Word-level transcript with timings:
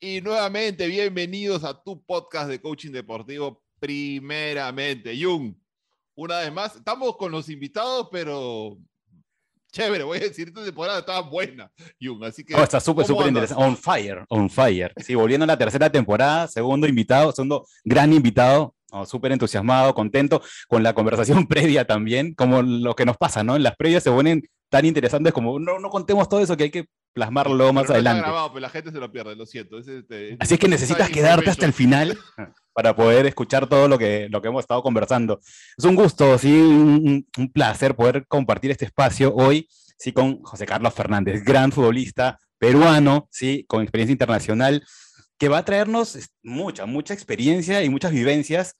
Y 0.00 0.20
nuevamente, 0.20 0.86
bienvenidos 0.86 1.64
a 1.64 1.82
tu 1.82 2.04
podcast 2.04 2.48
de 2.48 2.60
coaching 2.60 2.92
deportivo. 2.92 3.62
Primeramente, 3.80 5.16
Jung, 5.20 5.54
una 6.14 6.38
vez 6.38 6.52
más, 6.52 6.76
estamos 6.76 7.16
con 7.16 7.32
los 7.32 7.48
invitados, 7.48 8.08
pero 8.12 8.78
chévere, 9.72 10.04
voy 10.04 10.18
a 10.18 10.20
decir, 10.20 10.48
esta 10.48 10.64
temporada 10.64 11.00
estaba 11.00 11.20
buena, 11.22 11.70
Jung, 12.00 12.22
así 12.22 12.44
que... 12.44 12.54
Oh, 12.54 12.62
está 12.62 12.78
súper, 12.78 13.04
súper 13.04 13.26
interesante, 13.26 13.62
on 13.64 13.76
fire, 13.76 14.24
on 14.28 14.48
fire. 14.48 14.92
Sí, 14.98 15.16
volviendo 15.16 15.44
a 15.44 15.48
la 15.48 15.58
tercera 15.58 15.90
temporada, 15.90 16.46
segundo 16.46 16.86
invitado, 16.86 17.32
segundo 17.32 17.66
gran 17.82 18.12
invitado, 18.12 18.74
oh, 18.92 19.04
súper 19.04 19.32
entusiasmado, 19.32 19.94
contento 19.94 20.40
con 20.68 20.84
la 20.84 20.94
conversación 20.94 21.46
previa 21.48 21.86
también, 21.86 22.34
como 22.34 22.62
lo 22.62 22.94
que 22.94 23.04
nos 23.04 23.16
pasa, 23.16 23.42
¿no? 23.42 23.56
En 23.56 23.64
las 23.64 23.74
previas 23.74 24.04
se 24.04 24.12
ponen 24.12 24.48
tan 24.74 24.84
interesantes 24.84 25.32
como, 25.32 25.60
no, 25.60 25.78
no 25.78 25.88
contemos 25.88 26.28
todo 26.28 26.40
eso 26.40 26.56
que 26.56 26.64
hay 26.64 26.70
que 26.72 26.88
plasmarlo 27.12 27.72
más 27.72 27.88
adelante. 27.88 28.22
grabado, 28.22 28.48
pero 28.48 28.58
la 28.58 28.70
gente 28.70 28.90
se 28.90 28.98
lo 28.98 29.12
pierde, 29.12 29.36
lo 29.36 29.46
siento. 29.46 29.78
Este, 29.78 30.36
Así 30.40 30.54
es 30.54 30.58
que 30.58 30.66
necesitas 30.66 31.10
quedarte 31.10 31.48
hasta 31.48 31.64
el 31.64 31.72
final 31.72 32.18
para 32.72 32.96
poder 32.96 33.24
escuchar 33.26 33.68
todo 33.68 33.86
lo 33.86 33.96
que, 33.96 34.26
lo 34.28 34.42
que 34.42 34.48
hemos 34.48 34.64
estado 34.64 34.82
conversando. 34.82 35.38
Es 35.78 35.84
un 35.84 35.94
gusto, 35.94 36.36
sí, 36.38 36.52
un, 36.52 37.24
un 37.38 37.52
placer 37.52 37.94
poder 37.94 38.26
compartir 38.26 38.72
este 38.72 38.86
espacio 38.86 39.32
hoy, 39.32 39.68
sí, 39.96 40.10
con 40.10 40.42
José 40.42 40.66
Carlos 40.66 40.92
Fernández, 40.92 41.44
gran 41.44 41.70
futbolista 41.70 42.40
peruano, 42.58 43.28
sí, 43.30 43.64
con 43.68 43.80
experiencia 43.80 44.10
internacional, 44.10 44.84
que 45.38 45.48
va 45.48 45.58
a 45.58 45.64
traernos 45.64 46.18
mucha, 46.42 46.84
mucha 46.84 47.14
experiencia 47.14 47.84
y 47.84 47.90
muchas 47.90 48.10
vivencias. 48.10 48.74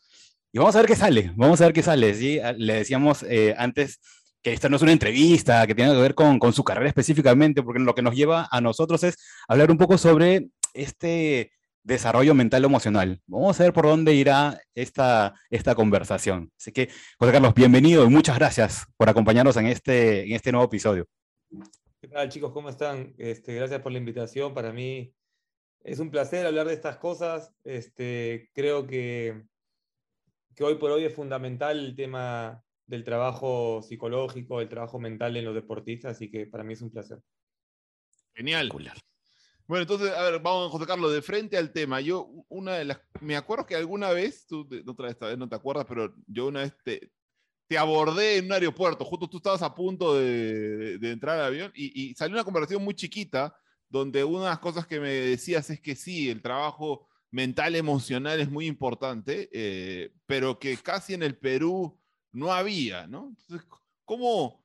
Y 0.50 0.58
vamos 0.58 0.74
a 0.74 0.78
ver 0.78 0.88
qué 0.88 0.96
sale, 0.96 1.32
vamos 1.36 1.60
a 1.60 1.66
ver 1.66 1.72
qué 1.72 1.82
sale, 1.84 2.14
¿sí? 2.14 2.40
Le 2.56 2.74
decíamos 2.74 3.22
eh, 3.28 3.54
antes 3.56 4.00
que 4.44 4.52
esta 4.52 4.68
no 4.68 4.76
es 4.76 4.82
una 4.82 4.92
entrevista, 4.92 5.66
que 5.66 5.74
tiene 5.74 5.92
que 5.92 6.00
ver 6.00 6.14
con, 6.14 6.38
con, 6.38 6.52
su 6.52 6.62
carrera 6.62 6.88
específicamente, 6.88 7.62
porque 7.62 7.80
lo 7.80 7.94
que 7.94 8.02
nos 8.02 8.14
lleva 8.14 8.46
a 8.50 8.60
nosotros 8.60 9.02
es 9.02 9.16
hablar 9.48 9.70
un 9.70 9.78
poco 9.78 9.96
sobre 9.96 10.48
este 10.74 11.50
desarrollo 11.82 12.34
mental 12.34 12.62
emocional. 12.62 13.22
Vamos 13.26 13.58
a 13.58 13.64
ver 13.64 13.72
por 13.72 13.86
dónde 13.86 14.12
irá 14.12 14.60
esta, 14.74 15.34
esta 15.48 15.74
conversación. 15.74 16.52
Así 16.58 16.72
que, 16.72 16.90
José 17.18 17.32
Carlos, 17.32 17.54
bienvenido 17.54 18.04
y 18.04 18.10
muchas 18.10 18.36
gracias 18.36 18.86
por 18.98 19.08
acompañarnos 19.08 19.56
en 19.56 19.66
este, 19.66 20.24
en 20.24 20.32
este 20.32 20.52
nuevo 20.52 20.66
episodio. 20.66 21.06
¿Qué 22.02 22.08
tal, 22.08 22.28
chicos? 22.28 22.52
¿Cómo 22.52 22.68
están? 22.68 23.14
Este, 23.16 23.54
gracias 23.54 23.80
por 23.80 23.92
la 23.92 23.98
invitación. 23.98 24.52
Para 24.52 24.74
mí 24.74 25.10
es 25.82 26.00
un 26.00 26.10
placer 26.10 26.44
hablar 26.44 26.66
de 26.66 26.74
estas 26.74 26.98
cosas. 26.98 27.50
Este, 27.64 28.50
creo 28.52 28.86
que, 28.86 29.42
que 30.54 30.64
hoy 30.64 30.74
por 30.74 30.90
hoy 30.90 31.04
es 31.04 31.14
fundamental 31.14 31.78
el 31.78 31.96
tema 31.96 32.62
del 32.86 33.04
trabajo 33.04 33.82
psicológico, 33.82 34.60
el 34.60 34.68
trabajo 34.68 34.98
mental 34.98 35.36
en 35.36 35.44
los 35.44 35.54
deportistas, 35.54 36.16
así 36.16 36.30
que 36.30 36.46
para 36.46 36.64
mí 36.64 36.74
es 36.74 36.82
un 36.82 36.90
placer. 36.90 37.20
Genial. 38.34 38.70
Bueno, 39.66 39.82
entonces, 39.82 40.10
a 40.10 40.22
ver, 40.22 40.40
vamos, 40.40 40.70
José 40.70 40.86
Carlos, 40.86 41.12
de 41.12 41.22
frente 41.22 41.56
al 41.56 41.72
tema. 41.72 42.00
Yo, 42.00 42.28
una 42.48 42.74
de 42.74 42.84
las, 42.84 43.00
me 43.20 43.36
acuerdo 43.36 43.64
que 43.64 43.76
alguna 43.76 44.10
vez, 44.10 44.46
tú, 44.46 44.68
otra 44.86 45.06
vez, 45.06 45.14
esta 45.14 45.28
vez 45.28 45.38
no 45.38 45.48
te 45.48 45.56
acuerdas, 45.56 45.86
pero 45.88 46.14
yo 46.26 46.48
una 46.48 46.60
vez 46.60 46.76
te, 46.84 47.10
te 47.66 47.78
abordé 47.78 48.36
en 48.36 48.46
un 48.46 48.52
aeropuerto, 48.52 49.04
justo 49.04 49.28
tú 49.28 49.38
estabas 49.38 49.62
a 49.62 49.74
punto 49.74 50.14
de, 50.14 50.98
de, 50.98 51.10
entrar 51.12 51.38
al 51.38 51.46
avión 51.46 51.72
y, 51.74 52.10
y, 52.10 52.14
salió 52.14 52.34
una 52.34 52.44
conversación 52.44 52.84
muy 52.84 52.94
chiquita, 52.94 53.56
donde 53.88 54.22
una 54.24 54.44
de 54.44 54.50
las 54.50 54.58
cosas 54.58 54.86
que 54.86 55.00
me 55.00 55.10
decías 55.10 55.70
es 55.70 55.80
que 55.80 55.94
sí, 55.96 56.28
el 56.28 56.42
trabajo 56.42 57.08
mental, 57.34 57.74
emocional 57.74 58.38
es 58.40 58.48
muy 58.48 58.66
importante, 58.66 59.48
eh, 59.52 60.12
pero 60.24 60.58
que 60.58 60.76
casi 60.76 61.14
en 61.14 61.22
el 61.24 61.36
Perú 61.36 61.98
no 62.34 62.52
había, 62.52 63.06
¿no? 63.06 63.28
Entonces, 63.28 63.66
¿cómo, 64.04 64.62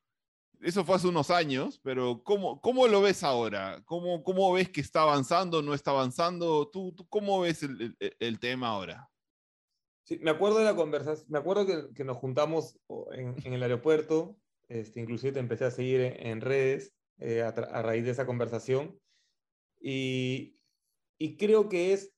eso 0.61 0.83
fue 0.83 0.95
hace 0.95 1.07
unos 1.07 1.29
años, 1.29 1.79
pero 1.83 2.21
¿cómo, 2.23 2.59
cómo 2.61 2.87
lo 2.87 3.01
ves 3.01 3.23
ahora? 3.23 3.81
¿Cómo, 3.85 4.23
¿Cómo 4.23 4.51
ves 4.51 4.69
que 4.69 4.81
está 4.81 5.03
avanzando, 5.03 5.61
no 5.61 5.73
está 5.73 5.91
avanzando? 5.91 6.69
¿Tú, 6.69 6.93
tú 6.93 7.07
cómo 7.07 7.39
ves 7.41 7.63
el, 7.63 7.95
el, 7.99 8.39
tema 8.39 8.69
ahora? 8.69 9.09
Sí, 10.03 10.19
me 10.21 10.31
acuerdo 10.31 10.57
de 10.57 10.65
la 10.65 10.75
conversación, 10.75 11.27
me 11.29 11.37
acuerdo 11.37 11.65
que, 11.65 11.93
que 11.93 12.03
nos 12.03 12.17
juntamos 12.17 12.77
en, 13.11 13.35
en, 13.43 13.53
el 13.53 13.63
aeropuerto, 13.63 14.35
este, 14.67 14.99
inclusive 14.99 15.33
te 15.33 15.39
empecé 15.39 15.65
a 15.65 15.71
seguir 15.71 16.01
en, 16.01 16.27
en 16.27 16.41
redes 16.41 16.93
eh, 17.19 17.41
a, 17.43 17.49
a, 17.49 17.81
raíz 17.83 18.03
de 18.03 18.11
esa 18.11 18.25
conversación, 18.25 18.99
y, 19.79 20.57
y 21.19 21.37
creo 21.37 21.69
que 21.69 21.93
es 21.93 22.11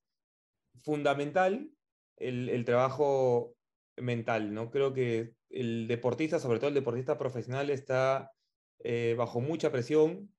fundamental 0.81 1.70
el, 2.18 2.50
el 2.50 2.66
trabajo 2.66 3.56
mental, 3.97 4.53
¿no? 4.53 4.72
Creo 4.72 4.94
que 4.94 5.34
el 5.50 5.88
deportista, 5.88 6.40
sobre 6.40 6.59
todo 6.59 6.69
el 6.69 6.74
deportista 6.74 7.18
profesional, 7.18 7.69
está 7.69 8.31
eh, 8.79 9.16
bajo 9.18 9.41
mucha 9.41 9.72
presión 9.72 10.34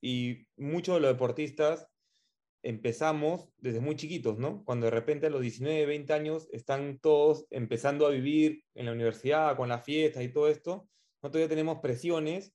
y 0.00 0.46
muchos 0.56 0.96
de 0.96 1.00
los 1.00 1.12
deportistas 1.12 1.88
empezamos 2.62 3.48
desde 3.58 3.80
muy 3.80 3.94
chiquitos, 3.96 4.38
¿no? 4.38 4.64
Cuando 4.64 4.86
de 4.86 4.90
repente 4.90 5.26
a 5.26 5.30
los 5.30 5.42
19, 5.42 5.86
20 5.86 6.12
años 6.14 6.48
están 6.50 6.98
todos 6.98 7.46
empezando 7.50 8.06
a 8.06 8.10
vivir 8.10 8.64
en 8.74 8.86
la 8.86 8.92
universidad, 8.92 9.56
con 9.56 9.68
las 9.68 9.84
fiestas 9.84 10.22
y 10.24 10.32
todo 10.32 10.48
esto, 10.48 10.88
no 11.22 11.30
todavía 11.30 11.48
tenemos 11.48 11.80
presiones 11.80 12.52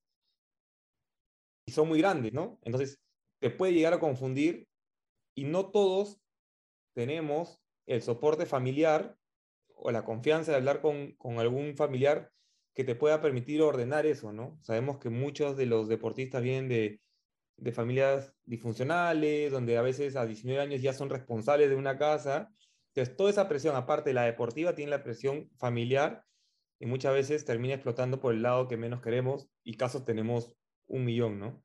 y 1.68 1.72
son 1.72 1.88
muy 1.88 2.00
grandes, 2.00 2.34
¿no? 2.34 2.60
Entonces, 2.64 3.00
te 3.40 3.52
puede 3.52 3.74
llegar 3.74 3.94
a 3.94 4.00
confundir 4.00 4.68
y 5.36 5.44
no 5.46 5.70
todos 5.70 6.20
tenemos 6.96 7.62
el 7.86 8.02
soporte 8.02 8.46
familiar 8.46 9.19
o 9.82 9.92
la 9.92 10.04
confianza 10.04 10.52
de 10.52 10.58
hablar 10.58 10.82
con, 10.82 11.14
con, 11.14 11.40
algún 11.40 11.76
familiar 11.76 12.32
que 12.74 12.84
te 12.84 12.96
pueda 12.96 13.22
permitir 13.22 13.62
ordenar 13.62 14.06
eso, 14.06 14.32
¿no? 14.32 14.58
Sabemos 14.62 15.00
que 15.00 15.10
muchos 15.10 15.58
de 15.58 15.66
los 15.66 15.88
deportistas 15.88 16.42
vienen 16.42 16.70
de, 16.70 17.02
de 17.58 17.72
familias 17.72 18.34
disfuncionales, 18.46 19.52
donde 19.52 19.78
a 19.78 19.82
veces 19.82 20.16
a 20.16 20.26
19 20.26 20.62
años 20.62 20.82
ya 20.82 20.94
son 20.94 21.10
responsables 21.10 21.70
de 21.70 21.76
una 21.76 21.98
casa. 21.98 22.50
Entonces, 22.94 23.16
toda 23.16 23.30
esa 23.30 23.48
presión, 23.48 23.76
aparte 23.76 24.10
de 24.12 24.14
la 24.16 24.24
deportiva, 24.24 24.76
tiene 24.76 24.92
la 24.92 25.04
presión 25.04 25.50
familiar 25.58 26.24
y 26.80 26.86
muchas 26.86 27.14
veces 27.14 27.46
termina 27.46 27.74
explotando 27.74 28.20
por 28.20 28.34
el 28.34 28.42
lado 28.42 28.68
que 28.68 28.78
menos 28.78 29.02
queremos 29.02 29.50
y 29.64 29.76
casos 29.76 30.06
tenemos 30.06 30.56
un 30.88 31.06
millón, 31.06 31.40
¿no? 31.40 31.64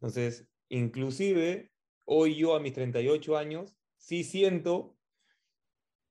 Entonces, 0.00 0.48
inclusive, 0.68 1.70
hoy 2.04 2.36
yo 2.36 2.54
a 2.54 2.60
mis 2.60 2.72
38 2.72 3.36
años, 3.36 3.76
sí 3.96 4.24
siento 4.24 4.97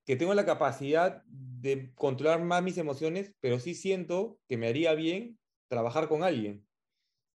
que 0.07 0.16
tengo 0.16 0.34
la 0.34 0.45
capacidad 0.45 1.22
de 1.25 1.94
controlar 1.94 2.41
más 2.41 2.63
mis 2.63 2.78
emociones, 2.78 3.35
pero 3.41 3.59
sí 3.59 3.75
siento 3.75 4.40
que 4.47 4.56
me 4.56 4.69
haría 4.69 4.94
bien 4.94 5.38
trabajar 5.68 6.07
con 6.07 6.23
alguien. 6.23 6.66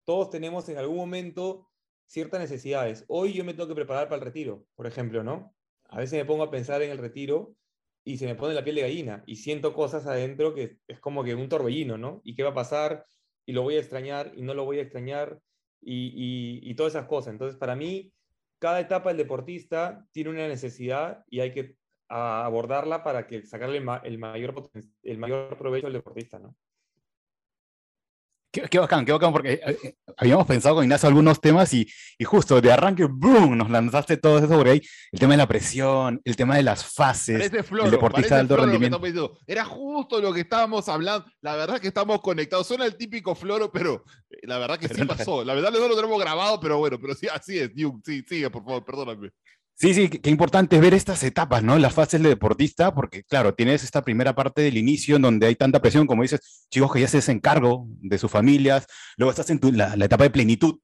Todos 0.04 0.30
tenemos 0.30 0.66
en 0.70 0.78
algún 0.78 0.96
momento 0.96 1.68
ciertas 2.06 2.40
necesidades. 2.40 3.04
Hoy 3.08 3.34
yo 3.34 3.44
me 3.44 3.52
tengo 3.52 3.68
que 3.68 3.74
preparar 3.74 4.08
para 4.08 4.20
el 4.20 4.24
retiro, 4.24 4.64
por 4.74 4.86
ejemplo, 4.86 5.22
¿no? 5.22 5.54
A 5.84 5.98
veces 5.98 6.18
me 6.18 6.24
pongo 6.24 6.44
a 6.44 6.50
pensar 6.50 6.80
en 6.80 6.90
el 6.90 6.96
retiro 6.96 7.54
y 8.04 8.16
se 8.16 8.24
me 8.24 8.36
pone 8.36 8.54
la 8.54 8.64
piel 8.64 8.76
de 8.76 8.82
gallina 8.82 9.22
y 9.26 9.36
siento 9.36 9.74
cosas 9.74 10.06
adentro 10.06 10.54
que 10.54 10.78
es 10.88 10.98
como 10.98 11.22
que 11.22 11.34
un 11.34 11.50
torbellino, 11.50 11.98
¿no? 11.98 12.22
¿Y 12.24 12.34
qué 12.34 12.42
va 12.42 12.50
a 12.50 12.54
pasar? 12.54 13.04
Y 13.44 13.52
lo 13.52 13.62
voy 13.62 13.76
a 13.76 13.80
extrañar 13.80 14.32
y 14.34 14.40
no 14.40 14.54
lo 14.54 14.64
voy 14.64 14.78
a 14.78 14.82
extrañar 14.82 15.38
y, 15.82 16.58
y, 16.62 16.74
todas 16.74 16.94
esas 16.94 17.06
cosas. 17.06 17.32
Entonces, 17.32 17.58
para 17.58 17.76
mí, 17.76 18.14
cada 18.58 18.80
etapa 18.80 19.10
del 19.10 19.18
deportista 19.18 20.06
tiene 20.12 20.30
una 20.30 20.48
necesidad 20.48 21.22
y 21.28 21.40
hay 21.40 21.52
que 21.52 21.76
a 22.12 22.44
abordarla 22.44 23.02
para 23.02 23.26
que 23.26 23.46
sacarle 23.46 23.78
el, 23.78 23.84
ma 23.84 24.02
el, 24.04 24.18
mayor, 24.18 24.70
el 25.02 25.18
mayor 25.18 25.56
provecho 25.56 25.86
al 25.86 25.94
deportista, 25.94 26.38
¿no? 26.38 26.54
Qué, 28.52 28.60
qué, 28.68 28.78
bacán, 28.78 29.06
qué 29.06 29.12
bacán, 29.12 29.32
porque 29.32 29.54
eh, 29.54 29.78
eh, 29.82 29.94
habíamos 30.18 30.46
pensado 30.46 30.74
con 30.74 30.84
Ignacio 30.84 31.08
algunos 31.08 31.40
temas 31.40 31.72
y, 31.72 31.88
y, 32.18 32.24
justo 32.24 32.60
de 32.60 32.70
arranque, 32.70 33.04
¡boom!, 33.04 33.56
nos 33.56 33.70
lanzaste 33.70 34.18
todo 34.18 34.36
eso 34.36 34.46
sobre 34.46 34.72
ahí. 34.72 34.82
El 35.10 35.20
tema 35.20 35.32
de 35.32 35.38
la 35.38 35.48
presión, 35.48 36.20
el 36.22 36.36
tema 36.36 36.56
de 36.56 36.62
las 36.62 36.84
fases, 36.84 37.50
floro, 37.64 37.86
el 37.86 37.90
deportista 37.90 38.34
de 38.34 38.42
alto 38.42 38.58
rendimiento. 38.58 39.38
Era 39.46 39.64
justo 39.64 40.20
lo 40.20 40.34
que 40.34 40.40
estábamos 40.40 40.86
hablando. 40.90 41.24
La 41.40 41.56
verdad 41.56 41.80
que 41.80 41.88
estamos 41.88 42.20
conectados. 42.20 42.66
Suena 42.66 42.84
el 42.84 42.94
típico 42.98 43.34
floro, 43.34 43.72
pero 43.72 44.04
eh, 44.28 44.40
la 44.42 44.58
verdad 44.58 44.78
que 44.78 44.86
pero 44.86 45.00
sí 45.00 45.08
pasó. 45.08 45.42
La 45.42 45.54
verdad 45.54 45.70
no 45.70 45.88
lo 45.88 45.96
tenemos 45.96 46.20
grabado, 46.20 46.60
pero 46.60 46.76
bueno, 46.76 46.98
pero 47.00 47.14
sí, 47.14 47.28
así 47.28 47.58
es. 47.58 47.70
Sí, 48.04 48.22
sigue, 48.28 48.50
por 48.50 48.62
favor, 48.64 48.84
perdóname. 48.84 49.30
Sí, 49.74 49.94
sí, 49.94 50.08
qué 50.08 50.30
importante 50.30 50.76
es 50.76 50.82
ver 50.82 50.94
estas 50.94 51.24
etapas, 51.24 51.62
¿no? 51.64 51.76
Las 51.76 51.92
fases 51.92 52.22
de 52.22 52.28
deportista, 52.28 52.94
porque 52.94 53.24
claro, 53.24 53.54
tienes 53.54 53.82
esta 53.82 54.04
primera 54.04 54.34
parte 54.34 54.62
del 54.62 54.76
inicio 54.76 55.16
en 55.16 55.22
donde 55.22 55.46
hay 55.46 55.56
tanta 55.56 55.80
presión, 55.80 56.06
como 56.06 56.22
dices, 56.22 56.66
chicos 56.70 56.92
que 56.92 57.00
ya 57.00 57.08
se 57.08 57.18
hacen 57.18 57.40
cargo 57.40 57.86
de 58.00 58.16
sus 58.18 58.30
familias, 58.30 58.86
luego 59.16 59.30
estás 59.30 59.50
en 59.50 59.58
tu, 59.58 59.72
la, 59.72 59.96
la, 59.96 60.04
etapa 60.04 60.24
de 60.24 60.30
plenitud, 60.30 60.78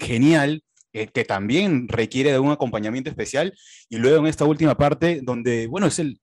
genial, 0.00 0.64
eh, 0.92 1.06
que 1.06 1.24
también 1.24 1.86
requiere 1.88 2.32
de 2.32 2.40
un 2.40 2.50
acompañamiento 2.50 3.10
especial, 3.10 3.54
y 3.88 3.98
luego 3.98 4.18
en 4.18 4.26
esta 4.26 4.44
última 4.44 4.76
parte 4.76 5.20
donde, 5.22 5.68
bueno, 5.68 5.86
es, 5.86 6.00
el, 6.00 6.20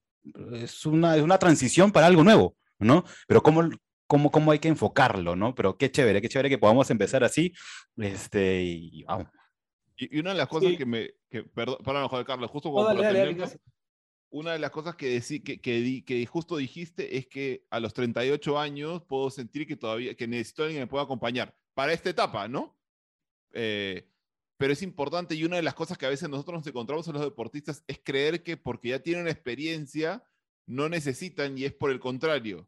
es, 0.53 0.85
una, 0.85 1.15
es 1.15 1.21
una 1.21 1.37
transición 1.37 1.91
para 1.91 2.07
algo 2.07 2.23
nuevo, 2.23 2.57
¿no? 2.79 3.05
Pero 3.27 3.41
cómo, 3.41 3.69
cómo, 4.07 4.29
cómo 4.29 4.51
hay 4.51 4.59
que 4.59 4.67
enfocarlo, 4.67 5.37
¿no? 5.37 5.55
Pero 5.55 5.77
qué 5.77 5.89
chévere, 5.89 6.21
qué 6.21 6.27
chévere 6.27 6.49
que 6.49 6.57
podamos 6.57 6.89
empezar 6.89 7.23
así, 7.23 7.53
este, 7.97 8.61
y 8.63 9.03
vamos. 9.03 9.27
Y, 9.97 10.19
una 10.19 10.31
de 10.31 10.37
las 10.37 10.47
cosas 10.47 10.69
sí. 10.71 10.77
que 10.77 10.85
me. 10.85 11.09
Que, 11.29 11.43
perdón, 11.43 11.77
perdón, 11.83 12.07
Juan 12.07 12.23
Carlos, 12.23 12.51
justo 12.51 12.71
cuando 12.71 12.93
no, 12.93 13.01
dale, 13.01 13.19
dale, 13.19 13.35
dale, 13.35 13.59
una 14.29 14.53
de 14.53 14.59
las 14.59 14.71
cosas 14.71 14.95
que, 14.95 15.07
decí, 15.07 15.39
que, 15.39 15.59
que, 15.59 16.03
que, 16.05 16.25
justo 16.25 16.57
dijiste 16.57 17.17
es 17.17 17.27
que 17.27 17.65
a 17.69 17.79
los 17.79 17.93
38 17.93 18.59
años 18.59 19.03
puedo 19.03 19.29
sentir 19.29 19.65
que 19.65 19.77
todavía 19.77 20.15
que 20.15 20.27
necesito 20.27 20.63
a 20.63 20.65
alguien 20.65 20.81
que 20.81 20.85
me 20.85 20.89
pueda 20.89 21.03
acompañar. 21.03 21.55
para 21.73 21.93
esta 21.93 22.09
etapa, 22.09 22.47
¿no? 22.47 22.77
Eh, 23.53 24.09
pero 24.57 24.73
es 24.73 24.81
importante 24.81 25.35
y 25.35 25.43
una 25.43 25.55
de 25.55 25.61
las 25.61 25.75
cosas 25.75 25.97
que 25.97 26.05
a 26.05 26.09
veces 26.09 26.29
nosotros 26.29 26.59
nos 26.59 26.67
encontramos 26.67 27.07
en 27.07 27.13
los 27.13 27.21
deportistas 27.21 27.83
es 27.87 27.99
creer 28.03 28.43
que 28.43 28.57
porque 28.57 28.89
ya 28.89 28.99
tienen 28.99 29.27
experiencia 29.27 30.23
no 30.65 30.89
necesitan 30.89 31.57
y 31.57 31.65
es 31.65 31.73
por 31.73 31.91
el 31.91 31.99
contrario. 31.99 32.67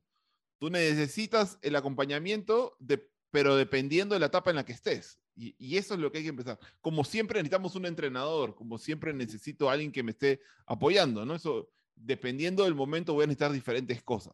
Tú 0.60 0.70
necesitas 0.70 1.60
el 1.62 1.76
acompañamiento, 1.76 2.76
de, 2.80 3.10
pero 3.32 3.56
dependiendo 3.56 4.14
de 4.14 4.20
la 4.20 4.28
etapa 4.28 4.50
en 4.50 4.56
la 4.56 4.66
que 4.66 4.74
estés. 4.74 5.20
Y, 5.42 5.78
eso 5.78 5.94
es 5.94 6.00
lo 6.02 6.12
que 6.12 6.18
hay 6.18 6.26
que 6.26 6.32
empezar. 6.32 6.60
Como 6.82 7.06
siempre 7.06 7.40
necesitamos 7.40 7.76
un 7.76 7.86
entrenador, 7.86 8.56
como 8.56 8.78
siempre 8.78 9.14
necesito 9.14 9.70
alguien 9.70 9.92
que 9.92 10.04
me 10.04 10.12
esté 10.12 10.42
apoyando, 10.66 11.26
¿no? 11.26 11.36
Eso, 11.36 11.70
dependiendo 11.96 12.66
del 12.66 12.76
momento 12.76 13.14
voy 13.14 13.24
a 13.24 13.28
necesitar 13.28 13.54
diferentes 13.54 14.04
cosas. 14.04 14.34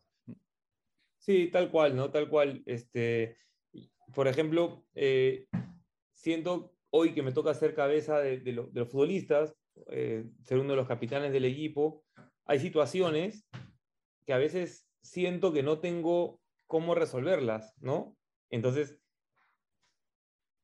Sí, 1.20 1.50
tal 1.52 1.70
cual, 1.70 1.96
¿no? 1.96 2.10
Tal 2.10 2.28
cual. 2.28 2.64
Este, 2.66 3.38
por 4.16 4.28
ejemplo, 4.28 4.84
eh, 4.96 5.48
siento 6.14 6.74
hoy 6.90 7.14
que 7.14 7.22
me 7.22 7.32
toca 7.32 7.54
ser 7.54 7.76
cabeza 7.76 8.20
de, 8.20 8.52
los 8.52 8.90
futbolistas, 8.90 9.56
eh, 9.92 10.26
ser 10.44 10.58
uno 10.58 10.72
de 10.72 10.78
los 10.78 10.88
capitanes 10.88 11.32
del 11.32 11.46
equipo, 11.46 12.04
hay 12.46 12.60
situaciones 12.60 13.46
que 14.26 14.34
a 14.34 14.38
veces 14.38 14.88
siento 15.02 15.54
que 15.54 15.62
no 15.62 15.80
tengo 15.80 16.42
cómo 16.66 16.96
resolverlas, 16.96 17.76
¿no? 17.80 18.18
Entonces, 18.50 18.98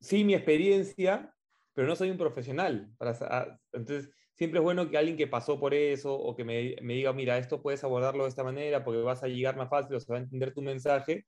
sí, 0.02 0.24
mi 0.24 0.34
experiencia, 0.34 1.34
pero 1.72 1.88
no 1.88 1.96
soy 1.96 2.10
un 2.10 2.18
profesional. 2.18 2.92
Para, 2.98 3.58
entonces, 3.72 4.10
siempre 4.34 4.58
es 4.58 4.64
bueno 4.64 4.90
que 4.90 4.98
alguien 4.98 5.16
que 5.16 5.26
pasó 5.26 5.58
por 5.58 5.72
eso 5.72 6.14
o 6.14 6.36
que 6.36 6.44
me, 6.44 6.76
diga, 6.82 7.12
mira, 7.12 7.38
esto 7.38 7.62
puedes 7.62 7.82
abordarlo 7.84 8.24
de 8.24 8.28
esta 8.28 8.44
manera 8.44 8.84
porque 8.84 9.00
vas 9.00 9.22
a 9.22 9.28
llegar 9.28 9.56
más 9.56 9.70
fácil 9.70 9.96
o 9.96 10.00
se 10.00 10.12
va 10.12 10.18
a 10.18 10.22
entender 10.22 10.52
tu 10.52 10.60
mensaje. 10.60 11.26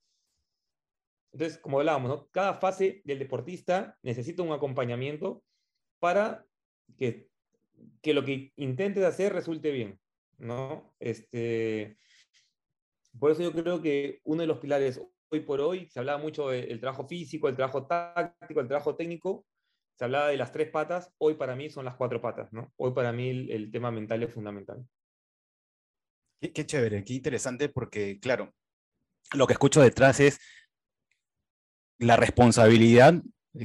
Entonces, 1.32 1.59
como 1.59 1.79
hablábamos, 1.79 2.26
cada 2.31 2.55
fase 2.55 3.00
del 3.05 3.19
deportista 3.19 3.97
necesita 4.03 4.43
un 4.43 4.53
acompañamiento 4.53 5.43
para 5.99 6.44
que, 6.99 7.29
que 8.03 8.15
lo 8.15 8.25
que 8.25 8.53
intentes 8.56 9.05
hacer 9.05 9.32
resulte 9.32 9.70
bien. 9.70 9.99
¿no? 10.38 10.94
Este, 11.00 11.97
por 13.19 13.31
eso 13.31 13.43
yo 13.43 13.53
creo 13.53 13.81
que 13.81 14.20
uno 14.25 14.43
de 14.43 14.47
los 14.47 14.59
pilares 14.59 15.00
hoy 15.34 15.40
por 15.40 15.60
hoy, 15.60 15.88
se 15.90 15.98
hablaba 15.98 16.19
mucho 16.19 16.48
del 16.48 16.81
trabajo 16.81 17.06
físico, 17.06 17.48
el 17.48 17.56
trabajo 17.56 17.86
táctico, 17.86 18.60
el 18.60 18.69
trabajo 18.69 18.96
técnico, 18.96 19.44
se 19.96 20.04
hablaba 20.04 20.28
de 20.28 20.36
las 20.36 20.52
tres 20.52 20.70
patas, 20.70 21.12
hoy 21.19 21.34
para 21.34 21.54
mí 21.54 21.70
son 21.70 21.84
las 21.84 21.96
cuatro 21.96 22.20
patas, 22.20 22.52
¿no? 22.52 22.72
Hoy 22.76 22.92
para 22.92 23.12
mí 23.12 23.28
el, 23.28 23.70
tema 23.70 23.90
mental 23.90 24.22
es 24.22 24.32
fundamental. 24.32 24.84
Qué, 26.40 26.66
chévere, 26.66 27.04
qué 27.04 27.14
interesante, 27.14 27.69
porque 27.69 28.19
claro, 28.20 28.52
lo 29.34 29.46
que 29.46 29.54
escucho 29.54 29.81
detrás 29.81 30.20
es 30.20 30.38
la 31.98 32.16
responsabilidad 32.16 33.14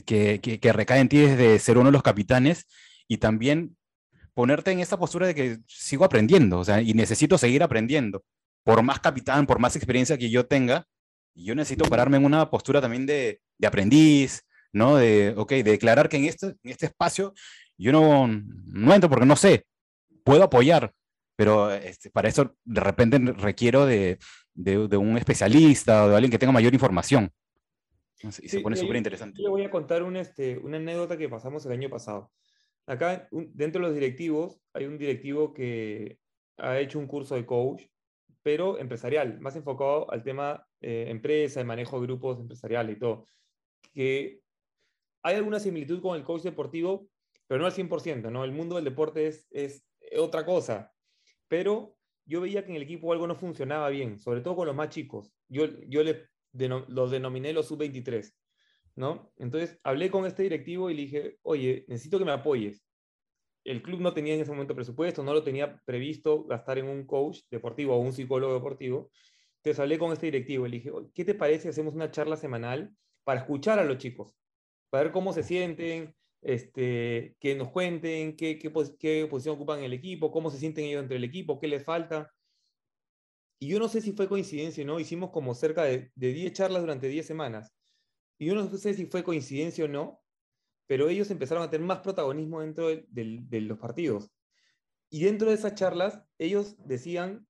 que, 0.05 0.39
que, 0.39 0.73
recae 0.73 0.99
en 0.99 1.09
ti 1.09 1.17
desde 1.17 1.59
ser 1.59 1.77
uno 1.77 1.87
de 1.87 1.93
los 1.93 2.03
capitanes 2.03 2.67
y 3.07 3.17
también 3.17 3.75
ponerte 4.33 4.71
en 4.71 4.79
esa 4.79 4.97
postura 4.97 5.27
de 5.27 5.35
que 5.35 5.57
sigo 5.67 6.05
aprendiendo, 6.05 6.59
o 6.59 6.63
sea, 6.63 6.81
y 6.81 6.93
necesito 6.93 7.37
seguir 7.37 7.63
aprendiendo. 7.63 8.23
Por 8.63 8.83
más 8.83 8.99
capitán, 8.99 9.47
por 9.47 9.59
más 9.59 9.75
experiencia 9.75 10.17
que 10.17 10.29
yo 10.29 10.45
tenga, 10.45 10.87
yo 11.43 11.55
necesito 11.55 11.89
pararme 11.89 12.17
en 12.17 12.25
una 12.25 12.49
postura 12.49 12.81
también 12.81 13.05
de, 13.05 13.41
de 13.57 13.67
aprendiz, 13.67 14.45
¿no? 14.73 14.97
De, 14.97 15.33
ok, 15.37 15.51
de 15.51 15.63
declarar 15.63 16.09
que 16.09 16.17
en 16.17 16.25
este, 16.25 16.47
en 16.47 16.57
este 16.63 16.87
espacio 16.87 17.33
yo 17.77 17.91
no, 17.91 18.27
no 18.27 18.93
entro 18.93 19.09
porque 19.09 19.25
no 19.25 19.35
sé, 19.35 19.65
puedo 20.23 20.43
apoyar, 20.43 20.93
pero 21.35 21.71
este, 21.71 22.09
para 22.09 22.27
eso 22.27 22.55
de 22.65 22.81
repente 22.81 23.17
requiero 23.37 23.85
de, 23.85 24.19
de, 24.53 24.87
de, 24.87 24.97
un 24.97 25.17
especialista 25.17 26.05
o 26.05 26.09
de 26.09 26.15
alguien 26.15 26.31
que 26.31 26.39
tenga 26.39 26.51
mayor 26.51 26.73
información. 26.73 27.31
Y 28.21 28.49
se 28.49 28.59
pone 28.59 28.75
súper 28.75 28.97
interesante. 28.97 29.41
Yo 29.41 29.49
voy 29.49 29.63
a 29.63 29.71
contar 29.71 30.03
un, 30.03 30.17
este, 30.17 30.57
una 30.57 30.75
anécdota 30.75 31.17
que 31.17 31.29
pasamos 31.29 31.65
el 31.65 31.71
año 31.71 31.89
pasado. 31.89 32.29
Acá, 32.85 33.29
dentro 33.31 33.81
de 33.81 33.87
los 33.87 33.95
directivos, 33.95 34.59
hay 34.73 34.85
un 34.85 34.97
directivo 34.97 35.53
que 35.53 36.19
ha 36.57 36.79
hecho 36.79 36.99
un 36.99 37.07
curso 37.07 37.35
de 37.35 37.45
coach, 37.45 37.83
pero 38.43 38.77
empresarial, 38.77 39.39
más 39.39 39.55
enfocado 39.55 40.11
al 40.11 40.23
tema 40.23 40.67
eh, 40.81 41.05
empresa, 41.09 41.59
el 41.59 41.67
manejo 41.67 41.99
de 41.99 42.07
grupos 42.07 42.39
empresariales 42.39 42.97
y 42.97 42.99
todo. 42.99 43.27
Que 43.93 44.41
hay 45.23 45.35
alguna 45.35 45.59
similitud 45.59 46.01
con 46.01 46.15
el 46.15 46.23
coach 46.23 46.43
deportivo, 46.43 47.09
pero 47.47 47.59
no 47.59 47.65
al 47.65 47.73
100%, 47.73 48.31
¿no? 48.31 48.43
El 48.43 48.51
mundo 48.51 48.75
del 48.75 48.85
deporte 48.85 49.27
es, 49.27 49.47
es 49.51 49.83
otra 50.17 50.45
cosa. 50.45 50.93
Pero 51.47 51.97
yo 52.29 52.41
veía 52.41 52.63
que 52.63 52.69
en 52.69 52.75
el 52.75 52.83
equipo 52.83 53.11
algo 53.11 53.25
no 53.25 53.35
funcionaba 53.35 53.89
bien, 53.89 54.19
sobre 54.19 54.41
todo 54.41 54.55
con 54.55 54.67
los 54.67 54.75
más 54.75 54.89
chicos. 54.89 55.33
Yo, 55.47 55.65
yo 55.87 56.03
los 56.53 57.11
denominé 57.11 57.53
los 57.53 57.67
sub-23, 57.67 58.31
¿no? 58.95 59.33
Entonces 59.37 59.79
hablé 59.83 60.11
con 60.11 60.27
este 60.27 60.43
directivo 60.43 60.89
y 60.89 60.93
le 60.93 61.01
dije, 61.01 61.37
oye, 61.41 61.85
necesito 61.87 62.19
que 62.19 62.25
me 62.25 62.31
apoyes. 62.31 62.85
El 63.63 63.81
club 63.81 63.99
no 63.99 64.13
tenía 64.13 64.35
en 64.35 64.41
ese 64.41 64.51
momento 64.51 64.75
presupuesto, 64.75 65.23
no 65.23 65.33
lo 65.33 65.43
tenía 65.43 65.81
previsto 65.85 66.43
gastar 66.45 66.77
en 66.77 66.87
un 66.87 67.05
coach 67.05 67.39
deportivo 67.49 67.95
o 67.95 67.99
un 67.99 68.13
psicólogo 68.13 68.53
deportivo. 68.53 69.09
Entonces 69.59 69.79
hablé 69.79 69.99
con 69.99 70.11
este 70.11 70.27
directivo 70.27 70.65
y 70.65 70.69
le 70.69 70.77
dije, 70.77 70.91
¿qué 71.13 71.25
te 71.25 71.35
parece 71.35 71.63
si 71.63 71.67
hacemos 71.69 71.93
una 71.93 72.11
charla 72.11 72.37
semanal 72.37 72.95
para 73.23 73.41
escuchar 73.41 73.79
a 73.79 73.83
los 73.83 73.97
chicos? 73.97 74.35
Para 74.89 75.03
ver 75.05 75.11
cómo 75.11 75.33
se 75.33 75.43
sienten, 75.43 76.15
este, 76.41 77.35
que 77.39 77.55
nos 77.55 77.69
cuenten 77.69 78.35
qué, 78.35 78.57
qué, 78.57 78.71
qué 78.97 79.27
posición 79.29 79.55
ocupan 79.55 79.79
en 79.79 79.85
el 79.85 79.93
equipo, 79.93 80.31
cómo 80.31 80.49
se 80.49 80.57
sienten 80.57 80.85
ellos 80.85 81.03
entre 81.03 81.17
el 81.17 81.23
equipo, 81.23 81.59
qué 81.59 81.67
les 81.67 81.83
falta. 81.83 82.31
Y 83.59 83.67
yo 83.67 83.79
no 83.79 83.89
sé 83.89 84.01
si 84.01 84.13
fue 84.13 84.29
coincidencia 84.29 84.83
o 84.83 84.87
no, 84.87 84.99
hicimos 84.99 85.31
como 85.31 85.53
cerca 85.53 85.83
de, 85.83 86.11
de 86.15 86.33
10 86.33 86.53
charlas 86.53 86.81
durante 86.81 87.07
10 87.07 87.25
semanas. 87.25 87.73
Y 88.37 88.45
yo 88.47 88.55
no 88.55 88.69
sé 88.69 88.93
si 88.93 89.05
fue 89.05 89.23
coincidencia 89.23 89.83
o 89.83 89.89
no, 89.89 90.21
pero 90.89 91.07
ellos 91.09 91.29
empezaron 91.29 91.61
a 91.61 91.69
tener 91.69 91.85
más 91.85 91.99
protagonismo 91.99 92.61
dentro 92.61 92.87
de, 92.87 93.61
los 93.61 93.77
partidos. 93.77 94.31
Y 95.11 95.23
dentro 95.23 95.49
de 95.49 95.55
esas 95.55 95.75
charlas, 95.75 96.19
ellos 96.39 96.77
decían 96.83 97.47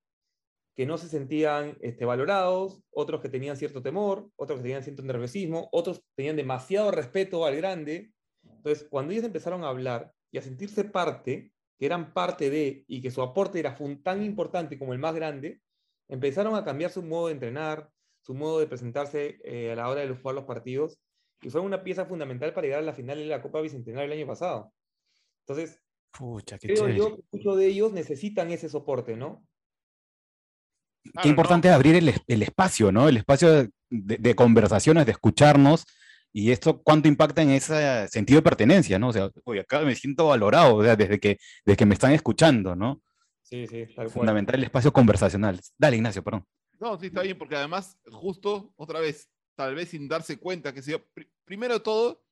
que 0.80 0.86
no 0.86 0.98
se 0.98 1.10
sentían 1.10 1.78
este, 1.82 2.06
valorados, 2.06 2.82
otros 2.92 3.20
que 3.20 3.28
tenían 3.28 3.58
cierto 3.58 3.82
temor, 3.82 4.30
otros 4.38 4.60
que 4.60 4.64
tenían 4.64 4.82
cierto 4.82 5.04
nerviosismo, 5.04 5.68
otros 5.74 6.02
tenían 6.16 6.38
demasiado 6.38 6.90
respeto 6.90 7.46
al 7.46 7.58
grande. 7.58 8.14
Entonces, 8.44 8.88
cuando 8.90 9.12
ellos 9.12 9.26
empezaron 9.26 9.66
a 9.66 9.68
hablar 9.68 10.14
y 10.32 10.38
a 10.38 10.42
sentirse 10.42 10.86
parte, 10.86 11.52
que 11.78 11.86
eran 11.86 12.14
parte 12.14 12.50
de, 12.50 12.86
y 12.88 13.02
que 13.02 13.12
su 13.12 13.22
aporte 13.22 13.60
era 13.60 13.78
tan 14.02 14.24
importante 14.24 14.80
como 14.80 14.94
el 14.94 15.00
más 15.00 15.14
grande, 15.16 15.60
empezaron 16.08 16.56
a 16.56 16.64
cambiar 16.64 16.92
su 16.92 17.04
modo 17.04 17.28
de 17.28 17.34
entrenar, 17.34 17.90
su 18.22 18.34
modo 18.34 18.62
de 18.62 18.68
presentarse 18.68 19.42
eh, 19.44 19.74
a 19.74 19.76
la 19.76 19.90
hora 19.90 20.00
de 20.00 20.16
jugar 20.16 20.34
los 20.34 20.46
partidos, 20.46 20.98
y 21.42 21.50
fue 21.50 21.60
una 21.60 21.84
pieza 21.84 22.06
fundamental 22.06 22.54
para 22.54 22.68
llegar 22.68 22.80
a 22.80 22.86
la 22.86 22.94
final 22.94 23.18
de 23.18 23.26
la 23.26 23.42
Copa 23.42 23.60
Bicentenario 23.60 24.14
el 24.14 24.18
año 24.18 24.28
pasado. 24.28 24.72
Entonces, 25.42 25.82
creo 26.62 26.88
yo 26.88 27.18
que 27.18 27.24
muchos 27.34 27.58
de 27.58 27.68
ellos 27.68 27.92
necesitan 27.92 28.50
ese 28.52 28.70
soporte, 28.70 29.18
¿no? 29.18 29.44
Qué 31.22 31.30
importante 31.30 31.68
es 31.68 31.74
abrir 31.74 31.96
el, 31.96 32.42
espacio, 32.42 32.92
¿no? 32.92 33.08
El 33.08 33.18
espacio 33.18 33.70
de, 33.90 34.36
conversaciones, 34.36 35.06
de 35.06 35.12
escucharnos, 35.12 35.86
y 36.32 36.52
esto 36.52 36.82
cuánto 36.82 37.08
impacta 37.08 37.42
en 37.42 37.52
ese 37.52 38.08
sentido 38.10 38.38
de 38.38 38.44
pertenencia, 38.44 39.00
¿no? 39.00 39.10
O 39.10 39.14
sea, 39.14 39.30
oye, 39.46 39.62
acá 39.62 39.82
me 39.82 39.96
siento 39.96 40.28
valorado, 40.28 40.76
o 40.76 40.84
sea, 40.84 40.96
desde 40.96 41.20
que, 41.20 41.38
desde 41.66 41.78
que 41.78 41.86
me 41.86 41.96
están 41.96 42.12
escuchando, 42.12 42.76
¿no? 42.76 43.02
Sí, 43.42 43.66
sí, 43.68 43.88
Fundamental 44.10 44.56
el 44.56 44.66
espacio 44.66 44.94
conversacional. 44.94 45.60
Dale, 45.78 45.96
Ignacio, 45.96 46.24
perdón. 46.24 46.46
No, 46.80 47.00
sí, 47.00 47.08
está 47.08 47.24
bien, 47.24 47.38
porque 47.38 47.56
además, 47.56 47.98
justo, 48.12 48.72
otra 48.76 49.00
vez, 49.00 49.30
tal 49.56 49.74
vez 49.74 49.90
sin 49.90 50.08
darse 50.08 50.38
cuenta 50.38 50.74
que 50.74 50.84
sea, 50.84 51.02
primero 51.46 51.74
de 51.74 51.80
todo, 51.80 52.24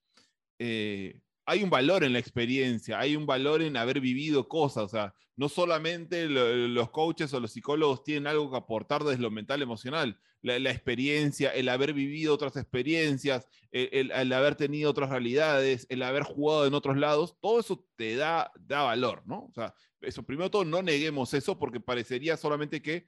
eh, 0.59 1.19
hay 1.47 1.63
un 1.63 1.69
valor 1.69 2.03
en 2.03 2.13
la 2.13 2.19
experiencia, 2.19 2.99
hay 2.99 3.15
un 3.15 3.25
valor 3.25 3.61
en 3.61 3.77
haber 3.77 4.01
vivido 4.01 4.47
cosas, 4.47 4.83
o 4.83 4.89
sea, 4.89 5.13
no 5.37 5.49
solamente 5.49 6.27
los 6.27 6.89
coaches 6.89 7.33
o 7.33 7.39
los 7.39 7.51
psicólogos 7.51 8.03
tienen 8.03 8.27
algo 8.27 8.51
que 8.51 8.57
aportar 8.57 9.03
desde 9.03 9.21
lo 9.21 9.31
mental 9.31 9.61
emocional, 9.61 10.19
la, 10.41 10.69
experiencia, 10.69 11.49
el 11.51 11.69
haber 11.69 11.93
vivido 11.93 12.33
otras 12.33 12.57
experiencias, 12.57 13.47
el, 13.71 14.11
el, 14.11 14.33
haber 14.33 14.55
tenido 14.55 14.91
otras 14.91 15.09
realidades, 15.09 15.87
el 15.89 16.03
haber 16.03 16.23
jugado 16.23 16.67
en 16.67 16.73
otros 16.73 16.97
lados, 16.97 17.37
todo 17.39 17.59
eso 17.59 17.85
te 17.95 18.15
da, 18.15 18.51
da 18.59 18.83
valor, 18.83 19.23
¿no? 19.25 19.45
O 19.45 19.51
sea, 19.53 19.73
eso, 20.01 20.23
primero 20.23 20.51
todo, 20.51 20.65
no 20.65 20.81
neguemos 20.81 21.33
eso 21.33 21.57
porque 21.57 21.79
parecería 21.79 22.35
solamente 22.37 22.81
que 22.81 23.05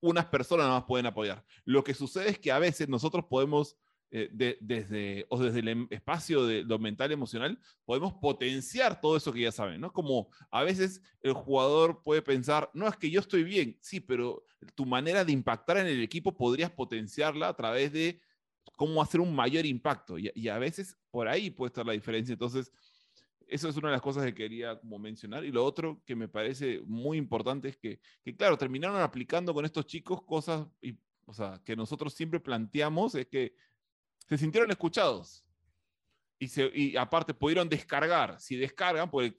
unas 0.00 0.26
personas 0.26 0.66
nada 0.66 0.80
más 0.80 0.86
pueden 0.86 1.06
apoyar. 1.06 1.44
Lo 1.64 1.82
que 1.84 1.94
sucede 1.94 2.30
es 2.30 2.38
que 2.38 2.52
a 2.52 2.58
veces 2.58 2.88
nosotros 2.88 3.24
podemos, 3.28 3.76
eh, 4.14 4.28
desde, 4.60 5.24
o 5.30 5.42
desde 5.42 5.60
el 5.60 5.68
em, 5.68 5.86
espacio 5.88 6.44
de 6.44 6.64
lo 6.64 6.78
mental 6.78 7.12
emocional, 7.12 7.58
podemos 7.86 8.12
potenciar 8.12 9.00
todo 9.00 9.16
eso 9.16 9.32
que 9.32 9.40
ya 9.40 9.52
saben, 9.52 9.80
¿no? 9.80 9.90
Como 9.90 10.28
a 10.50 10.62
veces 10.62 11.00
el 11.22 11.32
jugador 11.32 12.02
puede 12.02 12.20
pensar, 12.20 12.70
no, 12.74 12.86
es 12.86 12.96
que 12.96 13.10
yo 13.10 13.20
estoy 13.20 13.42
bien, 13.42 13.78
sí, 13.80 14.00
pero 14.00 14.44
tu 14.74 14.84
manera 14.84 15.24
de 15.24 15.32
impactar 15.32 15.78
en 15.78 15.86
el 15.86 16.02
equipo 16.02 16.36
podrías 16.36 16.70
potenciarla 16.70 17.48
a 17.48 17.56
través 17.56 17.90
de 17.90 18.20
cómo 18.76 19.00
hacer 19.00 19.18
un 19.18 19.34
mayor 19.34 19.64
impacto. 19.64 20.18
Y, 20.18 20.30
y 20.34 20.48
a 20.48 20.58
veces 20.58 20.94
por 21.10 21.26
ahí 21.26 21.48
puede 21.48 21.68
estar 21.68 21.86
la 21.86 21.94
diferencia. 21.94 22.34
Entonces, 22.34 22.70
eso 23.48 23.66
es 23.70 23.76
una 23.78 23.88
de 23.88 23.92
las 23.92 24.02
cosas 24.02 24.26
que 24.26 24.34
quería 24.34 24.78
como 24.78 24.98
mencionar. 24.98 25.42
Y 25.42 25.50
lo 25.50 25.64
otro 25.64 26.02
que 26.04 26.14
me 26.14 26.28
parece 26.28 26.82
muy 26.84 27.16
importante 27.16 27.70
es 27.70 27.78
que, 27.78 27.98
que 28.22 28.36
claro, 28.36 28.58
terminaron 28.58 29.00
aplicando 29.00 29.54
con 29.54 29.64
estos 29.64 29.86
chicos 29.86 30.22
cosas 30.22 30.66
y, 30.82 30.98
o 31.24 31.32
sea, 31.32 31.62
que 31.64 31.74
nosotros 31.76 32.12
siempre 32.12 32.40
planteamos, 32.40 33.14
es 33.14 33.26
que 33.26 33.54
se 34.28 34.38
sintieron 34.38 34.70
escuchados. 34.70 35.44
y, 36.38 36.96
aparte 36.96 37.34
pudieron 37.34 37.68
descargar. 37.68 38.40
Si 38.40 38.56
descargan, 38.56 39.10
pues 39.10 39.32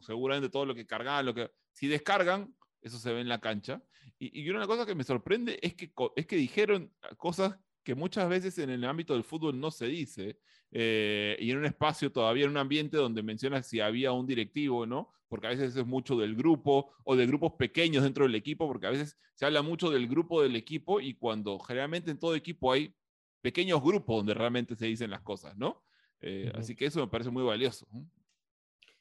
seguramente 0.00 0.50
todo 0.50 0.66
lo 0.66 0.74
que 0.74 0.86
cargaban, 0.86 1.26
lo 1.26 1.34
que, 1.34 1.50
si 1.72 1.88
descargan, 1.88 2.54
eso 2.82 2.98
se 2.98 3.12
ve 3.12 3.20
en 3.20 3.28
la 3.28 3.40
cancha. 3.40 3.82
Y, 4.18 4.42
y 4.42 4.50
una 4.50 4.66
cosa 4.66 4.84
que 4.84 4.94
me 4.94 5.04
sorprende 5.04 5.58
es 5.62 5.74
que, 5.74 5.92
es 6.16 6.26
que 6.26 6.36
dijeron 6.36 6.92
cosas 7.16 7.58
que 7.82 7.94
muchas 7.94 8.28
veces 8.28 8.58
en 8.58 8.70
el 8.70 8.84
ámbito 8.84 9.14
del 9.14 9.24
fútbol 9.24 9.58
no 9.58 9.70
se 9.70 9.86
dice, 9.86 10.38
eh, 10.70 11.36
y 11.38 11.50
en 11.50 11.58
un 11.58 11.66
espacio 11.66 12.10
todavía, 12.10 12.44
en 12.44 12.50
un 12.50 12.56
ambiente 12.56 12.96
donde 12.96 13.22
mencionas 13.22 13.66
si 13.66 13.80
había 13.80 14.12
un 14.12 14.26
directivo, 14.26 14.86
¿no? 14.86 15.10
Porque 15.28 15.46
a 15.46 15.50
veces 15.50 15.76
es 15.76 15.86
mucho 15.86 16.16
del 16.16 16.34
grupo 16.34 16.92
o 17.04 17.16
de 17.16 17.26
grupos 17.26 17.52
pequeños 17.58 18.04
dentro 18.04 18.24
del 18.24 18.34
equipo, 18.34 18.66
porque 18.66 18.86
a 18.86 18.90
veces 18.90 19.18
se 19.34 19.44
habla 19.44 19.62
mucho 19.62 19.90
del 19.90 20.08
grupo 20.08 20.42
del 20.42 20.56
equipo 20.56 21.00
y 21.00 21.14
cuando 21.14 21.58
generalmente 21.58 22.10
en 22.10 22.18
todo 22.18 22.34
equipo 22.34 22.72
hay 22.72 22.94
pequeños 23.42 23.82
grupos 23.82 24.18
donde 24.18 24.34
realmente 24.34 24.74
se 24.76 24.86
dicen 24.86 25.10
las 25.10 25.20
cosas, 25.20 25.56
¿no? 25.56 25.82
Eh, 26.20 26.50
así 26.54 26.74
que 26.74 26.86
eso 26.86 27.00
me 27.00 27.08
parece 27.08 27.30
muy 27.30 27.42
valioso. 27.42 27.86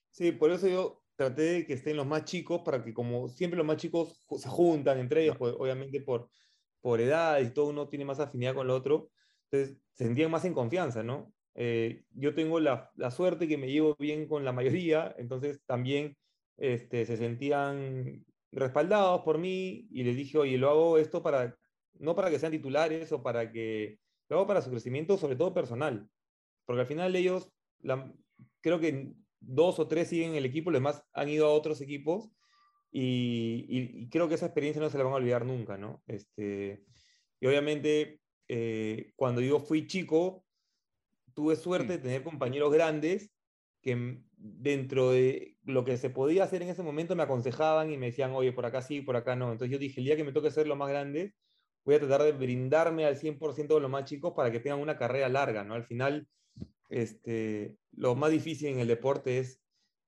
Sí, 0.09 0.31
por 0.31 0.51
eso 0.51 0.67
yo 0.67 1.03
traté 1.15 1.41
de 1.43 1.65
que 1.65 1.73
estén 1.73 1.95
los 1.95 2.07
más 2.07 2.25
chicos, 2.25 2.61
para 2.65 2.83
que 2.83 2.93
como 2.93 3.29
siempre 3.29 3.57
los 3.57 3.65
más 3.65 3.77
chicos 3.77 4.25
se 4.37 4.49
juntan 4.49 4.99
entre 4.99 5.23
ellos, 5.23 5.37
pues, 5.37 5.53
obviamente 5.57 6.01
por, 6.01 6.29
por 6.81 6.99
edad 6.99 7.39
y 7.39 7.51
todo 7.51 7.67
uno 7.67 7.87
tiene 7.87 8.05
más 8.05 8.19
afinidad 8.19 8.55
con 8.55 8.65
el 8.65 8.71
otro, 8.71 9.11
entonces 9.49 9.77
se 9.93 10.05
sentían 10.05 10.31
más 10.31 10.43
en 10.45 10.53
confianza, 10.53 11.03
¿no? 11.03 11.31
Eh, 11.53 12.05
yo 12.11 12.33
tengo 12.33 12.59
la, 12.59 12.89
la, 12.95 13.11
suerte 13.11 13.47
que 13.47 13.57
me 13.57 13.69
llevo 13.71 13.95
bien 13.99 14.27
con 14.27 14.43
la 14.43 14.53
mayoría, 14.53 15.13
entonces 15.17 15.61
también 15.65 16.17
este, 16.57 17.05
se 17.05 17.17
sentían 17.17 18.25
respaldados 18.51 19.21
por 19.21 19.37
mí 19.37 19.87
y 19.91 20.03
les 20.03 20.15
dije, 20.15 20.37
oye, 20.37 20.57
lo 20.57 20.69
hago 20.69 20.97
esto 20.97 21.21
para, 21.21 21.57
no 21.99 22.15
para 22.15 22.29
que 22.29 22.39
sean 22.39 22.51
titulares 22.51 23.11
o 23.11 23.21
para 23.21 23.51
que, 23.51 23.99
lo 24.31 24.37
hago 24.37 24.47
para 24.47 24.61
su 24.61 24.71
crecimiento, 24.71 25.17
sobre 25.17 25.35
todo 25.35 25.53
personal, 25.53 26.09
porque 26.65 26.81
al 26.81 26.87
final 26.87 27.13
ellos, 27.17 27.51
creo 28.61 28.79
que 28.79 29.11
dos 29.41 29.77
o 29.77 29.89
tres 29.89 30.07
siguen 30.07 30.35
el 30.35 30.45
equipo, 30.45 30.71
los 30.71 30.79
demás 30.79 31.03
han 31.11 31.27
ido 31.27 31.47
a 31.47 31.51
otros 31.51 31.81
equipos 31.81 32.31
y, 32.93 34.07
creo 34.09 34.29
que 34.29 34.35
esa 34.35 34.45
experiencia 34.45 34.81
no 34.81 34.89
se 34.89 34.97
la 34.97 35.03
van 35.03 35.11
a 35.11 35.17
olvidar 35.17 35.45
nunca, 35.45 35.77
¿no? 35.77 36.01
Este, 36.07 36.81
y 37.41 37.45
obviamente, 37.45 38.21
eh, 38.47 39.11
cuando 39.17 39.41
yo 39.41 39.59
fui 39.59 39.85
chico, 39.85 40.45
tuve 41.33 41.57
suerte 41.57 41.93
de 41.93 41.99
tener 41.99 42.23
compañeros 42.23 42.71
grandes 42.71 43.33
que 43.81 44.21
dentro 44.37 45.11
de 45.11 45.57
lo 45.63 45.83
que 45.83 45.97
se 45.97 46.09
podía 46.09 46.45
hacer 46.45 46.61
en 46.61 46.69
ese 46.69 46.83
momento 46.83 47.17
me 47.17 47.23
aconsejaban 47.23 47.91
y 47.91 47.97
me 47.97 48.05
decían, 48.05 48.31
oye, 48.31 48.53
por 48.53 48.65
acá 48.65 48.81
sí, 48.81 49.01
por 49.01 49.17
acá 49.17 49.35
no. 49.35 49.51
Entonces 49.51 49.73
yo 49.73 49.77
dije, 49.77 49.99
el 49.99 50.05
día 50.05 50.15
que 50.15 50.23
me 50.23 50.31
toque 50.31 50.51
ser 50.51 50.67
lo 50.67 50.77
más 50.77 50.87
grande, 50.87 51.33
voy 51.83 51.95
a 51.95 51.99
tratar 51.99 52.23
de 52.23 52.31
brindarme 52.31 53.05
al 53.05 53.17
100% 53.17 53.75
de 53.75 53.79
los 53.79 53.89
más 53.89 54.05
chicos 54.05 54.33
para 54.35 54.51
que 54.51 54.59
tengan 54.59 54.79
una 54.79 54.97
carrera 54.97 55.29
larga, 55.29 55.63
¿no? 55.63 55.73
Al 55.73 55.83
final, 55.83 56.27
este, 56.89 57.75
lo 57.91 58.15
más 58.15 58.31
difícil 58.31 58.69
en 58.69 58.79
el 58.79 58.87
deporte 58.87 59.39
es 59.39 59.61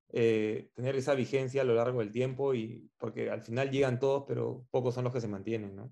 eh, 0.09 0.69
tener 0.75 0.95
esa 0.95 1.15
vigencia 1.15 1.61
a 1.61 1.65
lo 1.65 1.73
largo 1.73 1.99
del 1.99 2.11
tiempo 2.11 2.53
y 2.53 2.89
porque 2.97 3.29
al 3.29 3.41
final 3.41 3.71
llegan 3.71 3.99
todos, 3.99 4.25
pero 4.27 4.65
pocos 4.69 4.93
son 4.93 5.03
los 5.03 5.13
que 5.13 5.21
se 5.21 5.27
mantienen, 5.27 5.75
¿no? 5.75 5.91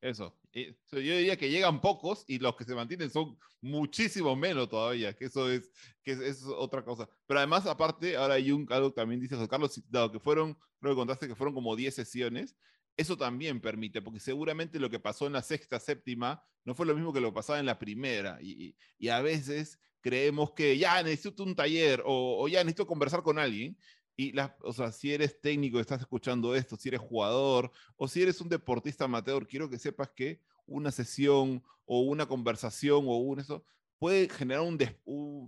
Eso. 0.00 0.34
Yo 0.52 0.68
diría 0.98 1.36
que 1.36 1.50
llegan 1.50 1.80
pocos 1.80 2.24
y 2.26 2.38
los 2.38 2.56
que 2.56 2.64
se 2.64 2.74
mantienen 2.74 3.10
son 3.10 3.38
muchísimo 3.60 4.34
menos 4.34 4.68
todavía, 4.68 5.14
que 5.14 5.26
eso 5.26 5.50
es, 5.50 5.70
que 6.02 6.12
es, 6.12 6.42
otra 6.44 6.82
cosa. 6.82 7.08
Pero 7.26 7.38
además, 7.38 7.66
aparte, 7.66 8.16
ahora 8.16 8.34
hay 8.34 8.50
un, 8.50 8.66
algo 8.70 8.92
también 8.92 9.20
dice 9.20 9.36
José 9.36 9.48
Carlos, 9.48 9.80
dado 9.88 10.10
que 10.10 10.18
fueron, 10.18 10.56
creo 10.80 10.94
que 10.94 10.98
contaste 10.98 11.28
que 11.28 11.34
fueron 11.34 11.54
como 11.54 11.76
10 11.76 11.94
sesiones, 11.94 12.56
eso 12.96 13.16
también 13.16 13.60
permite, 13.60 14.02
porque 14.02 14.20
seguramente 14.20 14.78
lo 14.78 14.90
que 14.90 15.00
pasó 15.00 15.26
en 15.26 15.32
la 15.32 15.42
sexta, 15.42 15.80
séptima, 15.80 16.42
no 16.64 16.74
fue 16.74 16.86
lo 16.86 16.94
mismo 16.94 17.12
que 17.12 17.20
lo 17.20 17.32
pasaba 17.32 17.58
en 17.58 17.66
la 17.66 17.78
primera. 17.78 18.38
Y, 18.42 18.74
a 19.08 19.20
veces 19.22 19.78
creemos 20.00 20.52
que 20.52 20.76
ya 20.78 21.02
necesito 21.02 21.42
un 21.42 21.54
taller 21.54 22.02
o, 22.04 22.46
ya 22.48 22.58
necesito 22.58 22.86
conversar 22.86 23.22
con 23.22 23.38
alguien. 23.38 23.76
Y 24.16 24.32
la, 24.32 24.54
o 24.62 24.72
sea, 24.72 24.92
si 24.92 25.14
eres 25.14 25.40
técnico 25.40 25.80
estás 25.80 26.00
escuchando 26.00 26.54
esto, 26.54 26.76
si 26.76 26.90
eres 26.90 27.00
jugador 27.00 27.72
o 27.96 28.06
si 28.06 28.22
eres 28.22 28.40
un 28.40 28.50
deportista 28.50 29.04
amateur, 29.04 29.46
quiero 29.46 29.70
que 29.70 29.78
sepas 29.78 30.10
que 30.10 30.40
una 30.66 30.90
sesión 30.90 31.62
o 31.86 32.00
una 32.00 32.26
conversación 32.26 33.04
o 33.06 33.16
un 33.16 33.40
eso 33.40 33.64
puede 33.98 34.28
generar 34.28 34.62
un, 34.62 34.78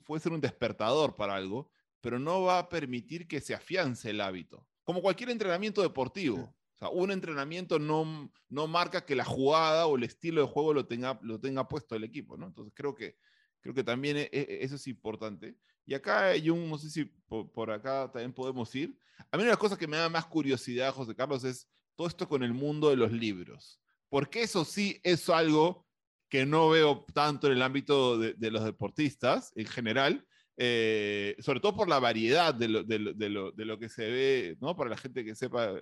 puede 0.05 0.21
ser 0.21 0.33
un 0.33 0.41
despertador 0.41 1.17
para 1.17 1.35
algo, 1.35 1.71
pero 2.01 2.19
no 2.19 2.43
va 2.43 2.59
a 2.59 2.69
permitir 2.69 3.27
que 3.27 3.41
se 3.41 3.55
afiance 3.55 4.11
el 4.11 4.21
hábito. 4.21 4.67
Como 4.85 5.01
cualquier 5.01 5.31
entrenamiento 5.31 5.83
deportivo. 5.83 6.55
Un 6.91 7.13
entrenamiento 7.13 7.79
no, 7.79 8.33
no 8.49 8.67
marca 8.67 9.05
que 9.05 9.15
la 9.17 9.25
jugada 9.25 9.87
o 9.87 9.97
el 9.97 10.05
estilo 10.05 10.41
de 10.41 10.49
juego 10.49 10.75
lo 10.75 10.87
tenga, 10.87 11.19
lo 11.23 11.39
tenga 11.41 11.69
puesto 11.69 11.95
el 11.95 12.05
equipo, 12.05 12.37
¿no? 12.37 12.47
Entonces 12.47 12.73
creo 12.75 12.95
que 12.95 13.17
Creo 13.63 13.75
que 13.75 13.85
también 13.85 14.17
e, 14.19 14.29
e, 14.33 14.59
eso 14.61 14.75
es 14.75 14.87
importante. 14.89 15.57
Y 15.87 15.95
acá 15.95 16.33
un, 16.51 16.69
no 16.69 16.79
sé 16.79 16.91
si 16.91 17.05
por, 17.05 17.71
acá 17.71 18.11
también 18.13 18.33
podemos 18.33 18.75
ir. 18.75 18.97
A 19.31 19.37
mí 19.37 19.43
una 19.43 19.45
de 19.45 19.51
las 19.51 19.59
cosas 19.59 19.79
que 19.79 19.87
me 19.87 19.97
da 19.97 20.09
más 20.09 20.27
curiosidad, 20.27 20.93
José 20.93 21.15
Carlos, 21.15 21.45
es 21.45 21.69
todo 21.95 22.09
esto 22.09 22.29
con 22.29 22.43
el 22.43 22.53
mundo 22.53 22.91
de 22.91 22.97
los 22.97 23.13
libros. 23.13 23.81
Porque 24.09 24.43
eso 24.43 24.65
sí 24.65 25.01
es 25.05 25.29
algo 25.31 25.87
que 26.29 26.45
no 26.45 26.71
veo 26.71 27.05
tanto 27.15 27.47
en 27.47 27.55
el 27.55 27.63
ámbito 27.63 28.19
de, 28.19 28.51
los 28.51 28.65
deportistas 28.65 29.53
en 29.55 29.67
general, 29.67 30.27
eh, 30.57 31.37
sobre 31.39 31.61
todo 31.61 31.77
por 31.77 31.89
la 31.89 31.99
variedad 31.99 32.55
de 32.55 32.69
lo, 32.69 32.83
de, 32.83 32.99
lo, 32.99 33.53
de 33.53 33.65
lo, 33.65 33.79
que 33.79 33.89
se 33.89 34.11
ve, 34.11 34.57
¿no? 34.61 34.75
Para 34.77 34.91
la 34.91 34.97
gente 34.97 35.25
que 35.25 35.35
sepa 35.35 35.75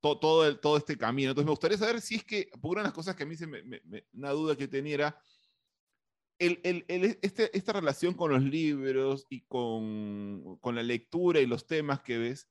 todo, 0.00 0.18
todo, 0.18 0.46
el, 0.46 0.60
todo 0.60 0.76
este 0.76 0.96
camino. 0.96 1.30
Entonces 1.30 1.46
me 1.46 1.52
gustaría 1.52 1.78
saber 1.78 2.00
si 2.00 2.16
es 2.16 2.24
que, 2.24 2.50
por 2.60 2.72
una 2.72 2.82
de 2.82 2.88
las 2.88 2.94
cosas 2.94 3.16
que 3.16 3.24
a 3.24 3.26
mí 3.26 3.36
se 3.36 3.46
me, 3.46 3.62
una 4.12 4.30
duda 4.30 4.56
que 4.56 4.68
tenía 4.68 4.94
era, 4.94 5.22
el, 6.38 6.60
el, 6.62 7.18
este, 7.20 7.56
esta 7.56 7.72
relación 7.72 8.14
con 8.14 8.30
los 8.30 8.42
libros 8.42 9.26
y 9.28 9.40
con, 9.42 10.56
con, 10.60 10.76
la 10.76 10.84
lectura 10.84 11.40
y 11.40 11.46
los 11.46 11.66
temas 11.66 12.00
que 12.00 12.16
ves, 12.16 12.48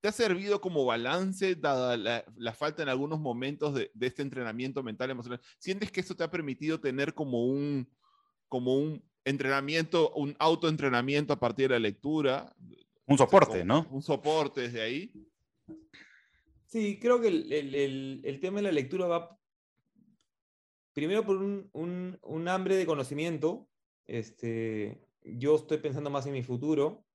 ¿te 0.00 0.08
ha 0.08 0.12
servido 0.12 0.60
como 0.60 0.84
balance 0.84 1.54
dada 1.54 1.96
la, 1.96 2.24
la 2.36 2.52
falta 2.54 2.82
en 2.82 2.88
algunos 2.88 3.20
momentos 3.20 3.74
de, 3.74 3.90
de, 3.94 4.06
este 4.06 4.22
entrenamiento 4.22 4.82
mental 4.82 5.10
emocional? 5.10 5.40
¿Sientes 5.58 5.92
que 5.92 6.00
eso 6.00 6.16
te 6.16 6.24
ha 6.24 6.30
permitido 6.30 6.80
tener 6.80 7.14
como 7.14 7.46
un, 7.46 7.88
como 8.48 8.76
un 8.76 9.04
entrenamiento, 9.24 10.12
un 10.14 10.34
autoentrenamiento 10.38 11.32
a 11.32 11.38
partir 11.38 11.68
de 11.68 11.74
la 11.76 11.80
lectura? 11.80 12.52
Un 13.06 13.16
soporte, 13.16 13.64
¿no? 13.64 13.86
Un 13.90 14.02
soporte 14.02 14.62
desde 14.62 14.82
ahí. 14.82 15.12
Sí, 16.68 16.98
creo 17.00 17.18
que 17.18 17.28
el, 17.28 17.50
el, 17.50 18.20
el, 18.22 18.40
tema 18.40 18.58
de 18.58 18.64
la 18.64 18.72
lectura 18.72 19.06
va 19.06 19.38
primero 20.92 21.24
por 21.24 21.38
un, 21.38 21.70
un, 22.20 22.48
hambre 22.48 22.76
de 22.76 22.84
conocimiento. 22.84 23.70
Este, 24.06 25.00
yo 25.22 25.56
estoy 25.56 25.78
pensando 25.78 26.10
más 26.10 26.26
en 26.26 26.34
mi 26.34 26.42
futuro 26.42 27.06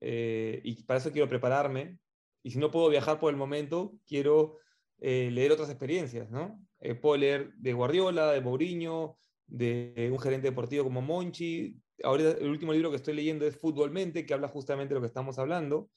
eh, 0.00 0.62
y 0.64 0.82
para 0.84 0.98
eso 0.98 1.12
quiero 1.12 1.28
prepararme. 1.28 1.98
Y 2.42 2.52
si 2.52 2.58
no 2.58 2.70
puedo 2.70 2.88
viajar 2.88 3.20
por 3.20 3.30
el 3.30 3.36
momento, 3.36 3.92
quiero 4.06 4.56
eh, 4.98 5.30
leer 5.30 5.52
otras 5.52 5.68
experiencias, 5.68 6.30
¿no? 6.30 6.58
Eh, 6.80 6.94
puedo 6.94 7.18
leer 7.18 7.52
de 7.56 7.74
Guardiola, 7.74 8.32
de 8.32 8.40
Mourinho, 8.40 9.18
de 9.46 10.08
un 10.10 10.20
gerente 10.20 10.48
deportivo 10.48 10.84
como 10.84 11.02
Monchi. 11.02 11.76
Ahora 12.02 12.30
el 12.30 12.48
último 12.48 12.72
libro 12.72 12.88
que 12.88 12.96
estoy 12.96 13.12
leyendo 13.12 13.46
es 13.46 13.58
Fútbolmente, 13.58 14.24
que 14.24 14.32
habla 14.32 14.48
justamente 14.48 14.94
de 14.94 15.00
lo 15.00 15.02
que 15.02 15.08
estamos 15.08 15.38
hablando, 15.38 15.90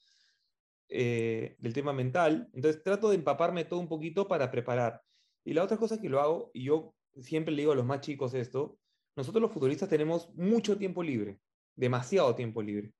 del 0.88 1.72
tema 1.72 1.92
mental. 1.92 2.48
Entonces 2.52 2.82
trato 2.82 3.08
de 3.08 3.16
empaparme 3.16 3.64
todo 3.64 3.80
un 3.80 3.88
poquito 3.88 4.28
para 4.28 4.50
preparar. 4.50 5.02
Y 5.44 5.54
la 5.54 5.62
otra 5.62 5.76
cosa 5.76 6.00
que 6.00 6.08
lo 6.08 6.20
hago, 6.20 6.50
y 6.52 6.64
yo 6.64 6.94
siempre 7.20 7.54
le 7.54 7.62
digo 7.62 7.72
a 7.72 7.76
los 7.76 7.86
más 7.86 8.00
chicos 8.00 8.34
esto, 8.34 8.78
nosotros 9.16 9.40
los 9.40 9.52
futbolistas 9.52 9.88
tenemos 9.88 10.34
mucho 10.34 10.76
tiempo 10.76 11.02
libre, 11.02 11.40
demasiado 11.74 12.34
tiempo 12.34 12.62
libre. 12.62 12.92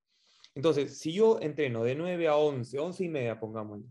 Entonces, 0.54 0.98
si 0.98 1.12
yo 1.12 1.38
entreno 1.40 1.84
de 1.84 1.94
9 1.94 2.28
a 2.28 2.36
11, 2.36 2.78
11 2.78 3.04
y 3.04 3.08
media, 3.08 3.38
pongámosle, 3.38 3.86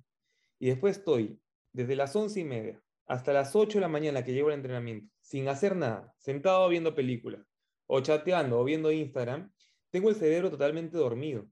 y 0.58 0.68
después 0.68 0.98
estoy 0.98 1.40
desde 1.74 1.96
las 1.96 2.16
11 2.16 2.40
y 2.40 2.44
media 2.44 2.82
hasta 3.06 3.34
las 3.34 3.56
8 3.56 3.78
de 3.78 3.82
la 3.82 3.88
mañana 3.88 4.24
que 4.24 4.34
llego 4.34 4.48
al 4.48 4.56
entrenamiento, 4.56 5.08
sin 5.22 5.48
hacer 5.48 5.76
nada, 5.76 6.16
sentado 6.18 6.68
viendo 6.70 6.96
películas, 6.96 7.46
o 7.86 8.00
chateando, 8.00 8.60
o 8.60 8.64
viendo 8.64 8.92
Instagram, 8.92 9.52
tengo 9.92 10.10
el 10.10 10.16
cerebro 10.16 10.50
totalmente 10.50 10.98
dormido. 10.98 11.48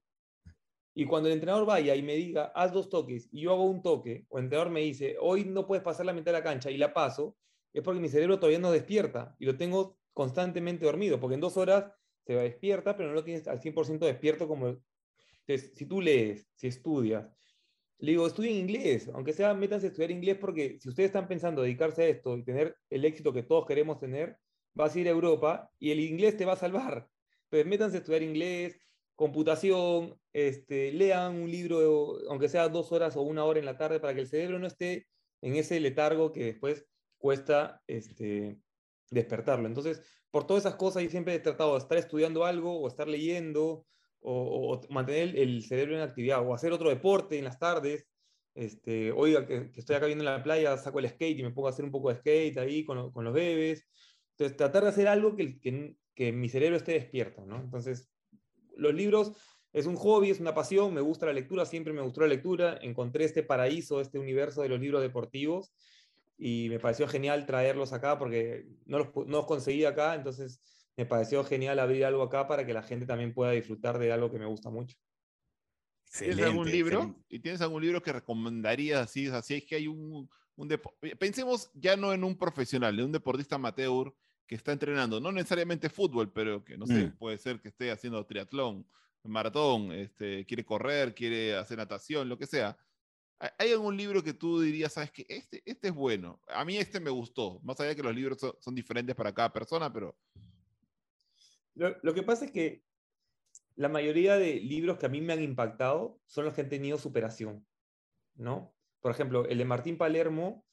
Y 0.96 1.06
cuando 1.06 1.28
el 1.30 1.34
entrenador 1.34 1.66
vaya 1.66 1.96
y 1.96 2.04
me 2.04 2.16
diga, 2.16 2.52
haz 2.56 2.72
dos 2.72 2.90
toques, 2.90 3.28
y 3.32 3.42
yo 3.42 3.54
hago 3.54 3.64
un 3.64 3.82
toque, 3.82 4.26
o 4.30 4.38
el 4.38 4.46
entrenador 4.46 4.72
me 4.72 4.82
dice, 4.82 5.16
hoy 5.20 5.46
no 5.46 5.66
puedes 5.66 5.84
pasar 5.84 6.06
la 6.06 6.14
mitad 6.14 6.32
de 6.32 6.40
la 6.40 6.44
cancha, 6.44 6.70
y 6.70 6.78
la 6.78 6.94
paso, 6.94 7.36
es 7.74 7.82
porque 7.82 8.00
mi 8.00 8.10
cerebro 8.10 8.38
todavía 8.38 8.60
no 8.60 8.72
despierta 8.72 9.36
y 9.40 9.46
lo 9.46 9.58
tengo 9.58 9.98
constantemente 10.14 10.86
dormido, 10.86 11.20
porque 11.20 11.36
en 11.36 11.42
dos 11.42 11.58
horas 11.58 11.92
se 12.22 12.36
va 12.36 12.44
despierta, 12.44 12.96
pero 12.96 13.10
no 13.10 13.16
lo 13.16 13.24
tienes 13.24 13.48
al 13.48 13.60
100% 13.60 14.06
despierto 14.06 14.48
como... 14.48 14.78
Entonces, 15.46 15.74
si 15.76 15.86
tú 15.88 16.00
lees, 16.00 16.48
si 16.56 16.68
estudias, 16.68 17.30
le 17.98 18.12
digo, 18.12 18.28
estudien 18.28 18.56
inglés, 18.56 19.10
aunque 19.14 19.34
sea, 19.34 19.54
métanse 19.54 19.88
a 19.88 19.90
estudiar 19.90 20.12
inglés, 20.12 20.38
porque 20.40 20.78
si 20.80 20.90
ustedes 20.90 21.08
están 21.08 21.28
pensando 21.28 21.62
dedicarse 21.62 22.04
a 22.04 22.08
esto 22.08 22.38
y 22.38 22.44
tener 22.44 22.76
el 22.90 23.04
éxito 23.04 23.34
que 23.34 23.44
todos 23.44 23.66
queremos 23.66 24.00
tener, 24.00 24.38
vas 24.74 24.96
a 24.96 25.00
ir 25.00 25.08
a 25.08 25.12
Europa 25.12 25.70
y 25.80 25.92
el 25.92 26.00
inglés 26.00 26.38
te 26.38 26.46
va 26.46 26.54
a 26.54 26.58
salvar. 26.58 27.10
Entonces, 27.46 27.68
métanse 27.68 27.98
a 27.98 28.00
estudiar 28.00 28.24
inglés, 28.24 28.80
computación, 29.16 30.20
este, 30.34 30.92
lean 30.92 31.36
un 31.36 31.52
libro, 31.52 32.18
aunque 32.30 32.50
sea 32.50 32.70
dos 32.70 32.92
horas 32.92 33.16
o 33.16 33.22
una 33.22 33.46
hora 33.46 33.60
en 33.60 33.66
la 33.66 33.78
tarde, 33.78 34.00
para 34.00 34.14
que 34.14 34.22
el 34.22 34.28
cerebro 34.28 34.60
no 34.60 34.68
esté 34.68 35.08
en 35.42 35.56
ese 35.56 35.80
letargo 35.80 36.32
que 36.32 36.46
después 36.46 36.86
cuesta 37.18 37.82
este, 37.88 38.58
despertarlo. 39.12 39.68
Entonces, 39.68 40.02
por 40.32 40.48
todas 40.48 40.66
esas 40.66 40.76
cosas, 40.76 41.04
yo 41.04 41.10
siempre 41.10 41.36
he 41.36 41.40
tratado 41.40 41.74
de 41.74 41.80
estar 41.80 41.98
estudiando 41.98 42.46
algo 42.46 42.80
o 42.80 42.88
estar 42.88 43.08
leyendo 43.08 43.86
o, 44.22 44.82
mantener 44.90 45.38
el 45.38 45.64
cerebro 45.64 45.96
en 45.96 46.02
actividad 46.02 46.46
o 46.46 46.54
hacer 46.54 46.72
otro 46.72 46.90
deporte 46.90 47.38
en 47.38 47.46
las 47.46 47.60
tardes. 47.60 48.08
Este, 48.56 49.12
oiga, 49.12 49.46
que, 49.46 49.72
estoy 49.76 49.96
acá 49.96 50.06
viendo 50.06 50.24
en 50.24 50.32
la 50.32 50.44
playa, 50.44 50.78
saco 50.78 51.00
el 51.00 51.10
skate 51.10 51.40
y 51.40 51.44
me 51.44 51.52
pongo 51.52 51.68
a 51.68 51.72
hacer 51.72 51.86
un 51.86 51.92
poco 51.92 52.10
de 52.10 52.16
skate 52.16 52.58
ahí 52.58 52.86
con, 52.86 53.12
con 53.12 53.26
los 53.26 53.34
bebés. 53.34 53.88
Entonces, 54.32 54.58
tratar 54.58 54.84
de 54.84 54.90
hacer 54.90 55.08
algo 55.08 55.36
que, 55.36 55.60
que, 55.60 55.96
que 56.16 56.32
mi 56.32 56.50
cerebro 56.50 56.78
esté 56.78 56.94
despierto, 56.94 57.46
¿no? 57.46 57.58
Entonces, 57.58 58.13
los 58.76 58.94
libros 58.94 59.34
es 59.74 59.88
un 59.88 59.96
hobby, 59.96 60.30
es 60.30 60.40
una 60.40 60.54
pasión, 60.54 60.94
me 60.94 61.02
gusta 61.02 61.26
la 61.26 61.34
lectura, 61.34 61.66
siempre 61.66 61.94
me 61.94 62.02
gustó 62.02 62.22
la 62.22 62.28
lectura, 62.28 62.78
encontré 62.82 63.26
este 63.26 63.44
paraíso, 63.44 64.02
este 64.02 64.20
universo 64.20 64.62
de 64.62 64.70
los 64.70 64.80
libros 64.80 65.02
deportivos 65.02 65.74
y 66.38 66.68
me 66.70 66.80
pareció 66.80 67.08
genial 67.08 67.46
traerlos 67.46 67.94
acá 67.94 68.20
porque 68.20 68.68
no 68.86 69.00
los, 69.00 69.16
no 69.16 69.38
los 69.38 69.46
conseguí 69.46 69.86
acá, 69.86 70.16
entonces 70.16 70.62
me 70.96 71.06
pareció 71.06 71.44
genial 71.44 71.80
abrir 71.80 72.06
algo 72.06 72.22
acá 72.22 72.48
para 72.48 72.66
que 72.66 72.74
la 72.74 72.84
gente 72.84 73.06
también 73.06 73.34
pueda 73.34 73.52
disfrutar 73.52 73.98
de 73.98 74.12
algo 74.12 74.32
que 74.32 74.40
me 74.40 74.46
gusta 74.46 74.70
mucho. 74.70 74.96
¿Tienes 76.18 76.46
algún 76.46 76.70
libro? 76.70 77.16
¿Y 77.28 77.40
tienes 77.40 77.62
algún 77.62 77.82
libro 77.82 78.04
que 78.04 78.14
recomendarías 78.14 79.02
así? 79.02 79.28
Así 79.28 79.56
es 79.56 79.66
que 79.66 79.76
hay 79.76 79.88
un, 79.88 80.30
un 80.56 80.80
Pensemos 81.18 81.72
ya 81.74 81.98
no 81.98 82.14
en 82.14 82.24
un 82.24 82.38
profesional, 82.38 83.00
en 83.00 83.06
un 83.06 83.12
deportista 83.12 83.56
amateur 83.56 84.14
que 84.48 84.56
está 84.56 84.72
entrenando, 84.72 85.20
no 85.20 85.32
necesariamente 85.32 85.90
fútbol, 85.90 86.32
pero 86.32 86.64
que 86.64 86.78
no 86.78 86.86
sé, 86.86 87.06
mm. 87.06 87.18
puede 87.18 87.38
ser 87.38 87.60
que 87.62 87.70
esté 87.70 87.92
haciendo 87.92 88.26
triatlón, 88.26 88.86
maratón, 89.24 89.92
este, 89.92 90.46
quiere 90.46 90.66
correr, 90.66 91.16
quiere 91.16 91.56
hacer 91.56 91.78
natación, 91.78 92.28
lo 92.28 92.38
que 92.38 92.46
sea. 92.46 92.78
¿Hay 93.58 93.72
algún 93.72 93.98
libro 93.98 94.24
que 94.24 94.34
tú 94.34 94.62
dirías, 94.62 94.94
sabes 94.94 95.12
que 95.12 95.26
este, 95.28 95.62
este 95.66 95.90
es 95.90 95.94
bueno? 95.94 96.40
A 96.48 96.64
mí 96.64 96.78
este 96.78 97.00
me 97.00 97.10
gustó, 97.10 97.60
más 97.64 97.80
allá 97.80 97.90
de 97.90 97.96
que 97.96 98.04
los 98.04 98.16
libros 98.16 98.38
son, 98.60 98.76
diferentes 98.76 99.16
para 99.16 99.34
cada 99.34 99.52
persona, 99.52 99.92
pero... 99.92 100.18
Lo, 101.76 101.96
lo, 102.04 102.14
que 102.14 102.24
pasa 102.24 102.46
es 102.46 102.52
que 102.52 102.84
la 103.76 103.90
mayoría 103.90 104.38
de 104.38 104.56
libros 104.56 104.98
que 104.98 105.08
a 105.08 105.10
mí 105.10 105.20
me 105.20 105.34
han 105.34 105.42
impactado 105.42 106.22
son 106.26 106.46
los 106.46 106.54
que 106.54 106.62
han 106.62 106.70
tenido 106.70 106.98
superación, 106.98 107.66
¿no? 108.36 108.74
Por 109.02 109.12
ejemplo, 109.12 109.46
el 109.46 109.58
de 109.58 109.66
Martín 109.66 109.98
Palermo 109.98 110.66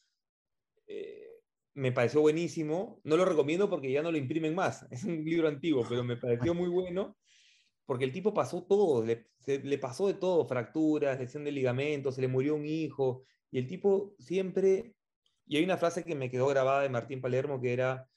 eh, 0.86 1.29
me 1.74 1.92
pareció 1.92 2.20
buenísimo. 2.20 3.00
No 3.04 3.16
lo 3.16 3.24
recomiendo 3.24 3.70
porque 3.70 3.90
ya 3.90 4.02
no 4.02 4.12
lo 4.12 4.18
imprimen 4.18 4.54
más. 4.54 4.86
Es 4.90 5.04
un 5.04 5.24
libro 5.24 5.48
antiguo, 5.48 5.84
pero 5.88 6.04
me 6.04 6.16
pareció 6.16 6.54
muy 6.54 6.68
bueno 6.68 7.16
porque 7.90 8.04
el 8.04 8.12
tipo 8.12 8.32
pasó 8.32 8.62
todo, 8.62 9.04
le, 9.04 9.26
le 9.46 9.78
pasó 9.78 10.06
de 10.06 10.14
todo, 10.14 10.46
fracturas, 10.46 11.18
lesión 11.18 11.42
de 11.42 11.50
ligamentos, 11.50 12.14
se 12.14 12.20
le 12.20 12.28
murió 12.28 12.54
un 12.54 12.64
hijo, 12.64 13.24
y 13.50 13.58
el 13.58 13.66
tipo 13.66 14.14
siempre, 14.20 14.94
y 15.44 15.56
hay 15.56 15.64
una 15.64 15.76
frase 15.76 16.04
que 16.04 16.14
me 16.14 16.30
quedó 16.30 16.46
grabada 16.46 16.82
de 16.82 16.88
Martín 16.88 17.20
Palermo 17.20 17.60
que 17.60 17.72
era, 17.72 18.08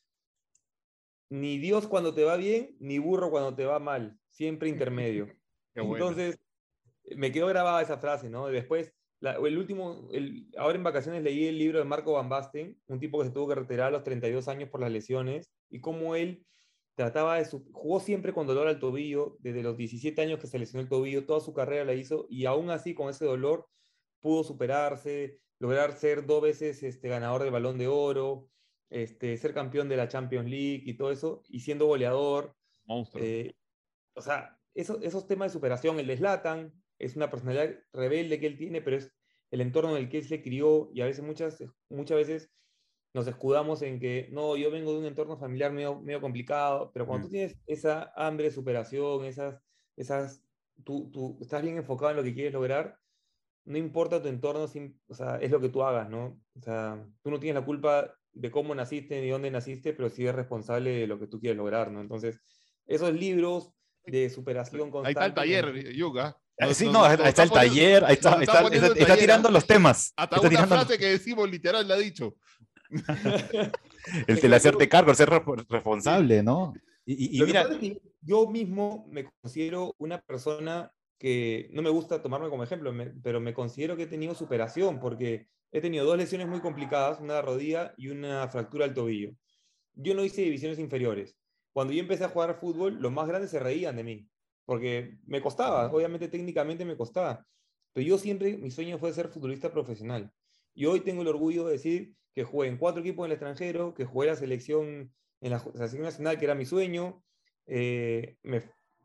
ni 1.30 1.58
Dios 1.58 1.88
cuando 1.88 2.14
te 2.14 2.24
va 2.24 2.38
bien, 2.38 2.78
ni 2.82 3.00
burro 3.00 3.32
cuando 3.32 3.56
te 3.56 3.66
va 3.66 3.80
mal, 3.80 4.20
siempre 4.30 4.70
intermedio. 4.70 5.28
Entonces, 5.74 6.38
me 7.16 7.32
quedó 7.32 7.48
grabada 7.48 7.82
esa 7.82 7.98
frase, 7.98 8.30
¿no? 8.30 8.46
Después, 8.46 8.94
el 9.24 9.58
último, 9.58 10.08
el, 10.12 10.48
ahora 10.58 10.78
en 10.78 10.84
vacaciones 10.84 11.24
leí 11.24 11.48
el 11.48 11.58
libro 11.58 11.80
de 11.80 11.86
Marco 11.86 12.14
Van 12.14 12.30
Basten, 12.30 12.78
un 12.88 13.00
tipo 13.00 13.20
que 13.20 13.26
se 13.26 13.32
tuvo 13.32 13.48
que 13.48 13.56
retirar 13.56 13.88
a 13.88 13.92
los 13.92 14.04
32 14.04 14.48
años 14.48 14.70
por 14.70 14.82
las 14.82 14.92
lesiones, 14.92 15.46
y 15.70 15.80
cómo 15.80 16.16
él 16.16 16.46
trataba 16.96 17.38
de 17.38 17.46
su, 17.46 17.66
jugó 17.72 18.00
siempre 18.00 18.34
con 18.34 18.48
dolor 18.48 18.68
al 18.68 18.80
tobillo, 18.80 19.38
desde 19.40 19.64
los 19.64 19.78
17 19.78 20.22
años 20.22 20.40
que 20.40 20.48
se 20.48 20.60
lesionó 20.60 20.82
el 20.82 20.90
tobillo, 20.90 21.26
toda 21.26 21.40
su 21.40 21.54
carrera 21.54 21.86
la 21.86 21.94
hizo 21.94 22.28
y 22.30 22.46
aún 22.46 22.70
así 22.70 22.94
con 22.94 23.10
ese 23.10 23.26
dolor 23.26 23.68
pudo 24.20 24.44
superarse, 24.44 25.40
lograr 25.60 25.94
ser 25.94 26.26
dos 26.26 26.42
veces 26.42 26.84
este, 26.84 27.10
ganador 27.10 27.44
del 27.44 27.52
balón 27.52 27.78
de 27.78 27.88
oro, 27.88 28.50
este, 28.90 29.36
ser 29.38 29.54
campeón 29.54 29.90
de 29.90 29.98
la 29.98 30.08
Champions 30.08 30.50
League 30.50 30.84
y 30.86 30.96
todo 30.96 31.12
eso, 31.12 31.44
y 31.48 31.62
siendo 31.62 31.88
goleador. 31.88 32.56
Monstruo. 32.86 33.24
Eh, 33.24 33.56
o 34.14 34.22
sea, 34.22 34.60
eso, 34.76 35.00
esos 35.02 35.26
temas 35.26 35.52
de 35.52 35.54
superación, 35.54 36.00
el 36.00 36.08
de 36.08 36.18
Zlatan, 36.18 36.83
es 37.00 37.16
una 37.16 37.30
personalidad 37.30 37.76
rebelde 37.92 38.40
que 38.40 38.48
él 38.48 38.58
tiene, 38.58 38.82
pero 38.82 38.98
es 38.98 39.12
el 39.52 39.62
entorno 39.62 39.96
en 39.96 40.04
el 40.04 40.10
que 40.10 40.18
él 40.20 40.26
se 40.26 40.42
crió 40.42 40.90
y 40.94 41.02
a 41.02 41.06
veces, 41.06 41.24
muchas, 41.24 41.64
muchas 41.90 42.18
veces 42.18 42.52
nos 43.14 43.28
escudamos 43.28 43.82
en 43.84 44.00
que, 44.00 44.30
no, 44.32 44.58
yo 44.58 44.72
vengo 44.72 44.92
de 44.92 45.00
un 45.00 45.06
entorno 45.06 45.38
familiar 45.38 45.72
medio, 45.72 46.02
medio 46.02 46.20
complicado, 46.20 46.92
pero 46.94 47.06
cuando 47.06 47.28
tú 47.28 47.30
mm. 47.30 47.32
tienes 47.32 47.58
esa 47.68 48.12
hambre 48.16 48.46
de 48.46 48.52
superación, 48.52 49.26
esas, 49.26 49.62
esas, 49.96 50.44
tú, 50.84 51.12
tú, 51.12 51.38
estás 51.40 51.62
bien 51.62 51.78
enfocado 51.78 52.12
en 52.12 52.18
lo 52.18 52.24
que 52.24 52.34
quieres 52.34 52.54
lograr, 52.54 52.98
no 53.66 53.78
importa 53.78 54.22
tu 54.22 54.28
entorno, 54.28 54.64
o 55.08 55.14
sea, 55.14 55.38
es 55.38 55.52
lo 55.52 55.62
que 55.62 55.70
tú 55.70 55.84
hagas, 55.84 56.10
¿no? 56.10 56.42
O 56.56 56.62
sea, 56.62 57.06
tú 57.22 57.30
no 57.30 57.40
tienes 57.40 57.62
la 57.62 57.66
culpa 57.66 58.14
de 58.34 58.52
cómo 58.52 58.74
naciste 58.74 59.22
ni 59.22 59.30
dónde 59.30 59.52
naciste, 59.52 59.94
pero 59.94 60.10
sí 60.10 60.24
eres 60.24 60.36
responsable 60.36 60.90
de 60.90 61.08
lo 61.08 61.20
que 61.20 61.28
tú 61.28 61.40
quieres 61.40 61.58
lograr, 61.58 61.92
¿no? 61.92 62.02
Entonces, 62.02 62.42
esos 62.88 63.14
libros 63.14 63.72
de 64.06 64.30
superación 64.30 64.92
constante... 64.92 65.20
Ahí 65.20 65.30
está 65.30 65.42
el 65.42 65.64
taller, 65.64 65.96
Yoga. 66.60 66.74
sí, 66.74 66.90
no, 66.90 67.06
está 67.06 67.44
el 67.44 67.52
taller, 67.52 68.06
ahí 68.06 68.14
está, 68.14 68.42
está, 68.42 68.68
está, 68.68 69.18
tirando 69.18 69.50
los 69.50 69.66
temas. 69.66 70.14
Hasta 70.16 70.40
una 70.40 70.68
frase 70.68 70.98
que 70.98 71.08
decimos 71.08 71.50
literal 71.50 71.88
la 71.88 71.96
ha 71.96 71.98
dicho. 71.98 72.36
el, 74.28 74.40
el 74.42 74.54
hacerte 74.54 74.88
cargo, 74.88 75.12
el 75.12 75.18
ser 75.18 75.30
responsable, 75.70 76.44
¿no? 76.44 76.74
Y, 77.06 77.42
mira, 77.44 77.68
yo 78.22 78.48
mismo 78.48 79.06
me 79.10 79.26
considero 79.42 79.96
una 79.98 80.22
persona 80.22 80.92
que 81.18 81.70
no 81.74 81.82
me 81.82 81.90
gusta 81.90 82.22
tomarme 82.22 82.50
como 82.50 82.64
ejemplo, 82.64 82.94
pero 83.22 83.40
me 83.40 83.54
considero 83.54 83.96
que 83.96 84.04
he 84.04 84.08
tenido 84.08 84.36
superación 84.36 85.00
porque 85.00 85.48
he 85.72 85.82
tenido 85.82 86.06
dos 86.06 86.18
lesiones 86.18 86.48
muy 86.48 86.60
complicadas, 86.60 87.20
una 87.20 87.42
rodilla 87.42 87.94
y 87.98 88.10
una 88.10 88.48
fractura 88.48 88.86
al 88.86 88.94
tobillo. 88.94 89.32
Yo 89.96 90.14
no 90.16 90.24
hice 90.24 90.42
divisiones 90.42 90.80
inferiores. 90.80 91.36
Cuando 91.74 91.94
yo 91.94 92.00
empecé 92.00 92.24
a 92.24 92.30
jugar 92.30 92.60
fútbol, 92.60 93.00
los 93.00 93.12
más 93.12 93.28
grandes 93.28 93.52
se 93.52 93.60
reían 93.60 93.96
de 93.96 94.04
mí, 94.04 94.28
porque 94.66 95.18
me 95.26 95.42
costaba, 95.42 95.92
obviamente 95.92 96.28
técnicamente 96.28 96.86
me 96.86 96.98
costaba, 96.98 97.46
pero 97.94 98.08
yo 98.08 98.18
siempre, 98.18 98.58
mi 98.58 98.72
sueño 98.72 98.98
fue 98.98 99.14
ser 99.14 99.30
futbolista 99.30 99.72
profesional. 99.72 100.32
Y 100.74 100.86
hoy 100.86 101.02
tengo 101.02 101.22
el 101.22 101.28
orgullo 101.28 101.66
de 101.66 101.74
decir 101.74 102.16
que 102.34 102.44
jugué 102.44 102.68
en 102.68 102.78
cuatro 102.78 103.02
equipos 103.02 103.26
en 103.26 103.32
el 103.32 103.34
extranjero, 103.34 103.94
que 103.94 104.06
jugué 104.06 104.28
la 104.28 104.36
selección 104.36 105.14
en 105.42 105.52
la, 105.52 105.60
selección 105.60 106.02
nacional, 106.02 106.40
que 106.40 106.46
era 106.46 106.56
mi 106.56 106.66
sueño. 106.66 107.24
Eh, 107.68 108.38
me 108.42 108.64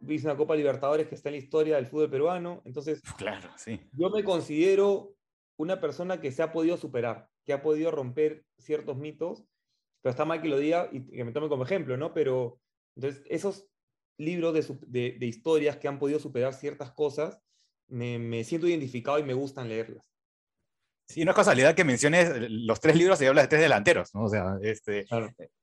hice 0.09 0.27
una 0.27 0.37
Copa 0.37 0.57
Libertadores 0.57 1.07
que 1.07 1.15
está 1.15 1.29
en 1.29 1.35
la 1.35 1.41
historia 1.43 1.77
del 1.77 1.87
fútbol 1.87 2.11
peruano. 2.11 2.63
Entonces, 2.65 3.03
claro, 3.19 3.51
sí. 3.57 3.81
yo 3.93 4.09
me 4.09 4.25
considero 4.25 5.15
una 5.59 5.81
persona 5.81 6.21
que 6.21 6.33
se 6.33 6.43
ha 6.43 6.53
podido 6.53 6.77
superar, 6.79 7.29
que 7.45 7.53
ha 7.53 7.63
podido 7.63 7.91
romper 7.91 8.45
ciertos 8.57 8.97
mitos, 8.97 9.45
pero 10.01 10.11
está 10.13 10.25
mal 10.25 10.41
que 10.41 10.49
lo 10.49 10.59
diga 10.59 10.89
y 10.93 11.05
que 11.05 11.25
me 11.25 11.33
tome 11.33 11.49
como 11.49 11.65
ejemplo, 11.65 11.97
¿no? 11.97 12.15
Pero 12.15 12.61
entonces, 12.95 13.23
esos 13.29 13.69
libros 14.19 14.53
de, 14.87 15.17
de, 15.19 15.27
historias 15.27 15.77
que 15.77 15.89
han 15.89 15.99
podido 15.99 16.19
superar 16.19 16.53
ciertas 16.53 16.91
cosas, 16.93 17.41
me, 17.87 18.19
me 18.19 18.45
siento 18.45 18.67
identificado 18.67 19.19
y 19.19 19.23
me 19.23 19.35
gustan 19.35 19.69
leerlas. 19.69 20.05
Sí, 21.07 21.25
no 21.25 21.31
es 21.31 21.37
casualidad 21.37 21.75
que 21.75 21.85
menciones 21.85 22.51
los 22.51 22.81
tres 22.81 22.97
libros 22.97 23.21
y 23.23 23.27
hablas 23.27 23.45
de 23.45 23.49
tres 23.49 23.63
delanteros, 23.63 24.15
¿no? 24.15 24.25
O 24.25 24.29
sea, 24.29 24.59
este, 24.61 25.07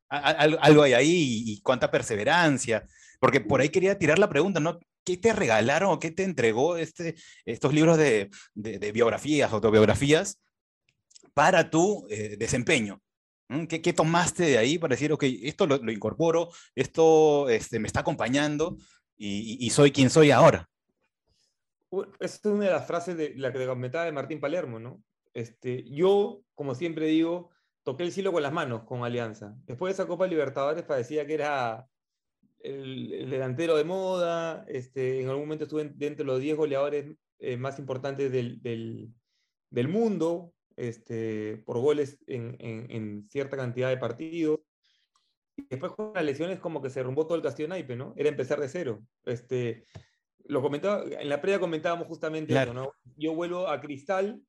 algo 0.10 0.82
hay 0.82 0.94
ahí 0.94 1.44
y, 1.46 1.62
cuánta 1.62 1.92
perseverancia. 1.92 2.88
Porque 3.20 3.42
por 3.42 3.62
ahí 3.62 3.70
quería 3.70 4.00
tirar 4.00 4.18
la 4.18 4.30
pregunta, 4.30 4.60
¿no? 4.60 4.80
¿Qué 5.04 5.18
te 5.18 5.34
regalaron 5.34 5.92
o 5.92 6.00
qué 6.00 6.10
te 6.10 6.24
entregó 6.24 6.78
este, 6.78 7.16
estos 7.46 7.74
libros 7.74 7.98
de, 7.98 8.32
de, 8.56 8.92
biografías, 8.92 9.52
autobiografías, 9.52 10.42
para 11.36 11.70
tu 11.70 12.08
eh, 12.10 12.38
desempeño? 12.38 13.02
¿Qué, 13.70 13.82
¿Qué, 13.82 13.94
tomaste 13.94 14.44
de 14.44 14.58
ahí 14.58 14.78
para 14.78 14.96
decir, 14.96 15.12
ok, 15.12 15.24
esto 15.44 15.68
lo, 15.68 15.92
incorporo, 15.92 16.50
esto 16.74 17.48
este, 17.50 17.80
me 17.80 17.88
está 17.88 18.00
acompañando 18.00 18.78
y, 19.16 19.64
y, 19.64 19.70
soy 19.70 19.92
quien 19.92 20.10
soy 20.10 20.32
ahora? 20.32 20.70
Esa 22.20 22.36
es 22.36 22.46
una 22.46 22.66
de 22.66 22.72
las 22.72 22.88
frases 22.88 23.16
de 23.16 23.36
la 23.36 23.54
que 23.54 23.66
comentaba 23.66 24.06
de 24.06 24.12
Martín 24.12 24.40
Palermo, 24.40 24.80
¿no? 24.80 25.04
Este, 25.34 25.84
yo, 25.90 26.42
como 26.56 26.74
siempre 26.76 27.08
digo, 27.08 27.52
toqué 27.84 28.04
el 28.04 28.12
cielo 28.12 28.34
con 28.34 28.42
las 28.42 28.52
manos 28.52 28.84
con 28.84 29.04
Alianza. 29.04 29.56
Después 29.66 29.92
de 29.92 30.02
esa 30.02 30.08
Copa 30.08 30.26
Libertadores 30.26 30.84
parecía 30.84 31.28
que 31.28 31.36
era 31.36 31.88
el, 32.60 33.30
delantero 33.30 33.78
de 33.78 33.84
moda, 33.84 34.66
este, 34.68 35.22
en 35.22 35.30
algún 35.30 35.44
momento 35.44 35.66
estuve 35.66 35.92
dentro 35.94 36.26
de 36.26 36.32
los 36.32 36.40
10 36.40 36.58
goleadores 36.58 37.16
eh, 37.40 37.58
más 37.58 37.78
importantes 37.78 38.32
del, 38.32 38.60
del, 38.62 39.88
mundo, 39.88 40.54
este, 40.78 41.58
por 41.66 41.80
goles 41.80 42.18
en, 42.28 42.56
en, 42.60 43.28
cierta 43.30 43.58
cantidad 43.58 43.90
de 43.90 43.98
partidos. 43.98 44.60
Y 45.58 45.68
después 45.70 45.94
con 45.94 46.12
las 46.14 46.26
lesiones 46.26 46.60
como 46.60 46.82
que 46.82 46.90
se 46.90 47.02
rumbó 47.02 47.26
todo 47.26 47.38
el 47.38 47.44
castillo 47.44 47.70
naipe, 47.70 47.96
¿no? 47.96 48.14
Era 48.18 48.30
empezar 48.30 48.60
de 48.60 48.68
cero. 48.68 49.02
Este, 49.26 49.86
lo 50.46 50.62
comentaba, 50.62 51.04
en 51.04 51.30
la 51.30 51.42
previa 51.42 51.60
comentábamos 51.60 52.08
justamente 52.08 52.62
eso, 52.62 52.74
¿no? 52.74 52.92
Yo 53.16 53.34
vuelvo 53.34 53.68
a 53.68 53.80
Cristal 53.80 54.42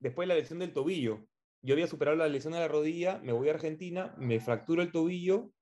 después 0.00 0.28
de 0.28 0.34
la 0.34 0.40
lesión 0.40 0.58
del 0.58 0.72
tobillo. 0.72 1.26
Yo 1.62 1.74
había 1.74 1.86
superado 1.86 2.16
la 2.16 2.28
lesión 2.28 2.52
de 2.54 2.58
la 2.58 2.68
rodilla, 2.68 3.20
me 3.22 3.32
voy 3.32 3.48
a 3.48 3.52
Argentina, 3.52 4.14
me 4.18 4.40
fracturo 4.40 4.82
el 4.82 4.90
tobillo 4.90 5.52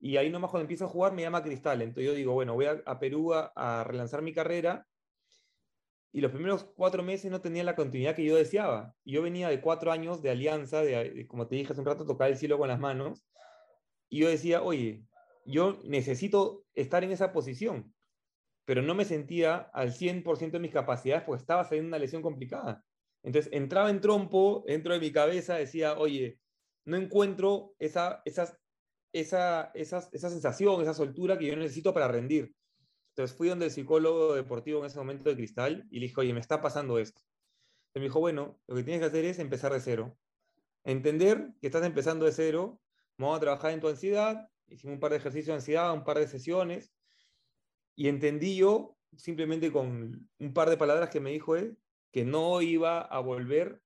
y 0.00 0.16
ahí 0.16 0.30
nomás 0.30 0.50
cuando 0.50 0.64
empiezo 0.64 0.86
a 0.86 0.88
jugar 0.88 1.12
me 1.12 1.22
llama 1.22 1.42
Cristal. 1.42 1.82
Entonces 1.82 2.06
yo 2.06 2.14
digo, 2.14 2.32
bueno, 2.32 2.54
voy 2.54 2.66
a, 2.66 2.98
Perú 2.98 3.34
a, 3.34 3.84
relanzar 3.84 4.22
mi 4.22 4.32
carrera 4.32 4.86
y 6.16 6.22
los 6.22 6.32
primeros 6.32 6.64
cuatro 6.64 7.02
meses 7.02 7.30
no 7.30 7.42
tenía 7.42 7.62
la 7.62 7.76
continuidad 7.76 8.16
que 8.16 8.24
yo 8.24 8.36
deseaba. 8.36 8.94
Yo 9.04 9.20
venía 9.20 9.50
de 9.50 9.60
cuatro 9.60 9.92
años 9.92 10.22
de 10.22 10.30
alianza, 10.30 10.80
de, 10.80 11.26
como 11.26 11.46
te 11.46 11.56
dije 11.56 11.74
hace 11.74 11.82
un 11.82 11.86
rato, 11.86 12.06
tocar 12.06 12.30
el 12.30 12.38
cielo 12.38 12.56
con 12.56 12.68
las 12.68 12.80
manos. 12.80 13.22
Y 14.08 14.20
yo 14.20 14.28
decía, 14.30 14.62
oye, 14.62 15.04
yo 15.44 15.78
necesito 15.84 16.64
estar 16.72 17.04
en 17.04 17.10
esa 17.12 17.34
posición, 17.34 17.94
pero 18.64 18.80
no 18.80 18.94
me 18.94 19.04
sentía 19.04 19.56
al 19.74 19.92
100% 19.92 20.52
de 20.52 20.58
mis 20.58 20.72
capacidades 20.72 21.22
porque 21.24 21.42
estaba 21.42 21.64
saliendo 21.64 21.88
una 21.88 21.98
lesión 21.98 22.22
complicada. 22.22 22.82
Entonces 23.22 23.52
entraba 23.52 23.90
en 23.90 24.00
trompo, 24.00 24.64
dentro 24.66 24.94
de 24.94 25.00
mi 25.00 25.12
cabeza, 25.12 25.56
decía, 25.56 25.98
oye, 25.98 26.38
no 26.86 26.96
encuentro 26.96 27.74
esa, 27.78 28.22
esas, 28.24 28.56
esa, 29.12 29.70
esa, 29.74 30.08
esa 30.10 30.30
sensación, 30.30 30.80
esa 30.80 30.94
soltura 30.94 31.36
que 31.36 31.44
yo 31.44 31.56
necesito 31.56 31.92
para 31.92 32.08
rendir. 32.08 32.54
Entonces 33.16 33.34
fui 33.34 33.48
donde 33.48 33.64
el 33.64 33.70
psicólogo 33.70 34.34
deportivo 34.34 34.80
en 34.80 34.86
ese 34.86 34.98
momento 34.98 35.30
de 35.30 35.36
cristal 35.36 35.86
y 35.90 36.00
le 36.00 36.08
dije, 36.08 36.20
oye, 36.20 36.34
me 36.34 36.40
está 36.40 36.60
pasando 36.60 36.98
esto. 36.98 37.22
Y 37.94 37.98
me 37.98 38.04
dijo, 38.04 38.20
bueno, 38.20 38.60
lo 38.66 38.76
que 38.76 38.82
tienes 38.82 39.00
que 39.00 39.06
hacer 39.06 39.24
es 39.24 39.38
empezar 39.38 39.72
de 39.72 39.80
cero. 39.80 40.18
Entender 40.84 41.54
que 41.58 41.68
estás 41.68 41.82
empezando 41.86 42.26
de 42.26 42.32
cero, 42.32 42.78
vamos 43.16 43.38
a 43.38 43.40
trabajar 43.40 43.70
en 43.70 43.80
tu 43.80 43.88
ansiedad, 43.88 44.50
hicimos 44.68 44.96
un 44.96 45.00
par 45.00 45.12
de 45.12 45.16
ejercicios 45.16 45.46
de 45.46 45.54
ansiedad, 45.54 45.94
un 45.94 46.04
par 46.04 46.18
de 46.18 46.28
sesiones, 46.28 46.92
y 47.94 48.08
entendí 48.08 48.54
yo, 48.54 48.98
simplemente 49.16 49.72
con 49.72 50.28
un 50.38 50.52
par 50.52 50.68
de 50.68 50.76
palabras 50.76 51.08
que 51.08 51.20
me 51.20 51.30
dijo 51.30 51.56
él, 51.56 51.78
que 52.12 52.26
no 52.26 52.60
iba 52.60 53.00
a 53.00 53.18
volver 53.20 53.80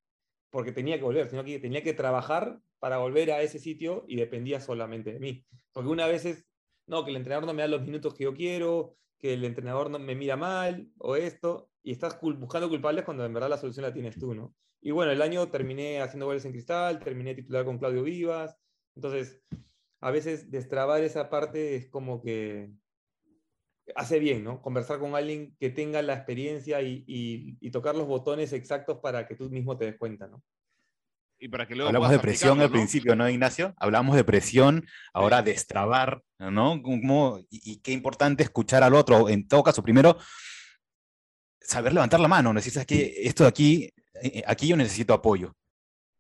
porque 0.50 0.72
tenía 0.72 0.96
que 0.98 1.04
volver, 1.04 1.30
sino 1.30 1.44
que 1.44 1.60
tenía 1.60 1.84
que 1.84 1.94
trabajar 1.94 2.60
para 2.80 2.98
volver 2.98 3.30
a 3.30 3.42
ese 3.42 3.60
sitio 3.60 4.04
y 4.08 4.16
dependía 4.16 4.58
solamente 4.58 5.12
de 5.12 5.20
mí. 5.20 5.46
Porque 5.70 5.88
una 5.88 6.08
vez 6.08 6.24
es, 6.24 6.48
no, 6.88 7.04
que 7.04 7.10
el 7.10 7.16
entrenador 7.16 7.46
no 7.46 7.54
me 7.54 7.62
da 7.62 7.68
los 7.68 7.82
minutos 7.82 8.14
que 8.14 8.24
yo 8.24 8.34
quiero, 8.34 8.96
que 9.20 9.34
el 9.34 9.44
entrenador 9.44 9.90
no 9.90 9.98
me 9.98 10.14
mira 10.14 10.36
mal 10.36 10.88
o 10.98 11.16
esto, 11.16 11.70
y 11.82 11.92
estás 11.92 12.18
buscando 12.20 12.68
culpables 12.68 13.04
cuando 13.04 13.24
en 13.24 13.32
verdad 13.32 13.50
la 13.50 13.58
solución 13.58 13.84
la 13.84 13.92
tienes 13.92 14.18
tú, 14.18 14.34
¿no? 14.34 14.54
Y 14.80 14.90
bueno, 14.92 15.12
el 15.12 15.22
año 15.22 15.48
terminé 15.50 16.00
haciendo 16.00 16.26
goles 16.26 16.44
en 16.44 16.52
cristal, 16.52 16.98
terminé 17.00 17.34
titular 17.34 17.64
con 17.64 17.78
Claudio 17.78 18.02
Vivas, 18.02 18.56
entonces 18.94 19.42
a 20.00 20.10
veces 20.10 20.50
destrabar 20.50 21.02
esa 21.02 21.28
parte 21.28 21.76
es 21.76 21.88
como 21.88 22.22
que 22.22 22.72
hace 23.94 24.18
bien, 24.18 24.44
¿no? 24.44 24.62
Conversar 24.62 24.98
con 24.98 25.14
alguien 25.14 25.56
que 25.58 25.70
tenga 25.70 26.02
la 26.02 26.14
experiencia 26.14 26.80
y, 26.82 27.70
tocar 27.70 27.94
los 27.94 28.06
botones 28.06 28.52
exactos 28.52 28.98
para 28.98 29.26
que 29.26 29.36
tú 29.36 29.50
mismo 29.50 29.76
te 29.76 29.86
des 29.86 29.98
cuenta, 29.98 30.26
¿no? 30.26 30.42
Y 31.42 31.48
para 31.48 31.66
que 31.66 31.74
luego 31.74 31.88
Hablamos 31.88 32.10
de 32.10 32.18
presión 32.18 32.60
al 32.60 32.70
principio, 32.70 33.16
¿no, 33.16 33.28
Ignacio? 33.28 33.74
Hablamos 33.78 34.14
de 34.14 34.24
presión, 34.24 34.86
ahora 35.14 35.40
destrabar, 35.40 36.22
¿no? 36.38 36.80
y, 37.50 37.80
qué 37.80 37.92
importante 37.92 38.42
escuchar 38.42 38.82
al 38.82 38.94
otro. 38.94 39.30
En 39.30 39.48
todo 39.48 39.62
caso, 39.62 39.82
primero, 39.82 40.18
saber 41.58 41.94
levantar 41.94 42.20
la 42.20 42.28
mano. 42.28 42.52
Necesitas 42.52 42.84
que 42.84 43.14
esto 43.22 43.44
de 43.44 43.48
aquí, 43.48 43.90
eh, 44.22 44.42
aquí 44.46 44.68
yo 44.68 44.76
necesito 44.76 45.14
apoyo, 45.14 45.56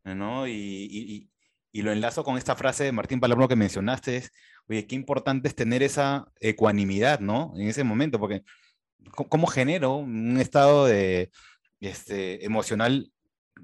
¿no? 0.04 0.48
Y, 0.48 1.28
y 1.72 1.82
lo 1.82 1.92
enlazo 1.92 2.24
con 2.24 2.38
esta 2.38 2.56
frase 2.56 2.84
de 2.84 2.92
Martín 2.92 3.20
Palermo 3.20 3.46
que 3.46 3.56
mencionaste, 3.56 4.16
es, 4.16 4.32
oye, 4.68 4.86
qué 4.86 4.94
importante 4.94 5.48
es 5.48 5.54
tener 5.54 5.82
esa 5.82 6.32
ecuanimidad, 6.40 7.20
¿no? 7.20 7.52
En 7.56 7.68
ese 7.68 7.84
momento, 7.84 8.18
porque 8.18 8.42
¿cómo 9.14 9.46
genero 9.46 9.96
un 9.96 10.38
estado 10.38 10.86
de, 10.86 11.30
este, 11.80 12.44
emocional 12.44 13.12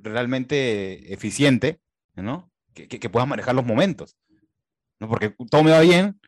realmente 0.02 1.12
eficiente, 1.12 1.80
¿no? 2.14 2.50
Que, 2.74 2.88
que, 2.88 3.10
pueda 3.10 3.26
manejar 3.26 3.54
los 3.54 3.64
momentos, 3.64 4.16
¿no? 5.00 5.08
Porque 5.08 5.34
todo 5.50 5.62
me 5.64 5.70
va 5.70 5.80
bien, 5.80 6.20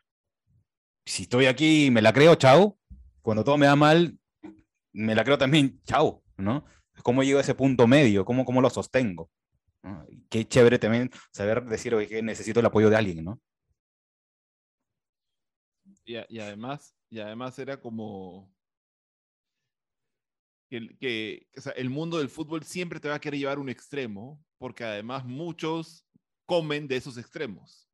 si 1.05 1.23
estoy 1.23 1.45
aquí 1.45 1.89
me 1.91 2.01
la 2.01 2.13
creo, 2.13 2.35
chao, 2.35 2.77
cuando 3.21 3.43
todo 3.43 3.57
me 3.57 3.67
va 3.67 3.75
mal, 3.75 4.17
me 4.93 5.15
la 5.15 5.23
creo 5.23 5.37
también, 5.37 5.81
chao, 5.83 6.23
¿no? 6.37 6.65
¿Cómo 7.03 7.23
llego 7.23 7.39
a 7.39 7.41
ese 7.41 7.55
punto 7.55 7.87
medio? 7.87 8.25
¿Cómo, 8.25 8.45
cómo 8.45 8.61
lo 8.61 8.69
sostengo? 8.69 9.29
Qué 10.29 10.47
chévere 10.47 10.77
también 10.77 11.09
saber 11.31 11.65
decir, 11.65 11.95
que 12.07 12.21
necesito 12.21 12.59
el 12.59 12.65
apoyo 12.65 12.89
de 12.89 12.97
alguien, 12.97 13.23
¿no? 13.23 13.39
Y, 16.05 16.39
además, 16.39 16.95
y 17.09 17.19
además 17.19 17.59
era 17.59 17.79
como 17.79 18.51
que, 20.69 20.97
que 20.97 21.47
el 21.75 21.89
mundo 21.89 22.17
del 22.17 22.29
fútbol 22.29 22.63
siempre 22.63 22.99
te 22.99 23.09
va 23.09 23.15
a 23.15 23.21
querer 23.21 23.39
llevar 23.39 23.59
un 23.59 23.69
extremo, 23.69 24.43
porque 24.57 24.83
además 24.83 25.25
muchos 25.25 26.05
comen 26.45 26.87
de 26.87 26.97
esos 26.97 27.17
extremos. 27.17 27.89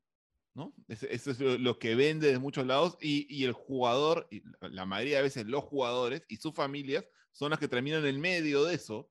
¿no? 0.54 0.74
Eso, 0.88 1.32
es 1.32 1.40
lo, 1.40 1.80
que 1.80 1.96
vende 1.96 2.32
de 2.32 2.40
muchos 2.40 2.66
lados 2.66 2.98
y, 3.02 3.28
y, 3.30 3.44
el 3.44 3.52
jugador, 3.52 4.28
y 4.32 4.42
la 4.62 4.86
mayoría 4.86 5.18
de 5.18 5.24
veces 5.24 5.46
los 5.46 5.64
jugadores 5.66 6.24
y 6.30 6.38
sus 6.38 6.54
familias 6.54 7.06
son 7.32 7.50
las 7.50 7.60
que 7.60 7.68
terminan 7.68 8.00
en 8.02 8.08
el 8.08 8.20
medio 8.20 8.64
de 8.64 8.76
eso 8.76 9.10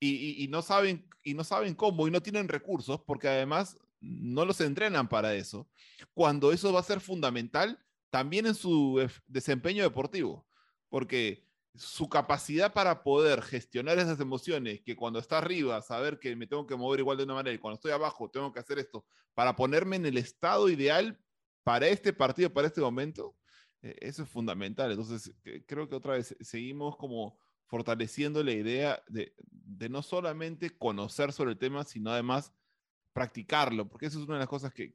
y, 0.00 0.46
no 0.50 0.62
saben, 0.62 1.08
y 1.22 1.34
no 1.34 1.44
saben 1.44 1.74
cómo 1.74 2.06
y 2.06 2.10
no 2.10 2.22
tienen 2.22 2.48
recursos 2.48 3.00
porque 3.06 3.28
además 3.28 3.78
no 4.00 4.44
los 4.44 4.60
entrenan 4.60 5.08
para 5.08 5.34
eso, 5.34 5.68
cuando 6.14 6.52
eso 6.52 6.72
va 6.72 6.80
a 6.80 6.84
ser 6.84 7.00
fundamental 7.00 7.78
también 8.10 8.46
en 8.46 8.54
su 8.54 9.08
desempeño 9.26 9.82
deportivo, 9.82 10.46
porque 10.88 11.45
su 11.76 12.08
capacidad 12.08 12.72
para 12.72 13.02
poder 13.02 13.42
gestionar 13.42 13.98
esas 13.98 14.20
emociones, 14.20 14.80
que 14.82 14.96
cuando 14.96 15.18
está 15.18 15.38
arriba, 15.38 15.80
saber 15.82 16.18
que 16.18 16.34
me 16.36 16.46
tengo 16.46 16.66
que 16.66 16.76
mover 16.76 17.00
igual 17.00 17.16
de 17.16 17.24
una 17.24 17.34
manera 17.34 17.54
y 17.54 17.58
cuando 17.58 17.76
estoy 17.76 17.92
abajo 17.92 18.30
tengo 18.30 18.52
que 18.52 18.60
hacer 18.60 18.78
esto, 18.78 19.04
para 19.34 19.54
ponerme 19.56 19.96
en 19.96 20.06
el 20.06 20.16
estado 20.16 20.68
ideal 20.68 21.18
para 21.62 21.88
este 21.88 22.12
partido, 22.12 22.52
para 22.52 22.68
este 22.68 22.80
momento, 22.80 23.36
eh, 23.82 23.96
eso 24.00 24.22
es 24.22 24.28
fundamental. 24.28 24.90
Entonces, 24.90 25.34
creo 25.66 25.88
que 25.88 25.94
otra 25.94 26.14
vez 26.14 26.36
seguimos 26.40 26.96
como 26.96 27.38
fortaleciendo 27.66 28.42
la 28.42 28.52
idea 28.52 29.02
de, 29.08 29.34
no 29.90 30.02
solamente 30.02 30.70
conocer 30.70 31.32
sobre 31.32 31.52
el 31.52 31.58
tema, 31.58 31.84
sino 31.84 32.10
además 32.10 32.52
practicarlo, 33.16 33.88
porque 33.88 34.04
eso 34.04 34.18
es 34.18 34.26
una 34.26 34.34
de 34.34 34.40
las 34.40 34.48
cosas 34.48 34.74
que, 34.74 34.92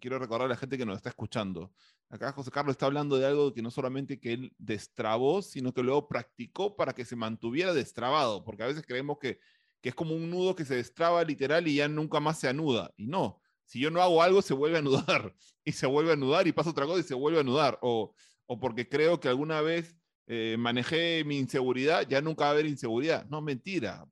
quiero 0.00 0.18
recordar 0.18 0.46
a 0.46 0.48
la 0.48 0.56
gente 0.56 0.76
que 0.76 0.84
nos 0.84 0.96
está 0.96 1.10
escuchando. 1.10 1.72
Acá 2.10 2.32
José 2.32 2.50
Carlos 2.50 2.72
está 2.72 2.86
hablando 2.86 3.16
de 3.16 3.26
algo 3.26 3.54
que 3.54 3.62
no 3.62 3.70
solamente 3.70 4.18
que 4.18 4.32
él 4.32 4.52
destrabó, 4.58 5.40
sino 5.40 5.72
que 5.72 5.84
luego 5.84 6.08
practicó 6.08 6.74
para 6.74 6.94
que 6.94 7.04
se 7.04 7.14
mantuviera 7.14 7.72
destrabado, 7.72 8.44
porque 8.44 8.64
a 8.64 8.66
veces 8.66 8.84
creemos 8.84 9.18
que, 9.20 9.38
que 9.80 9.90
es 9.90 9.94
como 9.94 10.16
un 10.16 10.28
nudo 10.28 10.56
que 10.56 10.64
se 10.64 10.74
destraba 10.74 11.22
literal 11.22 11.68
y 11.68 11.76
ya 11.76 11.86
nunca 11.86 12.18
más 12.18 12.40
se 12.40 12.48
anuda, 12.48 12.92
y 12.96 13.06
no. 13.06 13.40
Si 13.64 13.78
yo 13.78 13.92
no 13.92 14.02
hago 14.02 14.20
algo, 14.20 14.42
se 14.42 14.54
vuelve 14.54 14.74
a 14.74 14.80
anudar, 14.80 15.32
y 15.64 15.70
se 15.70 15.86
vuelve 15.86 16.10
a 16.10 16.14
anudar, 16.14 16.48
y 16.48 16.52
pasa 16.52 16.70
otra 16.70 16.86
cosa 16.86 16.98
y 16.98 17.04
se 17.04 17.14
vuelve 17.14 17.38
a 17.38 17.42
anudar, 17.42 17.78
o, 17.82 18.12
o 18.46 18.58
porque 18.58 18.88
creo 18.88 19.20
que 19.20 19.28
alguna 19.28 19.60
vez 19.60 19.96
eh, 20.30 20.56
manejé 20.58 21.24
mi 21.24 21.38
inseguridad, 21.38 22.06
ya 22.06 22.20
nunca 22.20 22.44
va 22.44 22.50
a 22.50 22.52
haber 22.52 22.66
inseguridad. 22.66 23.26
No, 23.30 23.40
mentira. 23.40 24.06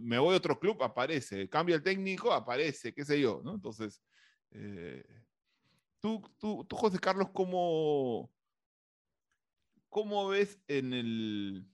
Me 0.00 0.18
voy 0.18 0.32
a 0.32 0.38
otro 0.38 0.58
club, 0.58 0.82
aparece. 0.82 1.46
Cambia 1.50 1.76
el 1.76 1.82
técnico, 1.82 2.32
aparece, 2.32 2.94
qué 2.94 3.04
sé 3.04 3.20
yo. 3.20 3.42
Entonces, 3.44 4.02
eh, 4.50 5.04
tú, 6.00 6.22
tú, 6.38 6.64
tú, 6.64 6.74
José 6.74 6.98
Carlos, 6.98 7.28
¿cómo, 7.34 8.32
cómo 9.90 10.28
ves 10.28 10.58
en 10.68 10.94
el, 10.94 11.66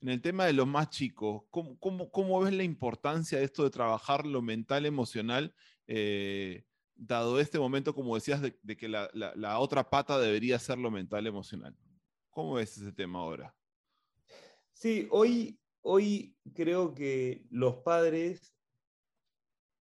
en 0.00 0.08
el 0.08 0.22
tema 0.22 0.46
de 0.46 0.54
los 0.54 0.66
más 0.66 0.88
chicos? 0.88 1.42
¿Cómo, 1.50 1.78
cómo, 1.78 2.10
cómo 2.10 2.40
ves 2.40 2.54
la 2.54 2.64
importancia 2.64 3.36
de 3.36 3.44
esto 3.44 3.62
de 3.62 3.70
trabajar 3.70 4.24
lo 4.24 4.40
mental, 4.40 4.86
emocional? 4.86 5.54
Eh, 5.86 6.64
dado 6.94 7.38
este 7.38 7.58
momento, 7.58 7.94
como 7.94 8.14
decías, 8.14 8.40
de, 8.40 8.76
que 8.78 8.88
la, 8.88 9.10
la, 9.12 9.58
otra 9.58 9.90
pata 9.90 10.18
debería 10.18 10.58
ser 10.58 10.78
lo 10.78 10.90
mental 10.90 11.26
emocional. 11.26 11.76
¿Cómo 12.32 12.54
ves 12.54 12.78
ese 12.78 12.92
tema 12.92 13.20
ahora? 13.20 13.54
Sí, 14.72 15.06
hoy, 15.10 15.60
hoy 15.82 16.34
creo 16.54 16.94
que 16.94 17.46
los 17.50 17.76
padres 17.82 18.56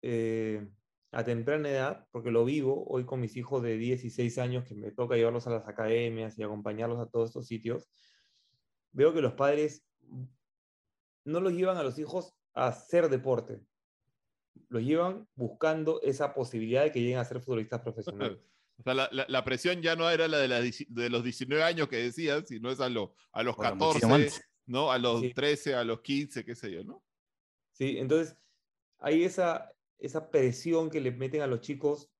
eh, 0.01 0.67
a 1.13 1.23
temprana 1.23 1.69
edad, 1.69 2.07
porque 2.11 2.31
lo 2.31 2.43
vivo 2.43 2.85
hoy 2.87 3.05
con 3.05 3.21
mis 3.21 3.37
hijos 3.37 3.63
de 3.63 3.77
16 3.77 4.37
años, 4.39 4.65
que 4.65 4.75
me 4.75 4.91
toca 4.91 5.15
llevarlos 5.15 5.47
a 5.47 5.51
las 5.51 5.67
academias 5.67 6.37
y 6.37 6.43
acompañarlos 6.43 6.99
a 6.99 7.07
todos 7.07 7.29
estos 7.29 7.47
sitios, 7.47 7.89
veo 8.91 9.13
que 9.13 9.21
los 9.21 9.33
padres 9.33 9.87
no 11.23 11.39
los 11.39 11.53
llevan 11.53 11.77
a 11.77 11.83
los 11.83 11.97
hijos 11.97 12.35
a 12.53 12.67
hacer 12.67 13.07
deporte, 13.09 13.61
los 14.67 14.83
llevan 14.83 15.29
buscando 15.35 16.01
esa 16.01 16.33
posibilidad 16.33 16.83
de 16.83 16.91
que 16.91 16.99
lleguen 16.99 17.19
a 17.19 17.25
ser 17.25 17.39
futbolistas 17.39 17.79
profesionales. 17.79 18.39
O 18.85 18.93
sea, 18.93 19.09
la, 19.11 19.45
presión 19.45 19.81
ya 19.81 19.95
no 19.95 20.09
era 20.09 20.27
la 20.27 20.39
de, 20.39 20.85
de 20.89 21.09
los 21.09 21.23
19 21.23 21.63
años 21.63 21.87
que 21.87 21.97
decían, 21.97 22.45
sino 22.45 22.69
es 22.69 22.81
a, 22.81 22.87
a 22.87 23.43
los 23.43 23.57
14, 23.57 24.41
¿no? 24.65 24.91
A 24.91 24.97
los 24.97 25.21
13, 25.33 25.75
a 25.75 25.85
los 25.85 26.01
15, 26.01 26.43
qué 26.43 26.53
sé 26.53 26.71
yo, 26.71 26.83
¿no? 26.83 27.01
Sí, 27.71 27.97
entonces 27.97 28.35
hay 28.99 29.23
esa, 29.23 29.71
esa 29.99 30.29
presión 30.29 30.89
que 30.89 30.99
le 30.99 31.11
meten 31.11 31.41
a 31.41 31.47
los 31.47 31.61
chicos 31.61 32.11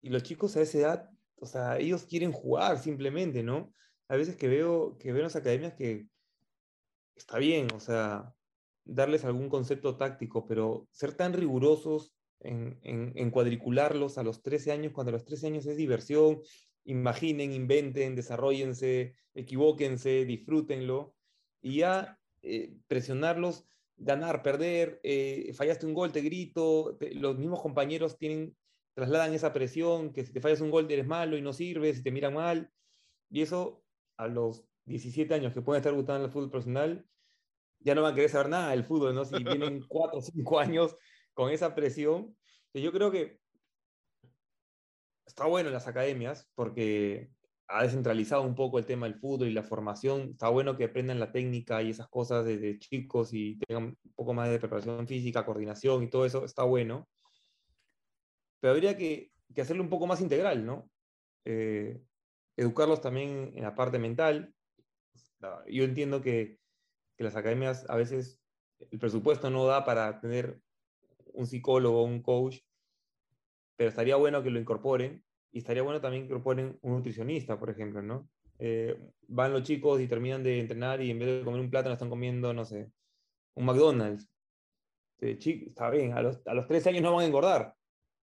y 0.00 0.10
los 0.10 0.22
chicos 0.22 0.56
a 0.56 0.62
esa 0.62 0.78
edad, 0.78 1.10
o 1.36 1.46
sea, 1.46 1.78
ellos 1.78 2.04
quieren 2.04 2.30
jugar 2.30 2.78
simplemente, 2.78 3.42
¿no? 3.42 3.74
A 4.08 4.16
veces 4.16 4.36
que 4.36 4.46
veo, 4.46 4.96
que 4.98 5.08
veo 5.12 5.18
en 5.18 5.24
las 5.24 5.36
academias 5.36 5.74
que 5.74 6.06
está 7.16 7.38
bien, 7.38 7.66
o 7.74 7.80
sea, 7.80 8.32
darles 8.84 9.24
algún 9.24 9.48
concepto 9.48 9.96
táctico, 9.96 10.46
pero 10.46 10.88
ser 10.92 11.14
tan 11.14 11.32
rigurosos 11.32 12.14
en, 12.40 13.30
cuadricularlos 13.30 14.18
a 14.18 14.22
los 14.22 14.42
13 14.42 14.72
años, 14.72 14.92
cuando 14.92 15.10
a 15.10 15.12
los 15.12 15.24
13 15.24 15.48
años 15.48 15.66
es 15.66 15.76
diversión, 15.76 16.40
imaginen, 16.84 17.52
inventen, 17.52 18.14
desarrollense, 18.14 19.14
equivóquense, 19.34 20.24
disfrútenlo, 20.24 21.14
y 21.62 21.78
ya 21.78 22.18
eh, 22.42 22.74
presionarlos, 22.86 23.66
ganar, 23.96 24.42
perder, 24.42 25.00
eh, 25.02 25.52
fallaste 25.54 25.86
un 25.86 25.94
gol, 25.94 26.12
te 26.12 26.22
grito, 26.22 26.98
los 27.12 27.38
mismos 27.38 27.60
compañeros 27.60 28.16
tienen, 28.16 28.56
trasladan 28.94 29.34
esa 29.34 29.52
presión, 29.52 30.12
que 30.12 30.24
si 30.24 30.32
te 30.32 30.40
fallas 30.40 30.60
un 30.60 30.70
gol 30.70 30.90
eres 30.90 31.06
malo 31.06 31.36
y 31.36 31.42
no 31.42 31.52
sirves, 31.52 31.98
si 31.98 32.02
te 32.02 32.10
miran 32.10 32.34
mal. 32.34 32.70
Y 33.30 33.42
eso 33.42 33.84
a 34.16 34.26
los 34.26 34.64
17 34.86 35.32
años 35.34 35.52
que 35.52 35.62
pueden 35.62 35.80
estar 35.80 35.94
gustando 35.94 36.24
el 36.24 36.32
fútbol 36.32 36.50
profesional, 36.50 37.06
ya 37.80 37.94
no 37.94 38.02
van 38.02 38.12
a 38.12 38.14
querer 38.14 38.30
saber 38.30 38.48
nada 38.48 38.70
del 38.70 38.84
fútbol, 38.84 39.14
¿no? 39.14 39.24
Si 39.24 39.42
tienen 39.44 39.84
4 39.86 40.18
o 40.18 40.22
5 40.22 40.58
años 40.58 40.96
con 41.34 41.50
esa 41.50 41.74
presión. 41.74 42.36
Que 42.72 42.80
yo 42.80 42.92
creo 42.92 43.10
que 43.10 43.40
está 45.26 45.46
bueno 45.46 45.68
en 45.68 45.74
las 45.74 45.88
academias 45.88 46.48
porque 46.54 47.30
ha 47.68 47.84
descentralizado 47.84 48.42
un 48.42 48.54
poco 48.54 48.78
el 48.78 48.86
tema 48.86 49.06
del 49.06 49.18
fútbol 49.18 49.48
y 49.48 49.52
la 49.52 49.62
formación. 49.62 50.30
Está 50.32 50.48
bueno 50.48 50.76
que 50.76 50.84
aprendan 50.84 51.20
la 51.20 51.32
técnica 51.32 51.82
y 51.82 51.90
esas 51.90 52.08
cosas 52.08 52.44
desde 52.44 52.78
chicos 52.78 53.32
y 53.32 53.58
tengan 53.58 53.84
un 53.84 54.12
poco 54.14 54.34
más 54.34 54.50
de 54.50 54.58
preparación 54.58 55.06
física, 55.06 55.46
coordinación 55.46 56.02
y 56.02 56.10
todo 56.10 56.26
eso. 56.26 56.44
Está 56.44 56.64
bueno. 56.64 57.08
Pero 58.60 58.72
habría 58.72 58.96
que, 58.96 59.30
hacerlo 59.56 59.82
un 59.82 59.88
poco 59.88 60.06
más 60.06 60.20
integral, 60.20 60.66
¿no? 60.66 60.90
Eh, 61.44 62.02
educarlos 62.56 63.00
también 63.00 63.52
en 63.54 63.62
la 63.62 63.74
parte 63.74 63.98
mental. 63.98 64.52
Yo 65.68 65.84
entiendo 65.84 66.20
que 66.20 66.58
las 67.18 67.36
academias 67.36 67.88
a 67.88 67.96
veces 67.96 68.40
el 68.90 68.98
presupuesto 68.98 69.48
no 69.48 69.66
da 69.66 69.84
para 69.84 70.20
tener 70.20 70.60
un 71.34 71.46
psicólogo, 71.46 72.02
un 72.02 72.22
coach, 72.22 72.58
pero 73.76 73.90
estaría 73.90 74.16
bueno 74.16 74.42
que 74.42 74.50
lo 74.50 74.60
incorporen 74.60 75.24
y 75.52 75.58
estaría 75.58 75.82
bueno 75.82 76.00
también 76.00 76.24
que 76.24 76.28
incorporen 76.28 76.78
un 76.82 76.92
nutricionista, 76.92 77.58
por 77.58 77.70
ejemplo, 77.70 78.02
¿no? 78.02 78.28
Eh, 78.58 78.94
van 79.28 79.52
los 79.52 79.62
chicos 79.62 80.00
y 80.00 80.06
terminan 80.06 80.42
de 80.42 80.60
entrenar 80.60 81.00
y 81.00 81.10
en 81.10 81.18
vez 81.18 81.28
de 81.38 81.44
comer 81.44 81.60
un 81.60 81.70
plátano 81.70 81.94
están 81.94 82.10
comiendo, 82.10 82.52
no 82.52 82.64
sé, 82.64 82.92
un 83.54 83.64
McDonald's. 83.64 84.30
está 85.18 85.90
bien, 85.90 86.12
a 86.12 86.22
los, 86.22 86.46
a 86.46 86.54
los 86.54 86.66
13 86.66 86.90
años 86.90 87.02
no 87.02 87.14
van 87.14 87.24
a 87.24 87.26
engordar, 87.26 87.74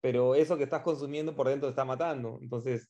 pero 0.01 0.36
eso 0.36 0.58
que 0.58 0.63
estás 0.63 0.82
consumiendo 0.82 1.36
por 1.36 1.47
dentro 1.49 1.67
te 1.67 1.71
está 1.71 1.86
matando. 1.86 2.39
Entonces, 2.41 2.89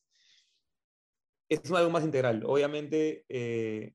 es 1.50 1.72
algo 1.72 1.90
más 1.90 2.04
integral. 2.04 2.44
Obviamente, 2.46 3.26
eh, 3.30 3.94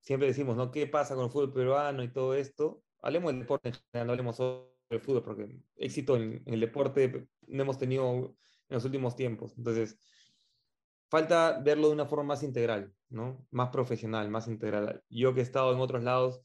siempre 0.00 0.28
decimos, 0.28 0.56
¿no? 0.56 0.70
¿Qué 0.70 0.86
pasa 0.86 1.14
con 1.14 1.24
el 1.24 1.30
fútbol 1.30 1.52
peruano 1.52 2.02
y 2.02 2.12
todo 2.12 2.34
esto? 2.34 2.82
Hablemos 3.00 3.32
del 3.32 3.40
deporte 3.40 3.72
no 3.92 4.00
hablemos 4.12 4.36
sobre 4.36 4.71
el 4.94 5.00
fútbol, 5.00 5.22
porque 5.22 5.56
éxito 5.76 6.16
en, 6.16 6.42
el 6.46 6.60
deporte 6.60 7.28
no 7.48 7.62
hemos 7.62 7.78
tenido 7.78 8.34
en 8.68 8.74
los 8.74 8.84
últimos 8.84 9.16
tiempos. 9.16 9.54
Entonces, 9.56 9.98
falta 11.10 11.60
verlo 11.60 11.88
de 11.88 11.94
una 11.94 12.06
forma 12.06 12.24
más 12.24 12.42
integral, 12.42 12.92
¿no? 13.10 13.46
Más 13.50 13.70
profesional, 13.70 14.30
más 14.30 14.48
integral. 14.48 15.02
Yo 15.08 15.34
que 15.34 15.40
he 15.40 15.42
estado 15.42 15.72
en 15.72 15.80
otros 15.80 16.02
lados, 16.02 16.42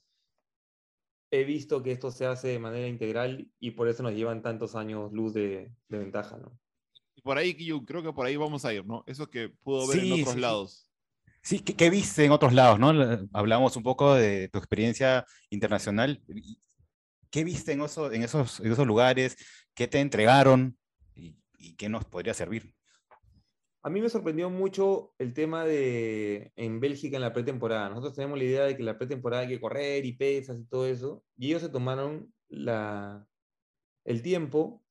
he 1.31 1.43
visto 1.43 1.83
que 1.83 1.91
esto 1.91 2.11
se 2.11 2.25
hace 2.25 2.49
de 2.49 2.59
manera 2.59 2.87
integral 2.87 3.49
y 3.59 3.71
por 3.71 3.87
eso 3.87 4.03
nos 4.03 4.13
llevan 4.13 4.41
tantos 4.41 4.75
años 4.75 5.11
luz 5.11 5.33
de, 5.33 5.71
ventaja, 5.89 6.37
¿no? 6.37 6.57
Y 7.15 7.21
por 7.21 7.37
ahí, 7.37 7.55
yo 7.65 7.83
creo 7.83 8.03
que 8.03 8.13
por 8.13 8.25
ahí 8.25 8.35
vamos 8.35 8.63
a 8.65 8.73
ir, 8.73 8.85
¿no? 8.85 9.03
Eso 9.07 9.29
que 9.29 9.49
pudo 9.49 9.87
ver 9.87 9.99
en 9.99 10.21
otros 10.21 10.37
lados. 10.37 10.89
Sí, 11.41 11.59
¿qué, 11.59 11.89
viste 11.89 12.25
en 12.25 12.31
otros 12.31 12.53
lados, 12.53 12.77
no? 12.79 12.91
Hablamos 13.31 13.75
un 13.77 13.83
poco 13.83 14.15
de 14.15 14.49
tu 14.49 14.57
experiencia 14.57 15.25
internacional. 15.49 16.21
¿Qué 17.29 17.43
viste 17.43 17.71
en, 17.71 17.79
en, 17.81 18.23
esos, 18.23 18.59
en 18.59 18.71
esos 18.71 18.87
lugares? 18.87 19.37
¿Qué 19.73 19.87
te 19.87 19.99
entregaron? 19.99 20.77
¿Y, 21.15 21.35
¿Y 21.57 21.75
qué 21.75 21.89
nos 21.89 22.05
podría 22.05 22.33
servir? 22.33 22.73
A 23.83 23.89
mí 23.89 24.01
me 24.01 24.09
sorprendió 24.09 24.49
mucho 24.49 25.13
el 25.17 25.33
tema 25.33 25.63
de 25.63 26.51
en 26.55 26.79
Bélgica 26.79 27.15
en 27.15 27.21
la 27.21 27.33
pretemporada. 27.33 27.89
Nosotros 27.89 28.15
tenemos 28.15 28.37
la 28.37 28.43
idea 28.43 28.63
de 28.65 28.75
que 28.75 28.83
la 28.83 28.97
pretemporada 28.97 29.43
hay 29.43 29.47
que 29.47 29.61
correr 29.61 30.05
y 30.05 30.13
pesas 30.13 30.59
y 30.59 30.65
todo 30.65 30.87
eso. 30.87 31.23
Y 31.37 31.47
ellos 31.47 31.61
se 31.61 31.69
tomaron 31.69 32.33
la, 32.49 33.25
el 34.03 34.21
tiempo 34.21 34.83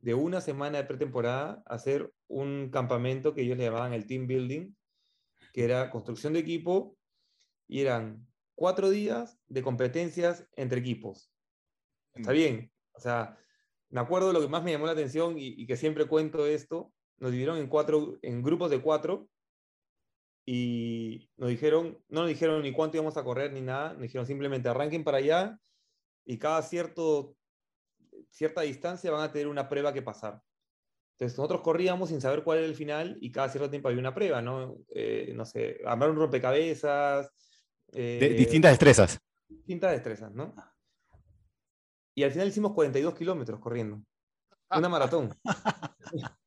de 0.00 0.14
una 0.14 0.40
semana 0.40 0.78
de 0.78 0.84
pretemporada 0.84 1.62
hacer 1.66 2.12
un 2.28 2.70
campamento 2.70 3.34
que 3.34 3.42
ellos 3.42 3.56
le 3.56 3.64
llamaban 3.64 3.94
el 3.94 4.06
team 4.06 4.26
building, 4.26 4.74
que 5.52 5.64
era 5.64 5.90
construcción 5.90 6.34
de 6.34 6.40
equipo 6.40 6.98
y 7.66 7.80
eran 7.80 8.26
cuatro 8.54 8.90
días 8.90 9.38
de 9.46 9.62
competencias 9.62 10.46
entre 10.56 10.80
equipos. 10.80 11.33
Está 12.14 12.32
bien. 12.32 12.70
O 12.92 13.00
sea, 13.00 13.36
me 13.90 14.00
acuerdo 14.00 14.32
lo 14.32 14.40
que 14.40 14.48
más 14.48 14.62
me 14.62 14.72
llamó 14.72 14.86
la 14.86 14.92
atención 14.92 15.38
y, 15.38 15.48
y 15.60 15.66
que 15.66 15.76
siempre 15.76 16.06
cuento 16.06 16.46
esto, 16.46 16.92
nos 17.18 17.30
dividieron 17.30 17.58
en, 17.58 17.68
cuatro, 17.68 18.18
en 18.22 18.42
grupos 18.42 18.70
de 18.70 18.80
cuatro 18.80 19.28
y 20.46 21.30
nos 21.36 21.48
dijeron, 21.48 21.98
no 22.08 22.20
nos 22.20 22.28
dijeron 22.28 22.62
ni 22.62 22.72
cuánto 22.72 22.96
íbamos 22.96 23.16
a 23.16 23.24
correr 23.24 23.52
ni 23.52 23.60
nada, 23.60 23.92
nos 23.92 24.02
dijeron 24.02 24.26
simplemente 24.26 24.68
arranquen 24.68 25.04
para 25.04 25.18
allá 25.18 25.58
y 26.24 26.38
cada 26.38 26.60
cierto, 26.62 27.36
cierta 28.30 28.62
distancia 28.62 29.10
van 29.10 29.22
a 29.22 29.32
tener 29.32 29.48
una 29.48 29.68
prueba 29.68 29.92
que 29.92 30.02
pasar. 30.02 30.42
Entonces 31.12 31.38
nosotros 31.38 31.60
corríamos 31.60 32.08
sin 32.08 32.20
saber 32.20 32.42
cuál 32.42 32.58
era 32.58 32.66
el 32.66 32.74
final 32.74 33.16
y 33.20 33.30
cada 33.30 33.48
cierto 33.48 33.70
tiempo 33.70 33.88
había 33.88 34.00
una 34.00 34.14
prueba, 34.14 34.42
¿no? 34.42 34.76
Eh, 34.94 35.32
no 35.34 35.44
sé, 35.44 35.80
armar 35.86 36.10
un 36.10 36.16
rompecabezas. 36.16 37.30
Eh, 37.92 38.34
distintas 38.36 38.72
destrezas. 38.72 39.20
Distintas 39.48 39.92
destrezas, 39.92 40.32
¿no? 40.32 40.54
Y 42.14 42.22
al 42.22 42.30
final 42.30 42.48
hicimos 42.48 42.72
42 42.72 43.14
kilómetros 43.14 43.60
corriendo. 43.60 44.02
Una 44.70 44.88
maratón. 44.88 45.34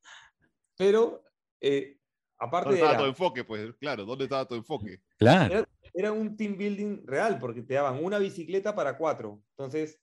Pero, 0.76 1.24
eh, 1.60 1.98
aparte 2.38 2.70
¿Dónde 2.70 2.84
estaba 2.84 3.02
tu 3.02 3.08
enfoque? 3.08 3.44
Pues 3.44 3.74
claro, 3.76 4.04
¿dónde 4.04 4.24
estaba 4.24 4.46
tu 4.46 4.54
enfoque? 4.54 5.00
Claro. 5.18 5.66
Era, 5.92 6.12
un 6.12 6.36
team 6.36 6.56
building 6.56 7.06
real, 7.06 7.38
porque 7.38 7.62
te 7.62 7.74
daban 7.74 8.02
una 8.02 8.18
bicicleta 8.18 8.74
para 8.74 8.96
cuatro. 8.96 9.42
Entonces, 9.56 10.00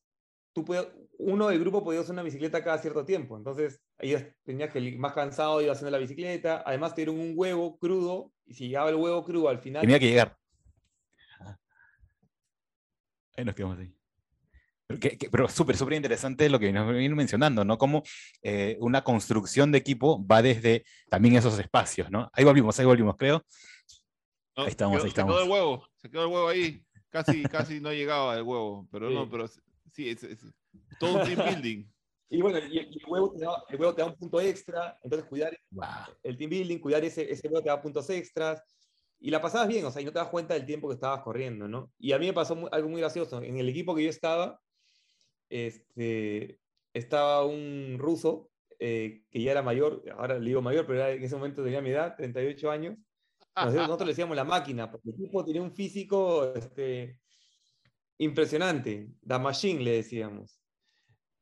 tú 0.53 0.65
uno 1.17 1.47
del 1.47 1.59
grupo 1.59 1.83
podía 1.83 2.01
usar 2.01 2.13
una 2.13 2.23
bicicleta 2.23 2.63
cada 2.63 2.77
cierto 2.79 3.05
tiempo. 3.05 3.37
Entonces, 3.37 3.81
ahí 3.97 4.15
tenías 4.43 4.71
que 4.71 4.79
ir 4.79 4.99
más 4.99 5.13
cansado, 5.13 5.61
iba 5.61 5.71
haciendo 5.71 5.91
la 5.91 5.97
bicicleta. 5.97 6.63
Además, 6.65 6.93
te 6.93 7.01
dieron 7.01 7.19
un 7.19 7.33
huevo 7.35 7.77
crudo, 7.77 8.33
y 8.45 8.53
si 8.53 8.67
llegaba 8.67 8.89
el 8.89 8.95
huevo 8.95 9.23
crudo 9.23 9.49
al 9.49 9.59
final... 9.59 9.81
Tenía 9.81 9.99
que 9.99 10.09
llegar. 10.09 10.37
Ahí 13.37 13.45
nos 13.45 13.55
quedamos 13.55 13.77
ahí. 14.89 15.17
Pero, 15.31 15.47
súper, 15.49 15.77
súper 15.77 15.95
interesante 15.95 16.49
lo 16.49 16.59
que 16.59 16.71
nos 16.71 16.93
vino 16.93 17.15
mencionando, 17.15 17.65
¿no? 17.65 17.77
Como 17.77 18.03
eh, 18.41 18.77
una 18.79 19.03
construcción 19.03 19.71
de 19.71 19.77
equipo 19.77 20.25
va 20.25 20.41
desde 20.41 20.85
también 21.09 21.35
esos 21.35 21.57
espacios, 21.59 22.09
¿no? 22.11 22.29
Ahí 22.33 22.43
volvimos, 22.43 22.79
ahí 22.79 22.85
volvimos, 22.85 23.15
creo. 23.17 23.43
ahí 24.55 24.67
estamos, 24.67 25.03
ahí 25.03 25.09
estamos. 25.09 25.33
Se 25.33 25.37
quedó 25.37 25.43
el 25.43 25.51
huevo, 25.51 25.87
se 25.95 26.09
quedó 26.09 26.21
el 26.23 26.31
huevo 26.31 26.47
ahí. 26.47 26.81
Casi, 27.09 27.43
casi 27.43 27.79
no 27.79 27.93
llegaba 27.93 28.35
el 28.35 28.43
huevo, 28.43 28.89
pero 28.91 29.09
no, 29.09 29.29
pero 29.29 29.47
sí, 29.93 30.09
es, 30.09 30.19
todo 30.99 31.19
un 31.19 31.23
team 31.23 31.47
building. 31.47 31.85
Y 32.29 32.41
bueno, 32.41 32.59
y 32.59 32.79
el, 32.79 33.01
huevo 33.07 33.31
te 33.31 33.45
da, 33.45 33.63
el, 33.69 33.79
huevo 33.79 33.95
te 33.95 34.01
da, 34.01 34.07
un 34.09 34.15
punto 34.17 34.41
extra, 34.41 34.99
entonces 35.01 35.25
cuidar 35.29 35.57
el 36.23 36.37
team 36.37 36.49
building, 36.49 36.79
cuidar 36.79 37.05
ese, 37.05 37.31
ese 37.31 37.47
huevo 37.47 37.61
te 37.63 37.69
da 37.69 37.81
puntos 37.81 38.09
extras, 38.09 38.61
y 39.19 39.31
la 39.31 39.41
pasabas 39.41 39.67
bien, 39.67 39.85
o 39.85 39.91
sea, 39.91 40.01
y 40.01 40.05
no 40.05 40.11
te 40.11 40.19
das 40.19 40.27
cuenta 40.27 40.53
del 40.53 40.65
tiempo 40.65 40.87
que 40.87 40.95
estabas 40.95 41.21
corriendo, 41.21 41.67
¿no? 41.67 41.91
Y 41.97 42.11
a 42.11 42.19
mí 42.19 42.27
me 42.27 42.33
pasó 42.33 42.67
algo 42.71 42.89
muy 42.89 42.99
gracioso. 42.99 43.41
En 43.41 43.57
el 43.57 43.69
equipo 43.69 43.95
que 43.95 44.03
yo 44.03 44.09
estaba, 44.09 44.59
este, 45.55 46.59
estaba 46.93 47.45
un 47.45 47.95
ruso 47.97 48.49
eh, 48.79 49.23
que 49.31 49.41
ya 49.41 49.51
era 49.51 49.61
mayor, 49.61 50.03
ahora 50.17 50.37
le 50.37 50.45
digo 50.47 50.61
mayor, 50.61 50.85
pero 50.85 51.07
en 51.07 51.23
ese 51.23 51.35
momento 51.35 51.63
tenía 51.63 51.81
mi 51.81 51.91
edad, 51.91 52.15
38 52.17 52.71
años. 52.71 52.97
Nosotros, 53.55 54.01
le 54.01 54.07
decíamos 54.13 54.35
la 54.35 54.43
máquina, 54.43 54.91
porque 54.91 55.11
el 55.11 55.15
tipo 55.15 55.45
tenía 55.45 55.61
un 55.61 55.71
físico 55.71 56.53
este, 56.55 57.19
impresionante, 58.17 59.09
The 59.25 59.39
Machine 59.39 59.81
le 59.81 59.91
decíamos. 59.91 60.59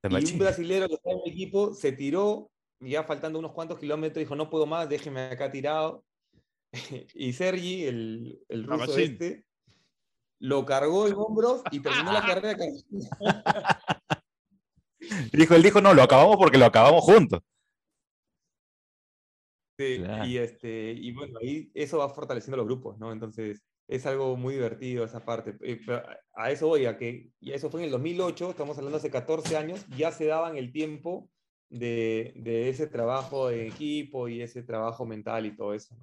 y 0.03 0.31
un 0.31 0.39
brasilero 0.39 0.87
que 0.87 0.95
estaba 0.95 1.15
en 1.15 1.21
el 1.25 1.31
equipo 1.31 1.73
se 1.73 1.91
tiró, 1.91 2.51
ya 2.79 3.03
faltando 3.03 3.39
unos 3.39 3.53
cuantos 3.53 3.79
kilómetros, 3.79 4.19
dijo, 4.19 4.35
no 4.35 4.49
puedo 4.49 4.65
más, 4.65 4.87
déjeme 4.87 5.21
acá 5.21 5.51
tirado. 5.51 6.03
y 7.15 7.33
Sergi, 7.33 7.85
el, 7.85 8.39
el 8.47 8.63
ruso 8.65 8.97
este, 8.97 9.45
lo 10.39 10.65
cargó 10.65 11.07
en 11.07 11.13
hombros 11.13 11.63
y 11.71 11.79
terminó 11.79 12.11
la 12.11 12.21
carrera. 12.25 12.65
Dijo, 15.31 15.55
él 15.55 15.63
dijo, 15.63 15.81
no, 15.81 15.93
lo 15.93 16.03
acabamos 16.03 16.37
porque 16.37 16.57
lo 16.57 16.65
acabamos 16.65 17.03
juntos. 17.03 17.41
Sí, 19.77 20.03
y, 20.25 20.37
este, 20.37 20.91
y 20.91 21.11
bueno, 21.13 21.39
ahí 21.41 21.71
eso 21.73 21.97
va 21.97 22.09
fortaleciendo 22.09 22.57
los 22.57 22.67
grupos, 22.67 22.99
¿no? 22.99 23.11
Entonces, 23.11 23.63
es 23.87 24.05
algo 24.05 24.37
muy 24.37 24.53
divertido 24.53 25.03
esa 25.03 25.25
parte. 25.25 25.55
Eh, 25.61 25.79
a 26.35 26.51
eso 26.51 26.67
voy, 26.67 26.85
a 26.85 26.97
que 26.97 27.29
y 27.39 27.51
eso 27.51 27.69
fue 27.69 27.81
en 27.81 27.85
el 27.85 27.91
2008, 27.91 28.51
estamos 28.51 28.77
hablando 28.77 28.97
hace 28.97 29.09
14 29.09 29.57
años, 29.57 29.85
ya 29.97 30.11
se 30.11 30.25
daban 30.25 30.57
el 30.57 30.71
tiempo 30.71 31.29
de, 31.69 32.33
de 32.35 32.69
ese 32.69 32.85
trabajo 32.85 33.49
de 33.49 33.67
equipo 33.67 34.27
y 34.27 34.41
ese 34.41 34.61
trabajo 34.61 35.05
mental 35.05 35.47
y 35.47 35.55
todo 35.55 35.73
eso. 35.73 35.95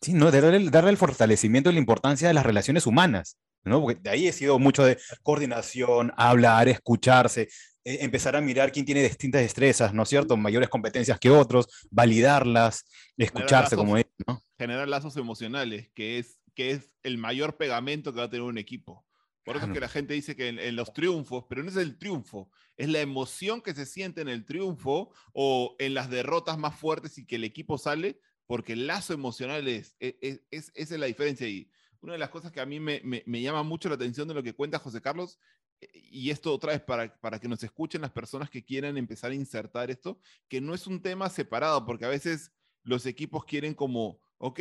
Sí, 0.00 0.14
no, 0.14 0.32
de 0.32 0.40
darle, 0.40 0.70
darle 0.70 0.90
el 0.90 0.96
fortalecimiento 0.96 1.70
y 1.70 1.74
la 1.74 1.78
importancia 1.78 2.26
de 2.26 2.34
las 2.34 2.44
relaciones 2.44 2.86
humanas. 2.86 3.38
¿no? 3.64 3.80
Porque 3.80 4.00
de 4.00 4.10
ahí 4.10 4.26
he 4.26 4.32
sido 4.32 4.58
mucho 4.58 4.84
de 4.84 4.98
coordinación, 5.22 6.12
hablar, 6.16 6.68
escucharse, 6.68 7.48
e, 7.84 8.04
empezar 8.04 8.36
a 8.36 8.40
mirar 8.40 8.72
quién 8.72 8.84
tiene 8.84 9.02
distintas 9.02 9.42
destrezas, 9.42 9.92
¿no 9.92 10.02
es 10.02 10.08
cierto? 10.08 10.36
Mayores 10.36 10.68
competencias 10.68 11.18
que 11.18 11.30
otros, 11.30 11.66
validarlas, 11.90 12.84
escucharse 13.16 13.76
como 13.76 13.96
es, 13.96 14.06
¿no? 14.26 14.42
Generar 14.58 14.88
lazos 14.88 15.16
emocionales, 15.16 15.90
que 15.94 16.18
es, 16.18 16.40
que 16.54 16.72
es 16.72 16.94
el 17.02 17.18
mayor 17.18 17.56
pegamento 17.56 18.12
que 18.12 18.20
va 18.20 18.26
a 18.26 18.30
tener 18.30 18.42
un 18.42 18.58
equipo. 18.58 19.04
Por 19.44 19.56
eso 19.56 19.66
es 19.66 19.72
que 19.72 19.80
la 19.80 19.88
gente 19.88 20.14
dice 20.14 20.36
que 20.36 20.48
en, 20.48 20.76
los 20.76 20.92
triunfos, 20.92 21.46
pero 21.48 21.62
no 21.62 21.68
es 21.68 21.76
el 21.76 21.98
triunfo, 21.98 22.50
es 22.76 22.88
la 22.88 23.00
emoción 23.00 23.60
que 23.60 23.74
se 23.74 23.86
siente 23.86 24.20
en 24.20 24.28
el 24.28 24.44
triunfo 24.44 25.12
o 25.32 25.74
en 25.80 25.94
las 25.94 26.10
derrotas 26.10 26.58
más 26.58 26.78
fuertes 26.78 27.18
y 27.18 27.26
que 27.26 27.36
el 27.36 27.44
equipo 27.44 27.76
sale, 27.76 28.20
porque 28.46 28.74
el 28.74 28.86
lazo 28.86 29.14
emocional 29.14 29.66
es, 29.66 29.96
e, 29.98 30.16
e, 30.22 30.44
es, 30.50 30.70
esa 30.74 30.94
es 30.94 31.00
la 31.00 31.06
diferencia. 31.06 31.48
Y 31.48 31.68
una 32.00 32.12
de 32.12 32.20
las 32.20 32.30
cosas 32.30 32.52
que 32.52 32.60
a 32.60 32.66
mí 32.66 32.78
me, 32.78 33.00
me, 33.02 33.42
llama 33.42 33.64
mucho 33.64 33.88
la 33.88 33.96
atención 33.96 34.28
de 34.28 34.34
lo 34.34 34.42
que 34.42 34.54
cuenta 34.54 34.78
José 34.78 35.00
Carlos, 35.00 35.38
eh, 35.38 35.61
y 35.92 36.30
esto 36.30 36.52
otra 36.52 36.72
vez 36.72 36.82
para, 36.82 37.14
para 37.20 37.38
que 37.38 37.48
nos 37.48 37.62
escuchen 37.62 38.02
las 38.02 38.10
personas 38.10 38.50
que 38.50 38.64
quieran 38.64 38.96
empezar 38.96 39.30
a 39.30 39.34
insertar 39.34 39.90
esto, 39.90 40.18
que 40.48 40.60
no 40.60 40.74
es 40.74 40.86
un 40.86 41.00
tema 41.00 41.28
separado, 41.28 41.84
porque 41.86 42.04
a 42.04 42.08
veces 42.08 42.52
los 42.82 43.06
equipos 43.06 43.44
quieren 43.44 43.74
como, 43.74 44.20
ok, 44.38 44.60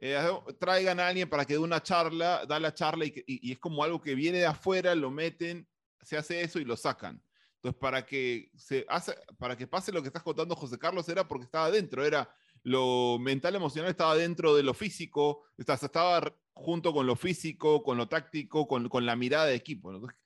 eh, 0.00 0.30
traigan 0.58 1.00
a 1.00 1.08
alguien 1.08 1.28
para 1.28 1.44
que 1.44 1.54
dé 1.54 1.58
una 1.58 1.82
charla, 1.82 2.44
da 2.46 2.60
la 2.60 2.72
charla 2.72 3.04
y, 3.04 3.52
es 3.52 3.58
como 3.58 3.82
algo 3.82 4.00
que 4.00 4.14
viene 4.14 4.38
de 4.38 4.46
afuera, 4.46 4.94
lo 4.94 5.10
meten, 5.10 5.68
se 6.02 6.16
hace 6.16 6.42
eso 6.42 6.58
y 6.58 6.64
lo 6.64 6.76
sacan. 6.76 7.22
Entonces, 7.56 7.78
para 7.80 8.06
que, 8.06 8.50
se 8.56 8.86
hace, 8.88 9.16
para 9.38 9.56
que 9.56 9.66
pase 9.66 9.90
lo 9.90 10.00
que 10.00 10.08
estás 10.08 10.22
contando 10.22 10.54
José 10.54 10.78
Carlos 10.78 11.08
era 11.08 11.26
porque 11.26 11.44
estaba 11.44 11.70
dentro, 11.70 12.04
era 12.04 12.32
lo 12.62 13.18
mental, 13.18 13.56
emocional 13.56 13.90
estaba 13.90 14.14
dentro 14.14 14.54
de 14.54 14.62
lo 14.62 14.74
físico, 14.74 15.42
estaba 15.56 16.32
junto 16.54 16.92
con 16.92 17.06
lo 17.06 17.16
físico, 17.16 17.82
con 17.82 17.98
lo 17.98 18.08
táctico, 18.08 18.68
con, 18.68 18.88
con 18.88 19.04
la 19.04 19.16
mirada 19.16 19.46
de 19.46 19.56
equipo. 19.56 19.92
Entonces, 19.92 20.16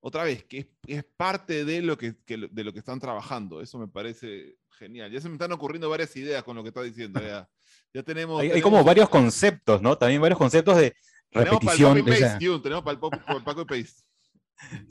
otra 0.00 0.24
vez, 0.24 0.44
que 0.44 0.68
es, 0.86 1.04
parte 1.16 1.64
de 1.64 1.80
lo 1.82 1.96
que, 1.96 2.14
de 2.26 2.64
lo 2.64 2.72
que 2.72 2.78
están 2.78 3.00
trabajando. 3.00 3.60
Eso 3.60 3.78
me 3.78 3.88
parece 3.88 4.56
genial. 4.78 5.10
Ya 5.10 5.20
se 5.20 5.28
me 5.28 5.34
están 5.34 5.52
ocurriendo 5.52 5.88
varias 5.88 6.14
ideas 6.16 6.42
con 6.42 6.56
lo 6.56 6.62
que 6.62 6.68
está 6.68 6.82
diciendo. 6.82 7.20
Ya. 7.20 7.48
Ya 7.92 8.02
tenemos, 8.02 8.40
hay, 8.40 8.60
como 8.60 8.82
varios 8.82 9.08
conceptos, 9.08 9.80
¿no? 9.80 9.96
También 9.96 10.20
varios 10.20 10.38
conceptos 10.38 10.76
de 10.76 10.94
repetición. 11.30 12.04
Tenemos 12.04 12.82
para 12.82 12.92
el, 12.92 13.42
Paco 13.44 13.62
y 13.62 13.64
Pace. 13.64 14.02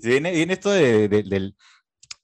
Sí, 0.02 0.10
viene, 0.10 0.42
esto 0.54 0.70
de, 0.70 1.08
del 1.10 1.56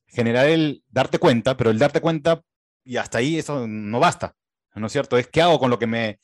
generar 0.07 0.47
el 0.47 0.83
darte 0.89 1.19
cuenta, 1.19 1.57
pero 1.57 1.69
el 1.69 1.79
darte 1.79 2.01
cuenta 2.01 2.41
y 2.83 2.97
hasta 2.97 3.17
ahí 3.17 3.37
eso 3.37 3.67
no 3.67 3.99
basta, 3.99 4.35
¿no 4.75 4.87
es 4.87 4.91
cierto? 4.91 5.17
Es 5.17 5.27
qué 5.27 5.41
hago 5.41 5.59
con 5.59 5.69
lo 5.69 5.77
que 5.77 5.87
me, 5.87 6.19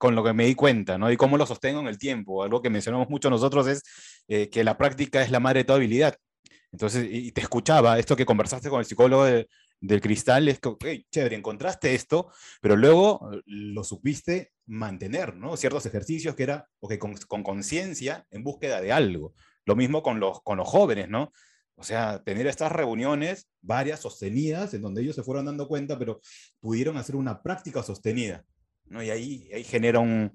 con 0.00 0.14
lo 0.14 0.24
que 0.24 0.32
me 0.32 0.46
di 0.46 0.54
cuenta, 0.54 0.96
¿no? 0.96 1.12
Y 1.12 1.18
cómo 1.18 1.36
lo 1.36 1.44
sostengo 1.44 1.80
en 1.80 1.86
el 1.86 1.98
tiempo. 1.98 2.42
Algo 2.42 2.62
que 2.62 2.70
mencionamos 2.70 3.10
mucho 3.10 3.28
nosotros 3.28 3.68
es 3.68 3.82
eh, 4.28 4.48
que 4.48 4.64
la 4.64 4.78
práctica 4.78 5.20
es 5.20 5.30
la 5.30 5.40
madre 5.40 5.60
de 5.60 5.64
toda 5.64 5.76
habilidad. 5.76 6.16
Entonces, 6.72 7.06
y 7.10 7.32
te 7.32 7.42
escuchaba, 7.42 7.98
esto 7.98 8.16
que 8.16 8.24
conversaste 8.24 8.70
con 8.70 8.78
el 8.78 8.86
psicólogo 8.86 9.26
de, 9.26 9.46
del 9.78 10.00
cristal 10.00 10.48
es 10.48 10.58
que, 10.58 11.04
chévere, 11.10 11.36
encontraste 11.36 11.94
esto, 11.94 12.32
pero 12.62 12.76
luego 12.76 13.30
eh, 13.30 13.42
lo 13.44 13.84
supiste 13.84 14.52
mantener, 14.64 15.36
¿no? 15.36 15.58
Ciertos 15.58 15.84
ejercicios 15.84 16.34
que 16.34 16.44
era, 16.44 16.66
okay, 16.80 16.96
con 16.96 17.42
conciencia 17.42 18.26
en 18.30 18.42
búsqueda 18.42 18.80
de 18.80 18.92
algo. 18.92 19.34
Lo 19.66 19.76
mismo 19.76 20.02
con 20.02 20.18
los, 20.18 20.40
con 20.40 20.56
los 20.56 20.66
jóvenes, 20.66 21.10
¿no? 21.10 21.30
O 21.74 21.82
sea, 21.82 22.22
tener 22.24 22.46
estas 22.46 22.72
reuniones, 22.72 23.50
varias 23.60 24.00
sostenidas, 24.00 24.72
en 24.72 24.80
donde 24.80 25.02
ellos 25.02 25.16
se 25.16 25.22
fueron 25.22 25.44
dando 25.44 25.68
cuenta, 25.68 25.98
pero 25.98 26.22
pudieron 26.58 26.96
hacer 26.96 27.16
una 27.16 27.42
práctica 27.42 27.82
sostenida, 27.82 28.46
¿no? 28.90 29.02
Y 29.02 29.10
ahí, 29.10 29.48
ahí 29.54 29.64
genera 29.64 29.98
un, 29.98 30.30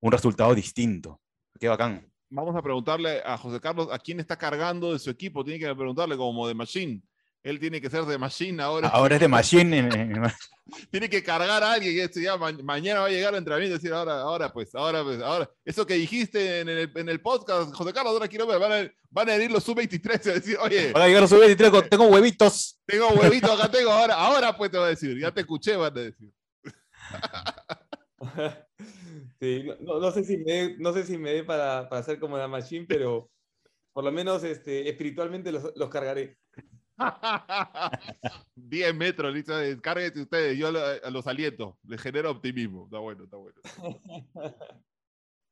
un 0.00 0.12
resultado 0.12 0.54
distinto. 0.54 1.20
Qué 1.58 1.68
bacán. 1.68 2.06
Vamos 2.28 2.54
a 2.56 2.62
preguntarle 2.62 3.22
a 3.24 3.38
José 3.38 3.60
Carlos 3.60 3.88
a 3.90 3.98
quién 3.98 4.20
está 4.20 4.36
cargando 4.36 4.92
de 4.92 4.98
su 4.98 5.08
equipo. 5.08 5.44
Tiene 5.44 5.60
que 5.60 5.74
preguntarle 5.74 6.16
como 6.16 6.46
de 6.46 6.54
Machine. 6.54 7.00
Él 7.44 7.60
tiene 7.60 7.80
que 7.80 7.90
ser 7.90 8.04
de 8.04 8.18
Machine 8.18 8.62
ahora. 8.62 8.88
Ahora 8.88 9.14
es 9.14 9.20
de 9.20 9.28
Machine. 9.28 9.88
tiene 10.90 11.08
que 11.10 11.22
cargar 11.22 11.62
a 11.62 11.74
alguien. 11.74 12.00
Esto 12.00 12.18
ya 12.18 12.36
mañana 12.36 13.00
va 13.00 13.06
a 13.06 13.10
llegar 13.10 13.34
a 13.34 13.38
entrenamiento 13.38 13.74
y 13.74 13.78
decir, 13.78 13.92
ahora, 13.92 14.20
ahora, 14.20 14.52
pues, 14.52 14.74
ahora, 14.74 15.04
pues, 15.04 15.20
ahora. 15.20 15.50
Eso 15.64 15.86
que 15.86 15.94
dijiste 15.94 16.60
en 16.60 16.70
el, 16.70 16.90
en 16.94 17.08
el 17.08 17.20
podcast, 17.20 17.72
José 17.74 17.92
Carlos, 17.92 18.14
ahora 18.14 18.28
quiero 18.28 18.46
ver. 18.46 18.58
Van 18.58 18.72
a, 18.72 18.90
van 19.10 19.28
a 19.28 19.36
ir 19.36 19.50
los 19.50 19.62
sub-23 19.62 20.30
a 20.30 20.32
decir, 20.32 20.56
oye. 20.60 20.92
Van 20.92 21.02
a 21.02 21.06
llegar 21.06 21.20
los 21.20 21.30
sub-23, 21.30 21.88
tengo 21.88 22.06
huevitos. 22.06 22.80
Tengo 22.86 23.08
huevitos, 23.10 23.50
acá 23.50 23.70
tengo. 23.70 23.90
Ahora, 23.90 24.14
ahora 24.14 24.56
pues 24.56 24.70
te 24.70 24.78
voy 24.78 24.86
a 24.86 24.90
decir. 24.90 25.18
Ya 25.20 25.30
te 25.30 25.42
escuché, 25.42 25.76
van 25.76 25.96
a 25.96 26.00
decir. 26.00 26.30
Sí, 29.40 29.64
no, 29.80 30.00
no, 30.00 30.10
sé 30.10 30.24
si 30.24 30.38
me, 30.38 30.76
no 30.78 30.92
sé 30.92 31.04
si 31.04 31.18
me 31.18 31.32
dé 31.32 31.44
para, 31.44 31.88
para 31.88 32.00
hacer 32.00 32.18
como 32.18 32.36
la 32.36 32.48
Machine, 32.48 32.86
pero 32.86 33.30
por 33.92 34.04
lo 34.04 34.10
menos 34.10 34.42
este, 34.44 34.88
espiritualmente 34.88 35.52
los, 35.52 35.72
los 35.76 35.88
cargaré. 35.88 36.38
10 38.56 38.94
metros, 38.94 39.34
listo, 39.34 39.54
cárguense 39.80 40.22
ustedes, 40.22 40.58
yo 40.58 40.68
a 40.68 41.10
los 41.10 41.26
aliento, 41.26 41.78
les 41.86 42.00
genero 42.00 42.30
optimismo. 42.30 42.84
Está 42.84 42.98
bueno, 42.98 43.24
está 43.24 43.36
bueno. 43.36 43.60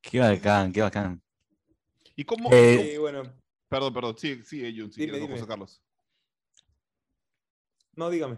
Qué 0.03 0.19
bacán, 0.19 0.73
qué 0.73 0.83
bacán. 0.83 1.23
¿Y 2.17 2.25
cómo? 2.25 2.51
Eh, 2.53 2.99
bueno. 2.99 3.23
Perdón, 3.69 3.95
perdón, 3.95 4.17
sí, 4.19 4.43
sí, 4.45 4.77
Jun, 4.77 4.93
sí, 4.93 5.09
José 5.09 5.47
Carlos. 5.47 5.81
No, 7.95 8.11
dígame. 8.11 8.37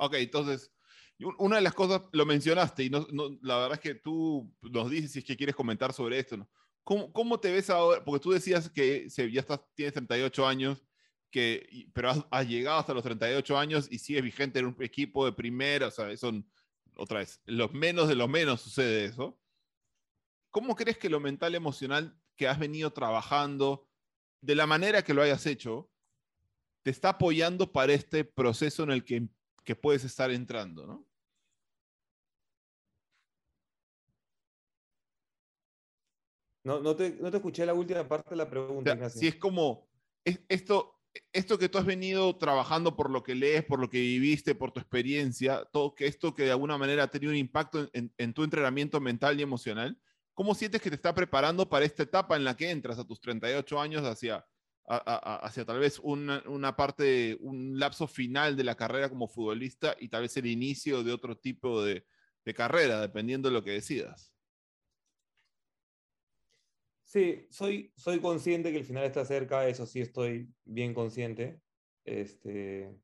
Ok, 0.00 0.14
entonces, 0.14 0.72
una 1.18 1.56
de 1.56 1.62
las 1.62 1.74
cosas, 1.74 2.02
lo 2.12 2.24
mencionaste, 2.26 2.84
y 2.84 2.90
no, 2.90 3.06
la 3.42 3.56
verdad 3.56 3.74
es 3.74 3.80
que 3.80 3.94
tú 3.94 4.54
nos 4.62 4.90
dices 4.90 5.12
si 5.12 5.18
es 5.18 5.24
que 5.24 5.36
quieres 5.36 5.56
comentar 5.56 5.92
sobre 5.92 6.18
esto. 6.18 6.48
¿Cómo, 6.84 7.12
¿Cómo, 7.12 7.40
te 7.40 7.52
ves 7.52 7.68
ahora? 7.70 8.04
Porque 8.04 8.22
tú 8.22 8.30
decías 8.30 8.70
que 8.70 9.08
ya 9.08 9.40
estás, 9.40 9.60
tienes 9.74 9.94
38 9.94 10.46
años 10.46 10.82
que, 11.30 11.88
pero 11.92 12.26
has, 12.30 12.48
llegado 12.48 12.78
hasta 12.78 12.94
los 12.94 13.02
38 13.02 13.58
años 13.58 13.88
y 13.90 13.98
sigues 13.98 14.22
vigente 14.22 14.60
en 14.60 14.66
un 14.66 14.76
equipo 14.80 15.24
de 15.24 15.32
primera, 15.32 15.88
o 15.88 15.90
sea, 15.90 16.16
son, 16.16 16.48
otra 16.94 17.18
vez, 17.18 17.40
los 17.44 17.72
menos 17.72 18.08
de 18.08 18.14
lo 18.14 18.28
menos 18.28 18.60
sucede 18.60 19.04
eso. 19.04 19.38
¿Cómo 20.50 20.74
crees 20.74 20.98
que 20.98 21.10
lo 21.10 21.20
mental 21.20 21.54
emocional 21.54 22.16
que 22.36 22.48
has 22.48 22.58
venido 22.58 22.92
trabajando, 22.92 23.88
de 24.40 24.54
la 24.54 24.66
manera 24.66 25.02
que 25.02 25.12
lo 25.12 25.22
hayas 25.22 25.44
hecho, 25.46 25.90
te 26.82 26.90
está 26.90 27.10
apoyando 27.10 27.72
para 27.72 27.92
este 27.92 28.24
proceso 28.24 28.84
en 28.84 28.92
el 28.92 29.04
que, 29.04 29.28
que 29.64 29.74
puedes 29.74 30.04
estar 30.04 30.30
entrando, 30.30 30.86
¿no? 30.86 31.07
No, 36.68 36.80
no, 36.80 36.94
te, 36.94 37.16
no 37.18 37.30
te 37.30 37.38
escuché 37.38 37.64
la 37.64 37.72
última 37.72 38.06
parte 38.06 38.28
de 38.28 38.36
la 38.36 38.50
pregunta. 38.50 39.08
si 39.08 39.26
es 39.26 39.36
como, 39.36 39.88
es, 40.22 40.38
esto, 40.50 41.00
esto 41.32 41.58
que 41.58 41.70
tú 41.70 41.78
has 41.78 41.86
venido 41.86 42.36
trabajando 42.36 42.94
por 42.94 43.08
lo 43.08 43.22
que 43.22 43.34
lees, 43.34 43.64
por 43.64 43.80
lo 43.80 43.88
que 43.88 43.98
viviste, 43.98 44.54
por 44.54 44.70
tu 44.70 44.78
experiencia, 44.78 45.64
todo 45.72 45.94
que 45.94 46.06
esto 46.06 46.34
que 46.34 46.42
de 46.42 46.50
alguna 46.50 46.76
manera 46.76 47.04
ha 47.04 47.10
tenido 47.10 47.32
un 47.32 47.38
impacto 47.38 47.88
en, 47.94 48.34
tu 48.34 48.44
entrenamiento 48.44 49.00
mental 49.00 49.40
y 49.40 49.42
emocional, 49.42 49.98
¿cómo 50.34 50.54
sientes 50.54 50.82
que 50.82 50.90
te 50.90 50.96
está 50.96 51.14
preparando 51.14 51.66
para 51.70 51.86
esta 51.86 52.02
etapa 52.02 52.36
en 52.36 52.44
la 52.44 52.54
que 52.54 52.70
entras 52.70 52.98
a 52.98 53.06
tus 53.06 53.18
38 53.18 53.80
años 53.80 54.04
hacia, 54.04 54.46
hacia 54.84 55.64
tal 55.64 55.78
vez 55.78 55.98
una, 56.02 56.76
parte, 56.76 57.38
un 57.40 57.78
lapso 57.78 58.06
final 58.06 58.58
de 58.58 58.64
la 58.64 58.74
carrera 58.74 59.08
como 59.08 59.26
futbolista 59.26 59.96
y 59.98 60.08
tal 60.08 60.20
vez 60.20 60.36
el 60.36 60.44
inicio 60.44 61.02
de 61.02 61.14
otro 61.14 61.38
tipo 61.38 61.82
de 61.82 62.04
carrera, 62.54 63.00
dependiendo 63.00 63.48
de 63.48 63.54
lo 63.54 63.64
que 63.64 63.70
decidas? 63.70 64.34
Sí, 67.08 67.46
soy, 67.48 67.90
soy 67.96 68.20
consciente 68.20 68.70
que 68.70 68.76
el 68.76 68.84
final 68.84 69.04
está 69.04 69.24
cerca, 69.24 69.66
eso 69.66 69.86
sí 69.86 70.00
estoy 70.02 70.52
bien 70.66 70.92
consciente. 70.92 71.58
Este, 72.04 72.94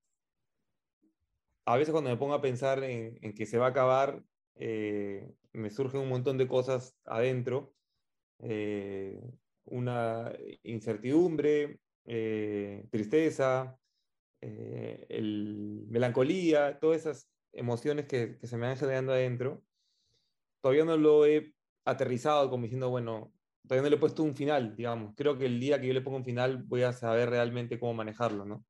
a 1.65 1.77
veces 1.79 1.93
cuando 1.93 2.11
me 2.11 2.19
pongo 2.19 2.35
a 2.35 2.43
pensar 2.43 2.85
en, 2.85 3.19
que 3.35 3.47
se 3.47 3.57
va 3.57 3.69
a 3.69 3.71
acabar, 3.71 4.23
eh, 4.57 5.33
me 5.55 5.71
surgen 5.71 6.03
un 6.03 6.11
montón 6.11 6.37
de 6.37 6.47
cosas 6.47 6.95
adentro. 7.07 7.75
Eh, 8.41 9.23
una 9.65 10.35
incertidumbre, 10.65 11.81
eh, 12.05 12.87
tristeza, 12.91 13.79
el, 14.43 15.87
melancolía, 15.89 16.79
todas 16.79 17.01
esas 17.01 17.31
emociones 17.53 18.07
que, 18.07 18.37
que 18.39 18.47
se 18.47 18.59
me 18.59 18.67
van 18.67 18.77
generando 18.77 19.13
adentro. 19.13 19.65
Todavía 20.61 20.85
no 20.85 20.99
lo 20.99 21.25
he 21.25 21.55
aterrizado 21.87 22.51
como 22.51 22.65
diciendo, 22.65 22.91
bueno, 22.91 23.33
todavía 23.67 23.83
no 23.83 23.91
le 23.91 23.97
he 23.97 24.01
puesto 24.01 24.23
un 24.23 24.37
final, 24.37 24.77
digamos. 24.77 25.15
Creo 25.17 25.39
que 25.39 25.47
el 25.47 25.59
día 25.59 25.81
que 25.81 25.87
yo 25.87 25.95
le 25.95 26.01
ponga 26.01 26.19
un 26.19 26.25
final 26.25 26.63
voy 26.65 26.83
a 26.83 26.93
saber 26.93 27.31
realmente 27.31 27.79
cómo 27.79 27.95
manejarlo, 27.95 28.45
¿no? 28.45 28.65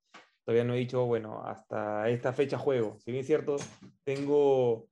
Todavía 0.44 0.64
no 0.64 0.74
he 0.74 0.78
dicho, 0.78 1.04
bueno, 1.06 1.42
hasta 1.44 2.08
esta 2.10 2.32
fecha 2.32 2.58
juego. 2.58 2.98
Si 2.98 3.10
bien 3.10 3.22
es 3.22 3.26
cierto, 3.26 3.56
tengo 4.04 4.88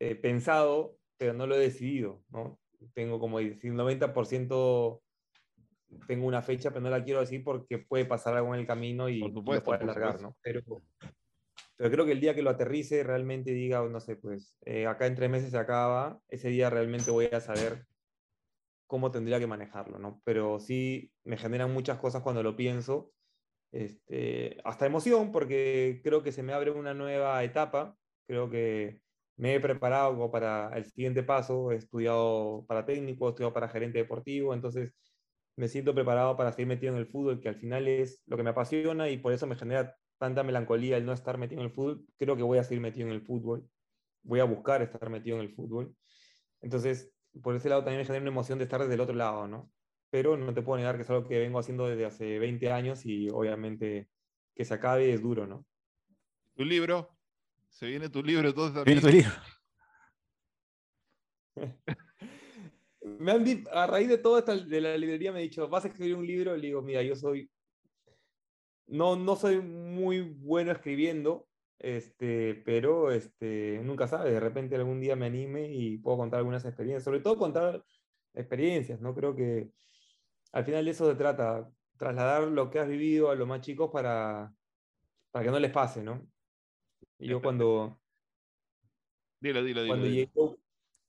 eh, 0.00 0.14
pensado, 0.14 0.96
pero 1.18 1.34
no 1.34 1.46
lo 1.46 1.54
he 1.54 1.58
decidido, 1.58 2.22
¿no? 2.30 2.58
Tengo 2.94 3.20
como 3.20 3.38
decir 3.38 3.72
90% 3.72 5.02
tengo 6.06 6.26
una 6.26 6.42
fecha, 6.42 6.70
pero 6.70 6.82
no 6.82 6.90
la 6.90 7.04
quiero 7.04 7.20
decir 7.20 7.44
porque 7.44 7.78
puede 7.78 8.04
pasar 8.04 8.36
algo 8.36 8.54
en 8.54 8.60
el 8.60 8.66
camino 8.66 9.08
y, 9.08 9.20
lo 9.20 9.44
puede 9.44 9.62
alargar, 9.82 10.20
¿no? 10.20 10.36
Pero, 10.42 10.62
pero 11.76 11.90
creo 11.90 12.04
que 12.04 12.12
el 12.12 12.20
día 12.20 12.34
que 12.34 12.42
lo 12.42 12.50
aterrice 12.50 13.04
realmente 13.04 13.52
diga, 13.52 13.86
no 13.88 14.00
sé, 14.00 14.16
pues 14.16 14.56
eh, 14.64 14.86
acá 14.86 15.06
en 15.06 15.14
tres 15.14 15.30
meses 15.30 15.50
se 15.50 15.58
acaba, 15.58 16.20
ese 16.28 16.48
día 16.48 16.70
realmente 16.70 17.10
voy 17.10 17.26
a 17.26 17.40
saber 17.40 17.86
cómo 18.86 19.10
tendría 19.10 19.38
que 19.38 19.46
manejarlo, 19.46 19.98
¿no? 19.98 20.22
Pero 20.24 20.60
sí 20.60 21.12
me 21.24 21.36
generan 21.36 21.72
muchas 21.72 21.98
cosas 21.98 22.22
cuando 22.22 22.42
lo 22.42 22.56
pienso, 22.56 23.12
este, 23.72 24.58
hasta 24.64 24.86
emoción, 24.86 25.32
porque 25.32 26.00
creo 26.04 26.22
que 26.22 26.32
se 26.32 26.42
me 26.42 26.52
abre 26.52 26.70
una 26.70 26.94
nueva 26.94 27.42
etapa, 27.44 27.96
creo 28.26 28.50
que 28.50 29.00
me 29.36 29.54
he 29.54 29.60
preparado 29.60 30.30
para 30.30 30.76
el 30.76 30.84
siguiente 30.86 31.22
paso, 31.22 31.72
he 31.72 31.76
estudiado 31.76 32.64
para 32.66 32.86
técnico, 32.86 33.26
he 33.26 33.30
estudiado 33.30 33.52
para 33.52 33.68
gerente 33.68 33.98
deportivo, 33.98 34.54
entonces 34.54 34.92
me 35.56 35.68
siento 35.68 35.94
preparado 35.94 36.36
para 36.36 36.52
seguir 36.52 36.68
metido 36.68 36.92
en 36.92 36.98
el 36.98 37.06
fútbol, 37.06 37.40
que 37.40 37.48
al 37.48 37.56
final 37.56 37.88
es 37.88 38.22
lo 38.26 38.36
que 38.36 38.42
me 38.42 38.50
apasiona 38.50 39.08
y 39.10 39.18
por 39.18 39.32
eso 39.32 39.46
me 39.46 39.56
genera 39.56 39.96
tanta 40.18 40.42
melancolía 40.42 40.96
el 40.96 41.06
no 41.06 41.12
estar 41.12 41.38
metido 41.38 41.60
en 41.60 41.66
el 41.66 41.72
fútbol. 41.72 42.06
Creo 42.18 42.36
que 42.36 42.42
voy 42.42 42.58
a 42.58 42.64
seguir 42.64 42.82
metido 42.82 43.06
en 43.08 43.14
el 43.14 43.22
fútbol, 43.22 43.68
voy 44.22 44.40
a 44.40 44.44
buscar 44.44 44.82
estar 44.82 45.08
metido 45.10 45.36
en 45.36 45.42
el 45.42 45.54
fútbol. 45.54 45.94
Entonces, 46.60 47.15
por 47.42 47.54
ese 47.54 47.68
lado 47.68 47.82
también 47.82 48.00
me 48.00 48.04
genera 48.04 48.22
una 48.22 48.30
emoción 48.30 48.58
de 48.58 48.64
estar 48.64 48.80
desde 48.80 48.94
el 48.94 49.00
otro 49.00 49.14
lado, 49.14 49.46
¿no? 49.48 49.70
Pero 50.10 50.36
no 50.36 50.54
te 50.54 50.62
puedo 50.62 50.78
negar 50.78 50.96
que 50.96 51.02
es 51.02 51.10
algo 51.10 51.26
que 51.26 51.38
vengo 51.38 51.58
haciendo 51.58 51.86
desde 51.86 52.06
hace 52.06 52.38
20 52.38 52.70
años 52.70 53.04
y 53.04 53.28
obviamente 53.30 54.08
que 54.54 54.64
se 54.64 54.74
acabe 54.74 55.12
es 55.12 55.22
duro, 55.22 55.46
¿no? 55.46 55.66
¿Tu 56.54 56.64
libro? 56.64 57.16
¿Se 57.68 57.86
viene 57.86 58.08
tu 58.08 58.22
libro 58.22 58.48
entonces 58.48 58.84
¿Viene 58.84 59.00
tu 59.00 59.08
libro? 59.08 59.30
me 63.18 63.32
han 63.32 63.64
a 63.72 63.86
raíz 63.86 64.08
de 64.08 64.18
todo 64.18 64.38
esto 64.38 64.56
de 64.56 64.80
la 64.80 64.96
librería 64.96 65.32
me 65.32 65.38
han 65.38 65.44
dicho, 65.44 65.68
¿vas 65.68 65.84
a 65.84 65.88
escribir 65.88 66.16
un 66.16 66.26
libro? 66.26 66.56
Le 66.56 66.66
digo, 66.66 66.82
mira, 66.82 67.02
yo 67.02 67.14
soy, 67.14 67.50
no, 68.86 69.16
no 69.16 69.36
soy 69.36 69.60
muy 69.60 70.20
bueno 70.20 70.72
escribiendo, 70.72 71.45
este, 71.78 72.54
pero 72.64 73.10
este, 73.10 73.80
nunca 73.82 74.06
sabe, 74.06 74.32
de 74.32 74.40
repente 74.40 74.76
algún 74.76 75.00
día 75.00 75.16
me 75.16 75.26
anime 75.26 75.68
y 75.70 75.98
puedo 75.98 76.16
contar 76.16 76.38
algunas 76.38 76.64
experiencias, 76.64 77.04
sobre 77.04 77.20
todo 77.20 77.36
contar 77.36 77.84
experiencias, 78.34 79.00
¿no? 79.00 79.14
Creo 79.14 79.34
que 79.34 79.70
al 80.52 80.64
final 80.64 80.84
de 80.84 80.90
eso 80.90 81.08
se 81.08 81.16
trata, 81.16 81.70
trasladar 81.98 82.44
lo 82.44 82.70
que 82.70 82.78
has 82.78 82.88
vivido 82.88 83.30
a 83.30 83.34
los 83.34 83.46
más 83.46 83.60
chicos 83.60 83.90
para, 83.92 84.52
para 85.30 85.44
que 85.44 85.50
no 85.50 85.58
les 85.58 85.70
pase, 85.70 86.02
¿no? 86.02 86.26
Y 87.18 87.28
yo 87.28 87.42
cuando... 87.42 88.00
Dilo, 89.40 89.62
dilo, 89.62 89.82
dilo. 89.82 89.92
Cuando, 89.92 90.06
Llegué, 90.06 90.30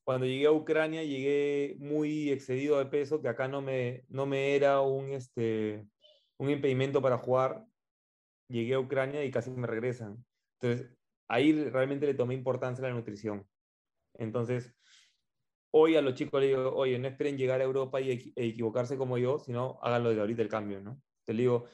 cuando 0.04 0.26
llegué 0.26 0.46
a 0.48 0.52
Ucrania 0.52 1.04
llegué 1.04 1.76
muy 1.80 2.30
excedido 2.30 2.78
de 2.78 2.86
peso, 2.86 3.22
que 3.22 3.30
acá 3.30 3.48
no 3.48 3.62
me, 3.62 4.04
no 4.10 4.26
me 4.26 4.56
era 4.56 4.82
un, 4.82 5.10
este, 5.12 5.88
un 6.38 6.50
impedimento 6.50 7.02
para 7.02 7.18
jugar. 7.18 7.66
Llegué 8.50 8.76
a 8.76 8.80
Ucrania 8.80 9.24
y 9.24 9.32
casi 9.32 9.50
me 9.52 9.68
regresan. 9.68 10.26
Entonces, 10.60 10.98
ahí 11.28 11.54
realmente 11.70 12.06
le 12.06 12.14
tomé 12.14 12.34
importancia 12.34 12.86
a 12.86 12.90
la 12.90 12.96
nutrición. 12.96 13.48
Entonces, 14.14 14.74
hoy 15.72 15.96
a 15.96 16.02
los 16.02 16.16
chicos 16.16 16.42
les 16.42 16.50
digo, 16.50 16.74
oye, 16.76 16.98
no 17.00 17.08
esperen 17.08 17.38
llegar 17.38 17.62
a 17.62 17.64
Europa 17.64 18.02
y 18.02 18.34
equivocarse 18.36 18.98
como 18.98 19.18
yo, 19.18 19.40
sino 19.40 19.80
háganlo 19.82 20.14
de 20.14 20.20
ahorita 20.20 20.42
el 20.42 20.50
cambio, 20.50 20.82
¿no? 20.82 21.02
Te 21.26 21.34
digo, 21.34 21.66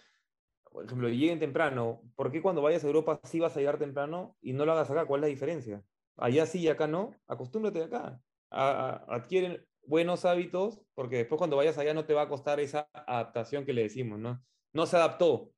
por 0.72 0.86
ejemplo, 0.86 1.08
lleguen 1.10 1.40
temprano. 1.40 2.02
¿Por 2.16 2.32
qué 2.32 2.42
cuando 2.42 2.62
vayas 2.62 2.84
a 2.84 2.88
Europa 2.88 3.20
sí 3.24 3.40
vas 3.40 3.56
a 3.56 3.60
llegar 3.60 3.78
temprano 3.78 4.36
y 4.42 4.54
no 4.54 4.66
lo 4.66 4.74
hagas 4.74 4.90
acá? 4.90 5.06
¿Cuál 5.06 5.20
es 5.20 5.22
la 5.24 5.28
diferencia? 5.28 5.84
Allá 6.18 6.46
sí 6.46 6.62
y 6.62 6.68
acá 6.68 6.88
no. 6.88 7.16
Acostúmbrate 7.28 7.84
acá. 7.84 8.20
adquieren 8.50 9.66
buenos 9.86 10.26
hábitos 10.26 10.82
porque 10.96 11.18
después 11.18 11.38
cuando 11.38 11.58
vayas 11.58 11.78
allá 11.78 11.94
no 11.94 12.06
te 12.06 12.14
va 12.14 12.24
a 12.24 12.30
costar 12.30 12.60
esa 12.60 12.90
adaptación 12.94 13.66
que 13.66 13.74
le 13.74 13.84
decimos, 13.84 14.20
¿no? 14.20 14.44
No 14.74 14.86
se 14.86 14.98
adaptó. 14.98 15.52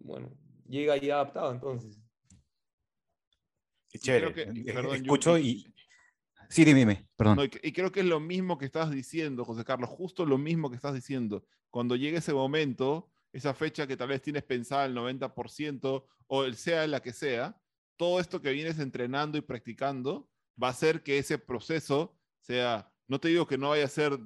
Bueno, 0.00 0.30
llega 0.66 0.96
ya 0.96 1.14
adaptado 1.14 1.52
entonces. 1.52 2.02
Qué 3.88 3.98
chévere. 3.98 4.32
Que, 4.32 4.96
Escucho 4.96 5.38
y... 5.38 5.72
Sí, 6.48 6.64
dime, 6.64 7.06
perdón. 7.16 7.50
y, 7.62 7.72
creo 7.72 7.92
que 7.92 8.00
es 8.00 8.06
lo 8.06 8.20
mismo 8.20 8.56
que 8.56 8.64
estás 8.64 8.90
diciendo, 8.90 9.44
José 9.44 9.64
Carlos, 9.64 9.90
justo 9.90 10.24
lo 10.24 10.38
mismo 10.38 10.70
que 10.70 10.76
estás 10.76 10.94
diciendo. 10.94 11.44
Cuando 11.70 11.94
llegue 11.94 12.18
ese 12.18 12.32
momento, 12.32 13.10
esa 13.32 13.52
fecha 13.52 13.86
que 13.86 13.96
tal 13.96 14.08
vez 14.08 14.22
tienes 14.22 14.44
pensada 14.44 14.86
el 14.86 14.94
90% 14.94 16.06
o 16.26 16.44
el 16.44 16.56
sea 16.56 16.86
la 16.86 17.00
que 17.00 17.12
sea, 17.12 17.60
todo 17.96 18.20
esto 18.20 18.40
que 18.40 18.52
vienes 18.52 18.78
entrenando 18.78 19.36
y 19.36 19.42
practicando 19.42 20.28
va 20.60 20.68
a 20.68 20.70
hacer 20.70 21.02
que 21.02 21.18
ese 21.18 21.38
proceso 21.38 22.16
sea, 22.40 22.90
no 23.06 23.20
te 23.20 23.28
digo 23.28 23.46
que 23.46 23.58
no 23.58 23.70
vaya 23.70 23.84
a 23.84 23.88
ser, 23.88 24.18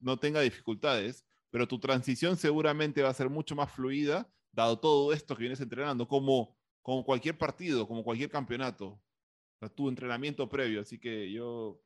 no 0.00 0.18
tenga 0.18 0.40
dificultades, 0.40 1.24
pero 1.50 1.68
tu 1.68 1.78
transición 1.78 2.36
seguramente 2.36 3.02
va 3.02 3.10
a 3.10 3.14
ser 3.14 3.30
mucho 3.30 3.54
más 3.54 3.70
fluida, 3.70 4.28
dado 4.52 4.78
todo 4.78 5.12
esto 5.12 5.34
que 5.34 5.42
vienes 5.42 5.60
entrenando, 5.60 6.08
como, 6.08 6.56
como 6.82 7.04
cualquier 7.04 7.38
partido, 7.38 7.86
como 7.86 8.04
cualquier 8.04 8.30
campeonato, 8.30 9.00
tu 9.74 9.88
entrenamiento 9.88 10.48
previo. 10.48 10.80
Así 10.80 10.98
que 10.98 11.30
yo 11.32 11.80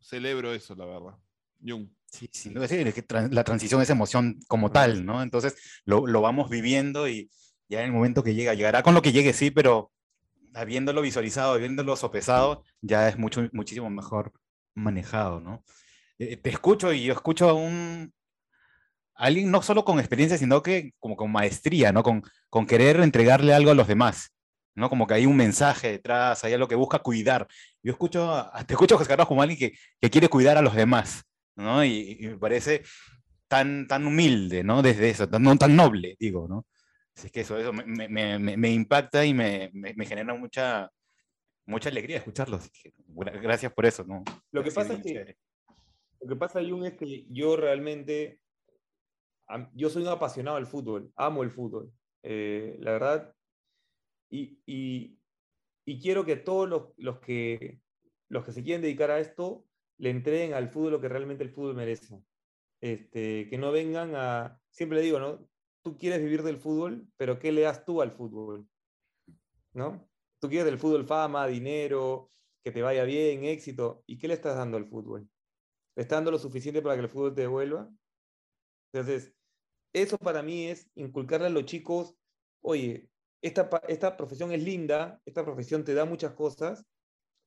celebro 0.00 0.52
eso, 0.52 0.74
la 0.74 0.84
verdad. 0.84 1.18
Jung. 1.64 1.88
Sí, 2.06 2.28
sí, 2.32 2.50
lo 2.50 2.60
que 2.60 2.66
es 2.66 2.94
que 2.94 3.04
la 3.30 3.44
transición 3.44 3.82
es 3.82 3.90
emoción 3.90 4.38
como 4.48 4.70
tal, 4.70 5.04
¿no? 5.04 5.22
Entonces 5.22 5.82
lo, 5.84 6.06
lo, 6.06 6.20
vamos 6.20 6.48
viviendo 6.48 7.08
y 7.08 7.30
ya 7.68 7.80
en 7.80 7.86
el 7.86 7.92
momento 7.92 8.22
que 8.22 8.34
llega, 8.34 8.54
llegará 8.54 8.82
con 8.82 8.94
lo 8.94 9.02
que 9.02 9.12
llegue, 9.12 9.32
sí, 9.32 9.50
pero 9.50 9.90
habiéndolo 10.54 11.02
visualizado, 11.02 11.52
habiéndolo 11.52 11.96
sopesado, 11.96 12.62
ya 12.80 13.08
es 13.08 13.18
mucho, 13.18 13.48
muchísimo 13.52 13.90
mejor 13.90 14.32
manejado, 14.74 15.40
¿no? 15.40 15.64
Eh, 16.18 16.36
te 16.36 16.50
escucho 16.50 16.92
y 16.92 17.04
yo 17.04 17.12
escucho 17.12 17.48
a 17.48 17.54
un 17.54 18.14
alguien 19.16 19.50
no 19.50 19.62
solo 19.62 19.84
con 19.84 19.98
experiencia, 19.98 20.38
sino 20.38 20.62
que 20.62 20.92
como 20.98 21.16
con 21.16 21.32
maestría, 21.32 21.92
¿no? 21.92 22.02
Con, 22.02 22.22
con 22.50 22.66
querer 22.66 23.00
entregarle 23.00 23.54
algo 23.54 23.70
a 23.70 23.74
los 23.74 23.88
demás, 23.88 24.32
¿no? 24.74 24.88
Como 24.88 25.06
que 25.06 25.14
hay 25.14 25.26
un 25.26 25.36
mensaje 25.36 25.92
detrás, 25.92 26.44
hay 26.44 26.52
algo 26.52 26.68
que 26.68 26.74
busca 26.74 26.98
cuidar. 27.00 27.46
Yo 27.82 27.92
escucho, 27.92 28.48
te 28.66 28.74
escucho, 28.74 28.96
José 28.96 29.08
Carlos, 29.08 29.28
como 29.28 29.42
alguien 29.42 29.58
que, 29.58 29.78
que 30.00 30.10
quiere 30.10 30.28
cuidar 30.28 30.56
a 30.56 30.62
los 30.62 30.74
demás, 30.74 31.24
¿no? 31.56 31.84
Y, 31.84 32.18
me 32.20 32.38
parece 32.38 32.82
tan, 33.48 33.86
tan 33.86 34.06
humilde, 34.06 34.62
¿no? 34.62 34.82
Desde 34.82 35.10
eso, 35.10 35.28
tan, 35.28 35.42
no 35.42 35.56
tan 35.56 35.74
noble, 35.76 36.16
digo, 36.18 36.46
¿no? 36.48 36.66
Es 37.14 37.32
que 37.32 37.40
eso, 37.40 37.58
eso 37.58 37.72
me, 37.72 38.08
me, 38.08 38.38
me 38.38 38.70
impacta 38.70 39.24
y 39.24 39.32
me, 39.32 39.70
genera 40.06 40.34
mucha, 40.34 40.90
mucha 41.64 41.88
alegría 41.88 42.18
escucharlo. 42.18 42.60
gracias 43.42 43.72
por 43.72 43.86
eso, 43.86 44.04
¿no? 44.04 44.22
Lo 44.52 44.62
que 44.62 44.70
pasa 44.70 44.92
es 44.92 45.02
que, 45.02 45.36
lo 46.20 46.28
que 46.28 46.36
pasa, 46.36 46.60
Jung, 46.60 46.84
es 46.84 46.94
que 46.94 47.24
yo 47.30 47.56
realmente, 47.56 48.40
yo 49.74 49.90
soy 49.90 50.02
un 50.02 50.08
apasionado 50.08 50.56
del 50.56 50.66
fútbol, 50.66 51.12
amo 51.16 51.42
el 51.42 51.50
fútbol, 51.50 51.92
eh, 52.22 52.76
la 52.80 52.92
verdad, 52.92 53.34
y, 54.28 54.60
y, 54.66 56.00
quiero 56.00 56.24
que 56.24 56.36
todos 56.36 56.68
los, 56.68 56.88
los, 56.96 57.20
que, 57.20 57.80
los 58.28 58.44
que 58.44 58.52
se 58.52 58.62
quieren 58.62 58.82
dedicar 58.82 59.10
a 59.10 59.20
esto 59.20 59.64
le 59.98 60.10
entreguen 60.10 60.54
al 60.54 60.68
fútbol 60.68 60.92
lo 60.92 61.00
que 61.00 61.08
realmente 61.08 61.44
el 61.44 61.50
fútbol 61.50 61.76
merece. 61.76 62.20
Este, 62.80 63.48
que 63.48 63.58
no 63.58 63.72
vengan 63.72 64.14
a, 64.14 64.60
siempre 64.70 64.98
le 64.98 65.04
digo, 65.04 65.18
¿no? 65.18 65.48
Tú 65.82 65.96
quieres 65.96 66.20
vivir 66.20 66.42
del 66.42 66.58
fútbol, 66.58 67.08
pero 67.16 67.38
¿qué 67.38 67.52
le 67.52 67.62
das 67.62 67.84
tú 67.84 68.02
al 68.02 68.10
fútbol? 68.10 68.68
¿No? 69.72 70.08
Tú 70.40 70.48
quieres 70.48 70.66
del 70.66 70.78
fútbol 70.78 71.06
fama, 71.06 71.46
dinero, 71.46 72.30
que 72.62 72.72
te 72.72 72.82
vaya 72.82 73.04
bien, 73.04 73.44
éxito, 73.44 74.02
¿y 74.06 74.18
qué 74.18 74.26
le 74.26 74.34
estás 74.34 74.56
dando 74.56 74.76
al 74.76 74.86
fútbol? 74.86 75.28
¿Le 75.94 76.02
estás 76.02 76.16
dando 76.16 76.32
lo 76.32 76.38
suficiente 76.38 76.82
para 76.82 76.96
que 76.96 77.02
el 77.02 77.08
fútbol 77.08 77.34
te 77.34 77.42
devuelva? 77.42 77.88
Entonces, 78.92 79.35
eso 80.02 80.18
para 80.18 80.42
mí 80.42 80.66
es 80.66 80.88
inculcarle 80.94 81.46
a 81.46 81.50
los 81.50 81.64
chicos, 81.64 82.14
oye, 82.60 83.08
esta, 83.40 83.70
esta 83.88 84.16
profesión 84.16 84.52
es 84.52 84.62
linda, 84.62 85.20
esta 85.24 85.44
profesión 85.44 85.84
te 85.84 85.94
da 85.94 86.04
muchas 86.04 86.34
cosas, 86.34 86.84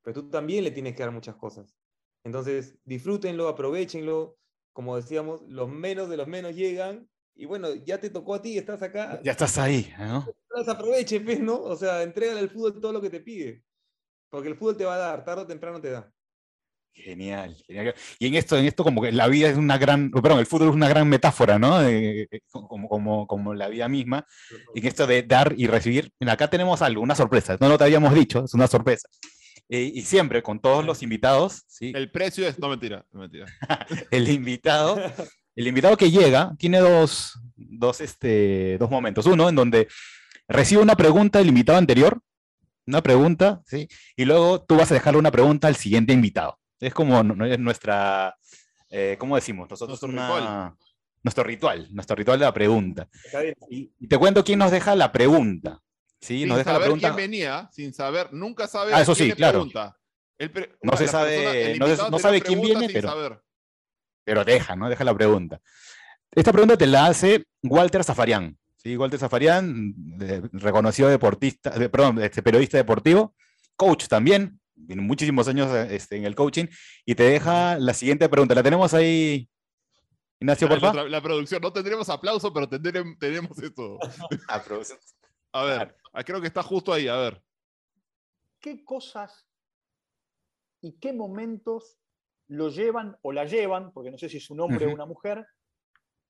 pero 0.02 0.22
tú 0.22 0.30
también 0.30 0.64
le 0.64 0.72
tienes 0.72 0.96
que 0.96 1.04
dar 1.04 1.12
muchas 1.12 1.36
cosas. 1.36 1.76
Entonces, 2.24 2.78
disfrútenlo, 2.86 3.48
aprovechenlo. 3.48 4.38
Como 4.74 4.96
decíamos, 4.96 5.42
los 5.48 5.70
menos 5.70 6.10
de 6.10 6.18
los 6.18 6.28
menos 6.28 6.56
llegan. 6.56 7.10
Y 7.36 7.46
bueno, 7.46 7.74
ya 7.76 8.00
te 8.00 8.10
tocó 8.10 8.36
a 8.36 8.42
ti, 8.42 8.58
estás 8.58 8.82
acá. 8.82 9.22
Ya 9.24 9.32
estás 9.32 9.58
ahí, 9.58 9.92
¿no? 9.98 10.26
Aproveche, 10.68 11.22
pues, 11.22 11.40
¿no? 11.40 11.62
O 11.62 11.76
sea, 11.76 12.04
entrégale 12.04 12.40
al 12.40 12.50
fútbol 12.50 12.80
todo 12.82 12.92
lo 12.94 13.02
que 13.02 13.10
te 13.10 13.22
pide. 13.22 13.64
Porque 14.30 14.50
el 14.50 14.56
fútbol 14.56 14.78
te 14.78 14.86
va 14.86 14.96
a 14.96 14.98
dar, 14.98 15.24
tarde 15.24 15.44
o 15.44 15.48
temprano 15.48 15.80
te 15.80 15.92
da. 15.92 16.12
Genial, 16.94 17.56
genial. 17.66 17.96
Y 18.20 18.28
en 18.28 18.36
esto, 18.36 18.58
en 18.58 18.66
esto 18.66 18.84
como 18.84 19.02
que 19.02 19.12
la 19.12 19.28
vida 19.28 19.50
es 19.50 19.58
una 19.58 19.78
gran, 19.78 20.12
perdón, 20.12 20.40
el 20.40 20.46
fútbol 20.46 20.70
es 20.70 20.76
una 20.76 20.90
gran 20.90 21.08
metáfora, 21.08 21.58
¿no? 21.58 21.80
como, 22.52 22.90
como, 22.90 23.28
como 23.28 23.54
la 23.54 23.70
vida 23.70 23.88
misma. 23.88 24.26
En 24.76 24.86
esto 24.86 25.08
de 25.08 25.24
dar 25.24 25.54
y 25.58 25.68
recibir, 25.68 26.12
mira, 26.20 26.34
acá 26.34 26.50
tenemos 26.50 26.82
algo, 26.82 27.02
una 27.02 27.16
sorpresa. 27.16 27.58
No 27.60 27.70
lo 27.70 27.78
te 27.78 27.86
habíamos 27.86 28.14
dicho, 28.14 28.44
es 28.46 28.54
una 28.54 28.68
sorpresa. 28.68 29.08
Eh, 29.72 29.92
y 29.94 30.02
siempre 30.02 30.42
con 30.42 30.60
todos 30.60 30.84
los 30.84 31.04
invitados. 31.04 31.64
¿sí? 31.68 31.92
El 31.96 32.12
precio 32.12 32.48
es, 32.48 32.58
no 32.58 32.70
mentira, 32.70 33.06
no 33.12 33.22
mentira. 33.22 33.46
el 34.12 34.28
invitado, 34.30 35.00
el 35.56 35.68
invitado 35.68 35.96
que 35.96 36.10
llega 36.10 36.56
tiene 36.58 36.80
dos, 36.80 37.40
dos, 37.56 38.02
este, 38.02 38.78
dos 38.80 38.90
momentos. 38.90 39.28
Uno 39.28 39.48
en 39.48 39.56
donde 39.56 39.88
recibe 40.48 40.82
una 40.82 40.96
pregunta 40.96 41.40
del 41.40 41.50
invitado 41.50 41.78
anterior, 41.78 42.20
una 42.88 43.04
pregunta, 43.04 43.62
¿sí? 43.68 43.88
y 44.18 44.26
luego 44.26 44.64
tú 44.64 44.76
vas 44.76 44.90
a 44.92 44.96
dejarle 44.96 45.20
una 45.20 45.32
pregunta 45.32 45.68
al 45.68 45.76
siguiente 45.76 46.14
invitado. 46.14 46.59
Es 46.80 46.94
como 46.94 47.20
es 47.46 47.60
nuestra, 47.60 48.36
eh, 48.90 49.18
¿cómo 49.20 49.36
decimos? 49.36 49.70
Nosotros 49.70 50.02
nuestro 50.02 50.24
ritual. 50.24 50.76
nuestro 51.24 51.44
ritual, 51.44 51.88
nuestro 51.92 52.16
ritual 52.16 52.40
de 52.40 52.46
la 52.46 52.54
pregunta. 52.54 53.10
y 53.70 54.08
te 54.08 54.18
cuento 54.18 54.44
quién 54.44 54.60
nos 54.60 54.72
deja 54.72 54.96
la 54.96 55.12
pregunta. 55.12 55.82
Sí, 56.22 56.40
sin 56.40 56.50
nos 56.50 56.58
deja 56.58 56.72
saber 56.72 56.80
la 56.80 56.86
pregunta. 56.86 57.08
quién 57.08 57.16
venía, 57.16 57.70
sin 57.72 57.94
saber, 57.94 58.34
nunca 58.34 58.68
sabe 58.68 58.94
ah, 58.94 59.02
eso 59.02 59.16
sí, 59.16 59.32
claro. 59.34 59.68
pregunta. 59.68 59.98
no 60.82 60.98
se 60.98 61.08
sabe, 61.08 61.78
no, 61.80 62.20
sabe 62.20 62.42
quién 62.42 62.62
viene, 62.62 62.90
pero, 62.90 63.42
pero 64.24 64.46
deja, 64.46 64.76
¿no? 64.76 64.90
Deja 64.90 65.04
la 65.04 65.14
pregunta. 65.14 65.62
Esta 66.32 66.52
pregunta 66.52 66.78
te 66.78 66.88
la 66.88 67.08
hace 67.08 67.46
Walter 67.64 68.04
Zafarian. 68.04 68.58
¿sí? 68.76 68.96
Walter 68.96 69.20
Zafarian, 69.20 69.94
reconocido 70.54 71.10
deportista, 71.10 71.72
perdón, 71.72 72.22
este, 72.22 72.44
periodista 72.44 72.78
deportivo, 72.78 73.34
coach 73.76 74.08
también, 74.08 74.59
muchísimos 74.88 75.48
años 75.48 75.72
este, 75.90 76.18
en 76.18 76.26
el 76.26 76.36
coaching, 76.36 76.66
y 77.06 77.16
te 77.16 77.24
deja 77.24 77.78
la 77.78 77.94
siguiente 77.94 78.28
pregunta. 78.30 78.56
La 78.56 78.64
tenemos 78.64 78.94
ahí, 78.94 79.50
Ignacio, 80.40 80.70
por 80.70 80.80
favor. 80.80 81.10
La, 81.10 81.22
producción, 81.22 81.62
no 81.62 81.74
tendremos 81.74 82.10
aplauso, 82.10 82.54
pero 82.54 82.68
tenemos 82.70 83.58
esto. 83.62 84.00
a 85.54 85.64
ver, 85.64 85.96
ah, 86.14 86.24
creo 86.24 86.40
que 86.40 86.48
está 86.48 86.64
justo 86.64 86.94
ahí, 86.94 87.08
a 87.08 87.18
ver. 87.18 87.44
¿Qué 88.62 88.84
cosas 88.84 89.48
y 90.82 90.94
qué 90.94 91.12
momentos 91.12 91.98
lo 92.48 92.70
llevan 92.70 93.18
o 93.22 93.32
la 93.34 93.46
llevan, 93.46 93.92
porque 93.92 94.12
no 94.12 94.18
sé 94.18 94.30
si 94.30 94.38
es 94.38 94.50
un 94.50 94.62
hombre 94.62 94.88
o 94.88 94.94
una 94.94 95.06
mujer, 95.06 95.46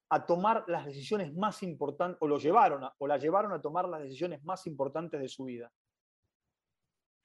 a 0.10 0.26
tomar 0.26 0.66
las 0.68 0.86
decisiones 0.88 1.34
más 1.36 1.62
importantes, 1.62 2.18
o 2.20 2.28
lo 2.28 2.40
llevaron 2.40 2.90
o 2.98 3.08
la 3.08 3.18
llevaron 3.18 3.54
a 3.54 3.62
tomar 3.62 3.88
las 3.88 4.02
decisiones 4.02 4.44
más 4.44 4.66
importantes 4.66 5.22
de 5.22 5.30
su 5.30 5.46
vida? 5.46 5.72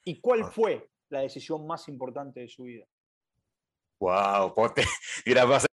¿Y 0.04 0.20
cuál 0.20 0.42
ah. 0.42 0.50
fue 0.50 0.90
la 1.14 1.20
decisión 1.20 1.66
más 1.66 1.88
importante 1.88 2.40
de 2.40 2.48
su 2.48 2.64
vida? 2.64 2.84
Wow, 4.00 4.54
pote. 4.54 4.84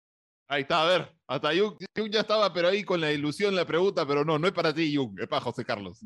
Ahí 0.49 0.61
está, 0.61 0.81
a 0.81 0.85
ver, 0.85 1.13
hasta 1.27 1.49
Jung, 1.49 1.77
ya 2.09 2.21
estaba, 2.21 2.53
pero 2.53 2.69
ahí 2.69 2.85
con 2.85 3.01
la 3.01 3.11
ilusión 3.11 3.53
la 3.53 3.65
pregunta, 3.65 4.07
pero 4.07 4.23
no, 4.23 4.39
no 4.39 4.47
es 4.47 4.53
para 4.53 4.73
ti, 4.73 4.95
Jung, 4.95 5.19
es 5.19 5.27
para 5.27 5.41
José 5.41 5.65
Carlos. 5.65 5.99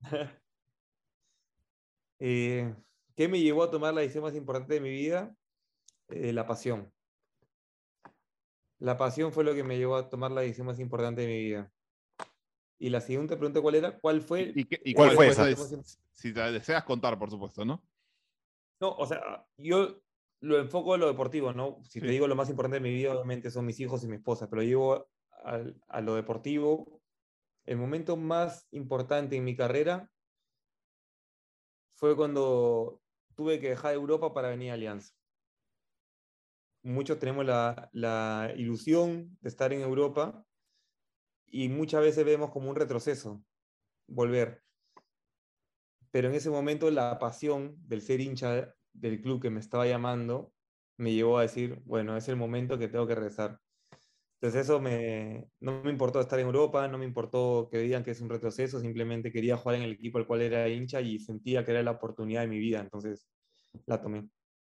Eh, 2.24 2.72
¿Qué 3.16 3.26
me 3.26 3.40
llevó 3.40 3.64
a 3.64 3.70
tomar 3.72 3.92
la 3.92 4.02
decisión 4.02 4.22
más 4.22 4.36
importante 4.36 4.74
de 4.74 4.80
mi 4.80 4.90
vida? 4.90 5.34
Eh, 6.08 6.32
la 6.32 6.46
pasión. 6.46 6.92
La 8.78 8.96
pasión 8.96 9.32
fue 9.32 9.42
lo 9.42 9.54
que 9.54 9.64
me 9.64 9.76
llevó 9.76 9.96
a 9.96 10.08
tomar 10.08 10.30
la 10.30 10.42
decisión 10.42 10.68
más 10.68 10.78
importante 10.78 11.22
de 11.22 11.26
mi 11.26 11.38
vida. 11.38 11.72
Y 12.82 12.90
la 12.90 13.00
siguiente 13.00 13.36
pregunta, 13.36 13.60
¿cuál 13.60 13.76
era? 13.76 13.96
¿Cuál 13.96 14.22
fue? 14.22 14.52
¿Y, 14.56 14.92
cuál, 14.92 15.12
fue 15.12 15.28
esa? 15.28 15.46
Si 16.10 16.34
te 16.34 16.40
deseas 16.50 16.82
contar, 16.82 17.16
por 17.16 17.30
supuesto, 17.30 17.64
¿no? 17.64 17.80
No, 18.80 18.90
o 18.96 19.06
sea, 19.06 19.46
yo 19.56 20.02
lo 20.40 20.58
enfoco 20.58 20.96
en 20.96 21.02
lo 21.02 21.06
deportivo, 21.06 21.52
¿no? 21.52 21.78
Si 21.84 22.00
te 22.00 22.08
digo 22.08 22.26
lo 22.26 22.34
más 22.34 22.50
importante 22.50 22.78
de 22.78 22.80
mi 22.80 22.92
vida, 22.92 23.12
obviamente 23.12 23.52
son 23.52 23.66
mis 23.66 23.78
hijos 23.78 24.02
y 24.02 24.08
mi 24.08 24.16
esposa, 24.16 24.50
pero 24.50 24.64
llevo 24.64 25.08
a 25.86 26.00
lo 26.00 26.16
deportivo. 26.16 27.00
El 27.66 27.76
momento 27.76 28.16
más 28.16 28.66
importante 28.72 29.36
en 29.36 29.44
mi 29.44 29.54
carrera 29.54 30.10
fue 31.94 32.16
cuando 32.16 33.00
tuve 33.36 33.60
que 33.60 33.68
dejar 33.68 33.94
Europa 33.94 34.34
para 34.34 34.48
venir 34.48 34.72
a 34.72 34.74
Alianza. 34.74 35.14
Muchos 36.82 37.20
tenemos 37.20 37.46
la, 37.46 37.88
la 37.92 38.52
ilusión 38.56 39.38
de 39.40 39.48
estar 39.48 39.72
en 39.72 39.82
Europa 39.82 40.44
y 41.52 41.68
muchas 41.68 42.00
veces 42.00 42.24
vemos 42.24 42.50
como 42.50 42.70
un 42.70 42.76
retroceso 42.76 43.44
volver. 44.08 44.62
Pero 46.10 46.28
en 46.28 46.34
ese 46.34 46.50
momento 46.50 46.90
la 46.90 47.18
pasión 47.18 47.76
del 47.86 48.02
ser 48.02 48.20
hincha 48.20 48.74
del 48.92 49.20
club 49.20 49.40
que 49.40 49.50
me 49.50 49.60
estaba 49.60 49.86
llamando 49.86 50.52
me 50.96 51.12
llevó 51.12 51.38
a 51.38 51.42
decir, 51.42 51.80
bueno, 51.84 52.16
es 52.16 52.28
el 52.28 52.36
momento 52.36 52.78
que 52.78 52.88
tengo 52.88 53.06
que 53.06 53.14
regresar. 53.14 53.58
Entonces 54.40 54.62
eso 54.62 54.80
me, 54.80 55.46
no 55.60 55.82
me 55.82 55.90
importó 55.90 56.20
estar 56.20 56.38
en 56.38 56.46
Europa, 56.46 56.88
no 56.88 56.98
me 56.98 57.04
importó 57.04 57.68
que 57.70 57.78
digan 57.78 58.02
que 58.02 58.10
es 58.10 58.20
un 58.20 58.30
retroceso, 58.30 58.80
simplemente 58.80 59.30
quería 59.30 59.56
jugar 59.56 59.76
en 59.76 59.82
el 59.82 59.92
equipo 59.92 60.18
al 60.18 60.26
cual 60.26 60.42
era 60.42 60.68
hincha 60.68 61.00
y 61.00 61.18
sentía 61.18 61.64
que 61.64 61.70
era 61.70 61.82
la 61.82 61.92
oportunidad 61.92 62.40
de 62.40 62.48
mi 62.48 62.58
vida, 62.58 62.80
entonces 62.80 63.28
la 63.86 64.00
tomé. 64.00 64.28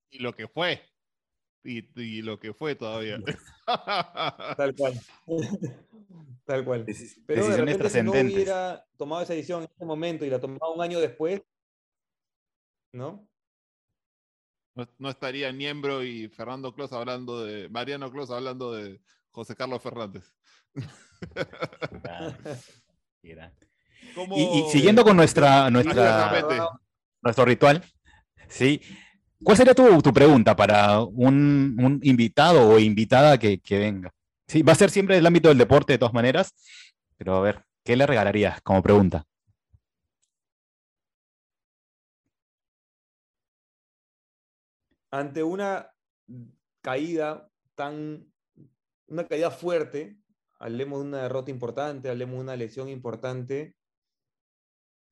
Y 0.10 0.20
lo 0.20 0.36
que 0.36 0.48
fue, 0.48 0.82
y, 1.64 2.22
lo 2.22 2.40
que 2.40 2.54
fue 2.54 2.76
todavía. 2.76 3.20
Tal 4.58 4.76
cual. 4.76 5.00
Tal 6.46 6.66
cual. 6.66 6.86
Pero 7.26 7.48
de 7.48 7.58
repente, 7.58 7.90
si 7.90 8.02
no 8.02 8.12
hubiera 8.12 8.86
tomado 8.98 9.22
esa 9.22 9.34
decisión 9.34 9.64
en 9.64 9.70
ese 9.74 9.86
momento 9.86 10.26
y 10.26 10.30
la 10.30 10.40
tomaba 10.40 10.74
un 10.74 10.82
año 10.82 11.00
después, 11.00 11.42
¿no? 12.94 13.28
No, 14.98 15.10
estaría 15.10 15.52
Niembro 15.52 16.04
y 16.04 16.30
Fernando 16.30 16.74
Clos 16.74 16.94
hablando 16.94 17.44
de. 17.44 17.70
Mariano 17.70 18.12
Clos 18.12 18.32
hablando 18.32 18.74
de 18.74 19.02
José 19.30 19.56
Carlos 19.56 19.82
Fernández. 19.82 20.34
Y, 24.36 24.64
siguiendo 24.72 25.04
con 25.04 25.16
nuestra, 25.16 25.70
nuestra 25.70 26.44
nuestro 27.22 27.46
ritual, 27.46 27.84
¿sí? 28.48 28.82
¿cuál 29.44 29.58
sería 29.58 29.76
tu, 29.76 30.02
tu 30.02 30.12
pregunta 30.12 30.56
para 30.56 31.02
un, 31.02 31.78
un, 31.80 32.00
invitado 32.02 32.68
o 32.68 32.80
invitada 32.80 33.38
que, 33.38 33.60
que 33.60 33.78
venga? 33.78 34.12
Sí, 34.52 34.64
va 34.64 34.74
a 34.74 34.76
ser 34.76 34.90
siempre 34.90 35.16
el 35.16 35.26
ámbito 35.26 35.48
del 35.48 35.58
deporte 35.58 35.94
de 35.94 35.98
todas 35.98 36.14
maneras, 36.14 36.54
pero 37.16 37.38
a 37.38 37.40
ver, 37.40 37.64
¿qué 37.86 37.96
le 37.96 38.06
regalarías 38.06 38.60
como 38.62 38.84
pregunta? 38.84 39.26
ante 45.10 45.42
una 45.44 45.90
caída 46.82 47.50
tan, 47.76 48.30
una 49.08 49.26
caída 49.26 49.52
fuerte, 49.52 50.18
hablemos 50.60 51.00
de 51.00 51.06
una 51.06 51.22
derrota 51.24 51.50
importante, 51.50 52.10
hablemos 52.10 52.36
de 52.36 52.42
una 52.42 52.58
lesión 52.58 52.90
importante, 52.90 53.78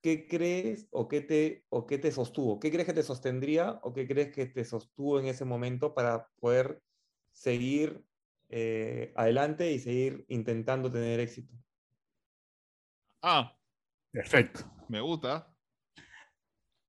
¿qué 0.02 0.28
crees 0.28 0.90
o 0.92 1.08
qué 1.08 1.22
te, 1.22 1.64
o 1.70 1.88
qué 1.88 1.98
te 1.98 2.12
sostuvo? 2.12 2.60
¿Qué 2.60 2.72
crees 2.72 2.86
que 2.86 2.94
te 2.94 3.04
sostendría 3.04 3.80
o 3.84 3.94
qué 3.94 4.06
crees 4.06 4.34
que 4.34 4.48
te 4.48 4.66
sostuvo 4.66 5.18
en 5.18 5.28
ese 5.28 5.46
momento 5.46 5.94
para 5.94 6.28
poder 6.42 6.82
seguir 7.32 8.04
eh, 8.50 9.14
adelante 9.16 9.72
y 9.72 9.80
seguir 9.80 10.26
intentando 10.28 10.92
tener 10.92 11.20
éxito? 11.20 11.54
Ah, 13.22 13.56
perfecto. 14.12 14.62
Me 14.88 15.00
gusta. 15.02 15.56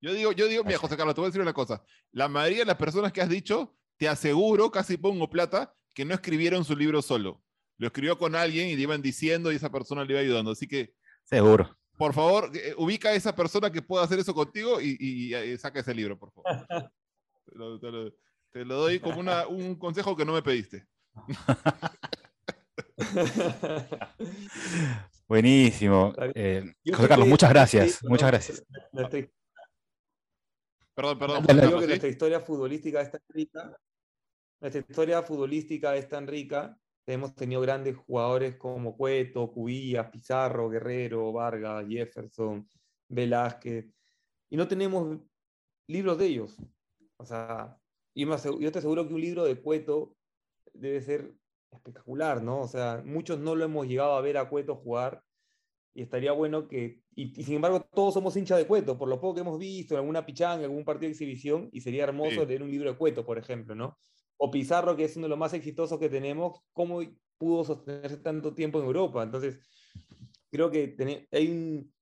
Yo 0.00 0.14
digo, 0.14 0.32
yo 0.32 0.46
digo, 0.46 0.64
mira, 0.64 0.78
José 0.78 0.96
Carlos, 0.96 1.14
te 1.14 1.20
voy 1.20 1.26
a 1.26 1.30
decir 1.30 1.42
una 1.42 1.52
cosa. 1.52 1.84
La 2.12 2.28
mayoría 2.28 2.60
de 2.60 2.64
las 2.64 2.76
personas 2.76 3.12
que 3.12 3.20
has 3.20 3.28
dicho, 3.28 3.76
te 3.98 4.08
aseguro, 4.08 4.70
casi 4.70 4.96
pongo 4.96 5.28
plata, 5.28 5.74
que 5.92 6.04
no 6.04 6.14
escribieron 6.14 6.64
su 6.64 6.74
libro 6.74 7.02
solo. 7.02 7.42
Lo 7.76 7.88
escribió 7.88 8.16
con 8.16 8.34
alguien 8.34 8.68
y 8.68 8.76
le 8.76 8.82
iban 8.82 9.02
diciendo 9.02 9.52
y 9.52 9.56
esa 9.56 9.70
persona 9.70 10.04
le 10.04 10.12
iba 10.12 10.20
ayudando. 10.20 10.52
Así 10.52 10.66
que. 10.66 10.94
Seguro. 11.24 11.76
Por 11.98 12.14
favor, 12.14 12.50
eh, 12.54 12.74
ubica 12.78 13.10
a 13.10 13.14
esa 13.14 13.36
persona 13.36 13.70
que 13.70 13.82
pueda 13.82 14.04
hacer 14.04 14.18
eso 14.18 14.34
contigo 14.34 14.80
y, 14.80 15.34
eh, 15.34 15.58
saca 15.58 15.80
ese 15.80 15.94
libro, 15.94 16.18
por 16.18 16.32
favor. 16.32 16.46
te, 18.52 18.64
lo, 18.64 18.76
doy 18.76 19.00
como 19.00 19.20
un 19.48 19.74
consejo 19.74 20.16
que 20.16 20.24
no 20.24 20.32
me 20.32 20.42
pediste. 20.42 20.86
Buenísimo. 25.28 26.12
Eh, 26.34 26.74
José 26.92 27.08
Carlos, 27.08 27.28
muchas 27.28 27.50
gracias. 27.50 28.04
Muchas 28.04 28.28
gracias. 28.28 28.64
Perdón, 30.94 31.18
perdón. 31.18 31.46
que 31.46 31.86
nuestra 31.86 32.08
historia 32.08 32.40
futbolística 32.40 33.00
es 33.00 33.10
tan 33.10 33.22
rica. 33.28 33.76
Nuestra 34.60 34.80
historia 34.80 35.22
futbolística 35.22 35.96
es 35.96 36.08
tan 36.08 36.26
rica. 36.26 36.76
Hemos 37.06 37.34
tenido 37.34 37.60
grandes 37.60 37.96
jugadores 37.96 38.56
como 38.56 38.96
Cueto, 38.96 39.50
Cubillas, 39.50 40.10
Pizarro, 40.10 40.68
Guerrero, 40.68 41.32
Vargas, 41.32 41.86
Jefferson, 41.88 42.68
Velázquez. 43.08 43.86
Y 44.50 44.56
no 44.56 44.68
tenemos 44.68 45.18
libros 45.86 46.18
de 46.18 46.26
ellos. 46.26 46.56
O 47.16 47.24
sea, 47.24 47.76
yo 48.14 48.72
te 48.72 48.78
aseguro 48.78 49.06
que 49.06 49.14
un 49.14 49.20
libro 49.20 49.44
de 49.44 49.60
Cueto 49.60 50.16
debe 50.74 51.00
ser 51.00 51.34
espectacular, 51.70 52.42
¿no? 52.42 52.60
O 52.60 52.68
sea, 52.68 53.02
muchos 53.04 53.38
no 53.38 53.54
lo 53.54 53.64
hemos 53.64 53.86
llegado 53.86 54.14
a 54.14 54.20
ver 54.20 54.36
a 54.36 54.48
Cueto 54.48 54.76
jugar 54.76 55.22
y 55.94 56.02
estaría 56.02 56.32
bueno 56.32 56.68
que, 56.68 57.02
y, 57.14 57.42
sin 57.42 57.56
embargo 57.56 57.80
todos 57.92 58.14
somos 58.14 58.36
hinchas 58.36 58.58
de 58.58 58.66
Cueto, 58.66 58.96
por 58.96 59.08
lo 59.08 59.20
poco 59.20 59.34
que 59.34 59.40
hemos 59.40 59.58
visto 59.58 59.94
en 59.94 60.00
alguna 60.00 60.24
pichanga, 60.24 60.64
en 60.64 60.70
algún 60.70 60.84
partido 60.84 61.08
de 61.08 61.12
exhibición, 61.12 61.68
y 61.72 61.80
sería 61.80 62.04
hermoso 62.04 62.44
leer 62.44 62.62
un 62.62 62.70
libro 62.70 62.90
de 62.90 62.96
Cueto, 62.96 63.24
por 63.24 63.38
ejemplo, 63.38 63.74
¿no? 63.74 63.98
O 64.36 64.50
Pizarro, 64.50 64.96
que 64.96 65.04
es 65.04 65.16
uno 65.16 65.26
de 65.26 65.30
los 65.30 65.38
más 65.38 65.52
exitosos 65.52 65.98
que 65.98 66.08
tenemos, 66.08 66.60
¿cómo 66.72 67.00
pudo 67.36 67.64
sostenerse 67.64 68.18
tanto 68.18 68.54
tiempo 68.54 68.78
en 68.78 68.86
Europa? 68.86 69.22
Entonces, 69.22 69.58
creo 70.50 70.70
que 70.70 70.96
hay 71.32 71.50
un, 71.50 71.92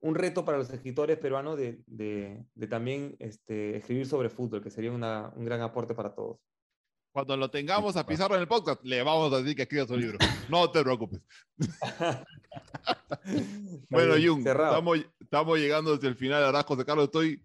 un, 0.00 0.14
reto 0.14 0.44
para 0.44 0.58
los 0.58 0.70
escritores 0.70 1.18
peruanos 1.18 1.58
de, 1.58 1.82
de, 1.86 2.44
de 2.54 2.66
también 2.66 3.16
este, 3.18 3.76
escribir 3.76 4.06
sobre 4.06 4.28
fútbol, 4.28 4.62
que 4.62 4.70
sería 4.70 4.92
una, 4.92 5.32
un 5.34 5.44
gran 5.44 5.60
aporte 5.62 5.94
para 5.94 6.14
todos. 6.14 6.38
Cuando 7.18 7.36
lo 7.36 7.50
tengamos 7.50 7.96
a 7.96 8.06
Pizarro 8.06 8.36
en 8.36 8.42
el 8.42 8.46
podcast, 8.46 8.80
le 8.84 9.02
vamos 9.02 9.32
a 9.32 9.38
decir 9.38 9.56
que 9.56 9.62
escriba 9.62 9.88
su 9.88 9.96
libro. 9.96 10.18
No 10.48 10.70
te 10.70 10.84
preocupes. 10.84 11.20
bueno, 13.90 14.14
Jung, 14.24 14.46
estamos, 14.46 14.98
estamos, 15.18 15.58
llegando 15.58 15.96
desde 15.96 16.06
el 16.06 16.14
final. 16.14 16.44
Verdad, 16.44 16.64
José 16.64 16.84
Carlos, 16.84 17.06
estoy. 17.06 17.42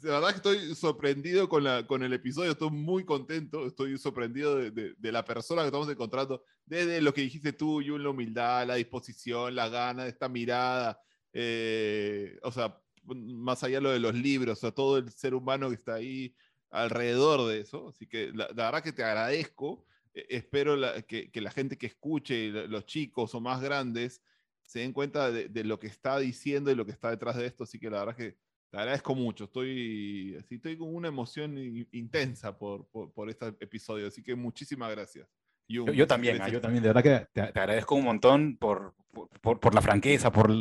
La 0.00 0.12
verdad 0.12 0.30
que 0.30 0.36
estoy 0.36 0.74
sorprendido 0.74 1.46
con, 1.46 1.62
la, 1.62 1.86
con 1.86 2.04
el 2.04 2.14
episodio, 2.14 2.52
estoy 2.52 2.70
muy 2.70 3.04
contento, 3.04 3.66
estoy 3.66 3.98
sorprendido 3.98 4.56
de, 4.56 4.94
de, 4.96 5.12
la 5.12 5.26
persona 5.26 5.60
que 5.60 5.66
estamos 5.66 5.90
encontrando, 5.90 6.42
desde 6.64 7.02
lo 7.02 7.12
que 7.12 7.20
dijiste 7.20 7.52
tú, 7.52 7.82
Jung, 7.86 8.00
la 8.00 8.08
humildad, 8.08 8.66
la 8.66 8.76
disposición, 8.76 9.54
la 9.54 9.68
gana, 9.68 10.06
esta 10.06 10.30
mirada, 10.30 10.98
eh, 11.34 12.38
o 12.42 12.50
sea, 12.50 12.80
más 13.04 13.62
allá 13.62 13.76
de 13.76 13.82
lo 13.82 13.90
de 13.90 14.00
los 14.00 14.14
libros, 14.14 14.56
o 14.56 14.60
sea, 14.62 14.70
todo 14.70 14.96
el 14.96 15.10
ser 15.10 15.34
humano 15.34 15.68
que 15.68 15.74
está 15.74 15.96
ahí, 15.96 16.34
alrededor 16.70 17.48
de 17.48 17.60
eso. 17.60 17.88
Así 17.88 18.06
que 18.06 18.32
la, 18.32 18.48
verdad 18.48 18.82
que 18.82 18.92
te 18.92 19.04
agradezco. 19.04 19.84
E, 20.14 20.26
espero 20.30 20.76
que, 21.06 21.30
la 21.34 21.50
gente 21.50 21.76
que 21.76 21.86
escuche, 21.86 22.50
los 22.68 22.86
chicos 22.86 23.34
o 23.34 23.40
más 23.40 23.60
grandes, 23.60 24.22
se 24.62 24.80
den 24.80 24.92
cuenta 24.92 25.30
de, 25.30 25.64
lo 25.64 25.78
que 25.78 25.86
está 25.86 26.18
diciendo 26.18 26.70
y 26.70 26.74
lo 26.74 26.84
que 26.84 26.92
está 26.92 27.10
detrás 27.10 27.36
de 27.36 27.46
esto. 27.46 27.64
Así 27.64 27.78
que 27.78 27.90
la 27.90 28.00
verdad 28.00 28.16
que 28.16 28.36
Te 28.70 28.78
agradezco 28.78 29.14
mucho. 29.14 29.44
Estoy, 29.44 30.36
estoy 30.50 30.76
con 30.76 30.94
una 30.94 31.08
emoción 31.08 31.56
intensa 31.92 32.56
por, 32.58 32.88
por, 32.88 33.30
este 33.30 33.46
episodio, 33.60 34.08
así 34.08 34.22
que 34.22 34.34
muchísimas 34.34 34.90
gracias. 34.90 35.28
yo, 35.68 36.06
también, 36.06 36.40
ah, 36.42 36.48
yo 36.48 36.60
también, 36.60 36.82
de 36.82 36.92
verdad 36.92 37.02
que 37.02 37.26
te, 37.32 37.40
agradezco 37.40 37.94
un 37.94 38.04
montón 38.04 38.56
por, 38.56 38.94
por, 39.40 39.60
por, 39.60 39.74
la 39.74 39.80
franqueza, 39.80 40.32
por, 40.32 40.52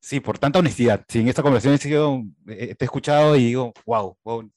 sí, 0.00 0.18
por 0.18 0.38
tanta 0.38 0.58
honestidad. 0.58 1.04
Sí, 1.08 1.20
en 1.20 1.28
esta 1.28 1.42
conversación 1.42 1.74
he 1.74 1.78
sido, 1.78 2.24
te 2.44 2.76
he 2.76 2.84
escuchado 2.84 3.36
y 3.36 3.44
digo, 3.44 3.72
wow, 3.86 4.18
wow 4.24 4.50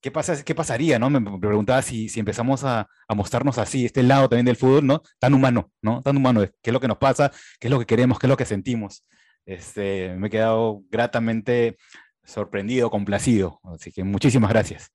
¿qué, 0.00 0.10
pasa, 0.10 0.42
qué 0.44 0.54
pasaría? 0.54 0.98
¿no? 0.98 1.10
Me 1.10 1.38
preguntaba 1.38 1.82
si, 1.82 2.08
si 2.08 2.20
empezamos 2.20 2.64
a, 2.64 2.88
a, 3.06 3.14
mostrarnos 3.14 3.58
así, 3.58 3.84
este 3.84 4.02
lado 4.02 4.28
también 4.28 4.46
del 4.46 4.56
fútbol, 4.56 4.86
¿no? 4.86 5.02
Tan 5.18 5.34
humano, 5.34 5.70
¿no? 5.82 6.02
Tan 6.02 6.16
humano, 6.16 6.42
¿qué 6.62 6.70
es 6.70 6.72
lo 6.72 6.80
que 6.80 6.88
nos 6.88 6.98
pasa? 6.98 7.30
¿Qué 7.58 7.68
es 7.68 7.70
lo 7.70 7.78
que 7.78 7.86
queremos? 7.86 8.18
¿Qué 8.18 8.26
es 8.26 8.30
lo 8.30 8.36
que 8.36 8.44
sentimos? 8.44 9.04
Este, 9.44 10.14
me 10.16 10.28
he 10.28 10.30
quedado 10.30 10.82
gratamente 10.90 11.78
sorprendido, 12.24 12.90
complacido. 12.90 13.60
Así 13.64 13.90
que 13.90 14.04
muchísimas 14.04 14.50
gracias. 14.50 14.92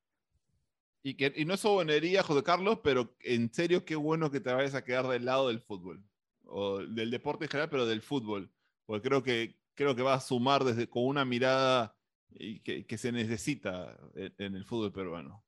Y, 1.01 1.16
que, 1.16 1.34
y 1.36 1.43
no 1.43 1.56
es 1.56 1.60
sobonería, 1.60 2.24
José 2.24 2.43
Carlos, 2.43 2.80
pero 2.84 3.14
en 3.20 3.51
serio, 3.54 3.84
qué 3.84 3.95
bueno 3.95 4.32
que 4.32 4.39
te 4.39 4.54
vayas 4.54 4.76
a 4.76 4.86
quedar 4.86 5.08
del 5.08 5.26
lado 5.26 5.49
del 5.49 5.60
fútbol, 5.60 6.01
o 6.45 6.80
del 6.80 7.12
deporte 7.12 7.45
en 7.45 7.49
general, 7.49 7.70
pero 7.70 7.86
del 7.86 8.01
fútbol, 8.01 8.49
porque 8.86 9.10
creo 9.10 9.22
que, 9.22 9.58
creo 9.74 9.95
que 9.95 10.01
va 10.01 10.14
a 10.14 10.22
sumar 10.22 10.64
desde, 10.64 10.88
con 10.88 11.06
una 11.06 11.26
mirada 11.26 11.93
y 12.36 12.59
que, 12.59 12.97
se 12.97 13.11
necesita 13.11 13.97
en, 14.15 14.55
el 14.55 14.65
fútbol 14.65 14.91
peruano. 14.91 15.43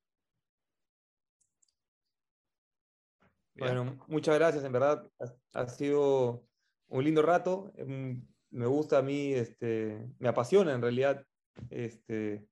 Bueno, 3.55 3.97
muchas 4.07 4.35
gracias, 4.35 4.63
en 4.65 4.71
verdad 4.71 5.09
ha, 5.53 5.67
sido 5.67 6.45
un 6.87 7.03
lindo 7.03 7.21
rato. 7.21 7.71
Em, 7.77 8.21
me 8.51 8.65
gusta 8.65 8.99
a 8.99 9.01
mí, 9.01 9.33
este, 9.33 10.09
me 10.19 10.27
apasiona 10.27 10.73
en 10.73 10.81
realidad 10.81 11.25
este, 11.69 12.45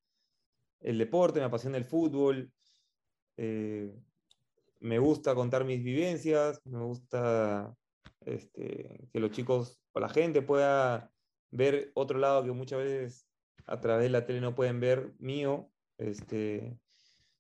el 0.79 0.97
deporte, 0.97 1.39
me 1.39 1.45
apasiona 1.45 1.77
el 1.77 1.85
fútbol. 1.85 2.51
Eh, 3.37 3.93
me 4.79 4.99
gusta 4.99 5.33
contar 5.35 5.63
mis 5.65 5.83
vivencias, 5.83 6.61
me 6.65 6.79
gusta 6.79 7.75
este, 8.21 9.09
que 9.11 9.19
los 9.19 9.31
chicos 9.31 9.81
o 9.93 9.99
la 9.99 10.09
gente 10.09 10.41
pueda 10.41 11.11
ver 11.51 11.91
otro 11.95 12.19
lado 12.19 12.43
que 12.43 12.51
muchas 12.51 12.79
veces 12.79 13.27
a 13.65 13.79
través 13.79 14.03
de 14.03 14.09
la 14.09 14.25
tele 14.25 14.41
no 14.41 14.55
pueden 14.55 14.79
ver 14.79 15.13
mío. 15.19 15.69
Este, 15.97 16.77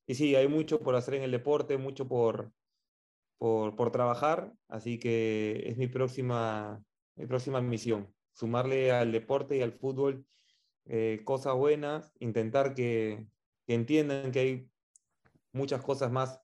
y 0.07 0.15
sí, 0.15 0.35
hay 0.35 0.47
mucho 0.47 0.79
por 0.81 0.95
hacer 0.95 1.15
en 1.15 1.23
el 1.23 1.31
deporte, 1.31 1.77
mucho 1.77 2.07
por, 2.07 2.51
por, 3.37 3.91
trabajar, 3.91 4.53
así 4.69 4.99
que 4.99 5.63
es 5.65 5.77
mi 5.77 5.87
próxima, 5.87 6.81
mi 7.15 7.25
próxima 7.25 7.61
misión, 7.61 8.13
sumarle 8.31 8.91
al 8.91 9.11
deporte 9.11 9.57
y 9.57 9.61
al 9.61 9.73
fútbol 9.73 10.25
eh, 10.85 11.21
cosas 11.25 11.55
buenas, 11.55 12.13
intentar 12.19 12.73
que, 12.73 13.27
entiendan 13.67 14.31
que 14.31 14.39
hay 14.39 14.69
muchas 15.51 15.81
cosas 15.81 16.11
más 16.11 16.41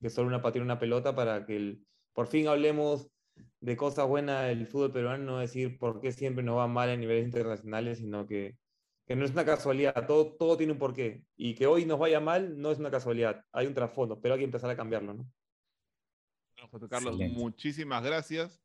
que 0.00 0.10
solo 0.10 0.28
una 0.28 0.42
patina 0.42 0.64
una 0.64 0.78
pelota 0.78 1.14
para 1.14 1.46
que 1.46 1.78
por 2.12 2.26
fin 2.26 2.48
hablemos 2.48 3.08
de 3.60 3.76
cosas 3.76 4.08
buenas 4.08 4.46
del 4.46 4.66
fútbol 4.66 4.92
peruano, 4.92 5.24
no 5.24 5.38
decir 5.38 5.78
por 5.78 6.00
qué 6.00 6.12
siempre 6.12 6.44
nos 6.44 6.58
va 6.58 6.66
mal 6.66 6.90
a 6.90 6.96
niveles 6.96 7.24
internacionales, 7.24 7.98
sino 7.98 8.26
que 8.26 8.56
que 9.12 9.16
no 9.16 9.26
es 9.26 9.32
una 9.32 9.44
casualidad, 9.44 10.06
todo, 10.06 10.32
todo 10.38 10.56
tiene 10.56 10.72
un 10.72 10.78
porqué. 10.78 11.22
Y 11.36 11.54
que 11.54 11.66
hoy 11.66 11.84
nos 11.84 11.98
vaya 11.98 12.18
mal 12.18 12.58
no 12.58 12.70
es 12.70 12.78
una 12.78 12.90
casualidad, 12.90 13.44
hay 13.52 13.66
un 13.66 13.74
trasfondo, 13.74 14.18
pero 14.18 14.32
hay 14.32 14.40
que 14.40 14.46
empezar 14.46 14.70
a 14.70 14.76
cambiarlo, 14.76 15.12
¿no? 15.12 15.30
José 16.70 16.88
Carlos, 16.88 17.18
muchísimas 17.18 18.02
gracias. 18.02 18.62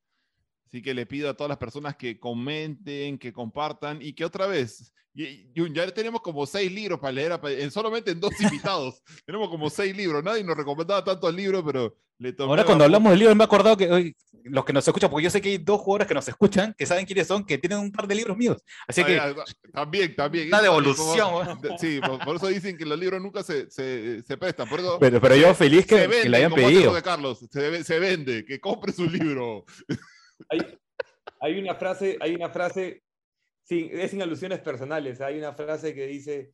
Así 0.67 0.81
que 0.81 0.93
le 0.93 1.05
pido 1.05 1.29
a 1.29 1.33
todas 1.33 1.49
las 1.49 1.57
personas 1.57 1.95
que 1.95 2.19
comenten, 2.19 3.17
que 3.17 3.31
compartan 3.31 4.01
y 4.01 4.11
que 4.13 4.25
otra 4.25 4.47
vez, 4.47 4.93
ya 5.13 5.91
tenemos 5.91 6.21
como 6.21 6.45
seis 6.45 6.71
libros 6.71 6.99
para 6.99 7.13
leer, 7.13 7.39
en, 7.43 7.71
solamente 7.71 8.11
en 8.11 8.19
dos 8.19 8.33
invitados. 8.39 9.01
tenemos 9.25 9.49
como 9.49 9.69
seis 9.69 9.95
libros. 9.95 10.23
Nadie 10.23 10.43
nos 10.43 10.57
recomendaba 10.57 11.03
tanto 11.03 11.29
el 11.29 11.35
libro, 11.35 11.63
pero 11.65 11.95
le 12.19 12.35
Ahora 12.39 12.65
cuando 12.65 12.83
hablamos 12.83 13.11
del 13.11 13.19
libro 13.19 13.35
me 13.35 13.43
he 13.43 13.45
acordado 13.45 13.77
que 13.77 13.91
hoy, 13.91 14.15
los 14.43 14.65
que 14.65 14.73
nos 14.73 14.87
escuchan, 14.87 15.09
porque 15.09 15.23
yo 15.23 15.29
sé 15.29 15.39
que 15.39 15.49
hay 15.49 15.57
dos 15.57 15.79
jugadores 15.81 16.07
que 16.07 16.13
nos 16.13 16.27
escuchan, 16.27 16.75
que 16.77 16.85
saben 16.85 17.05
quiénes 17.05 17.27
son, 17.27 17.45
que 17.45 17.57
tienen 17.57 17.79
un 17.79 17.91
par 17.91 18.07
de 18.07 18.15
libros 18.15 18.35
míos. 18.35 18.57
Así 18.87 19.03
que... 19.03 19.21
También, 19.71 20.15
también. 20.15 20.47
Una 20.47 20.61
devolución. 20.61 21.59
sí, 21.79 21.99
por, 22.25 22.35
eso 22.35 22.47
dicen 22.47 22.77
que 22.77 22.85
los 22.85 22.99
libros 22.99 23.21
nunca 23.21 23.43
se, 23.43 23.69
se, 23.69 24.21
se 24.23 24.37
prestan. 24.37 24.67
pero, 24.99 25.21
pero 25.21 25.35
yo 25.35 25.53
feliz 25.53 25.85
que, 25.85 26.07
que 26.07 26.29
le 26.29 26.37
hayan 26.37 26.53
pedido. 26.53 26.93
De 26.93 27.01
Carlos, 27.01 27.39
se, 27.49 27.83
se 27.83 27.99
vende, 27.99 28.43
que 28.45 28.59
compre 28.59 28.91
su 28.91 29.05
libro. 29.09 29.65
Hay, 31.39 31.59
una 31.59 31.75
frase, 31.75 32.17
hay 32.19 32.35
una 32.35 32.49
frase, 32.49 33.03
sin, 33.63 33.89
es 33.91 34.11
sin 34.11 34.21
alusiones 34.21 34.59
personales, 34.59 35.21
hay 35.21 35.37
una 35.37 35.53
frase 35.53 35.93
que 35.93 36.07
dice, 36.07 36.53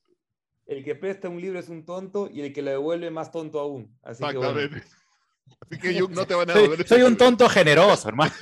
el 0.66 0.84
que 0.84 0.96
presta 0.96 1.30
un 1.30 1.42
libro 1.42 1.60
es 1.60 1.70
un 1.70 1.86
tonto 1.86 2.30
y 2.32 2.42
el 2.42 2.54
que 2.54 2.62
lo 2.62 2.72
devuelve 2.72 3.12
más 3.12 3.32
tonto 3.32 3.60
aún. 3.60 3.98
Así 4.02 4.24
Exactamente. 4.24 4.84
Así 5.60 5.80
que 5.80 5.94
yo, 5.94 6.08
no 6.08 6.26
te 6.26 6.36
van 6.36 6.50
a 6.50 6.54
devolver. 6.54 6.88
Soy, 6.88 7.02
un 7.02 7.18
tonto 7.18 7.48
generoso, 7.50 8.08
hermano. 8.08 8.34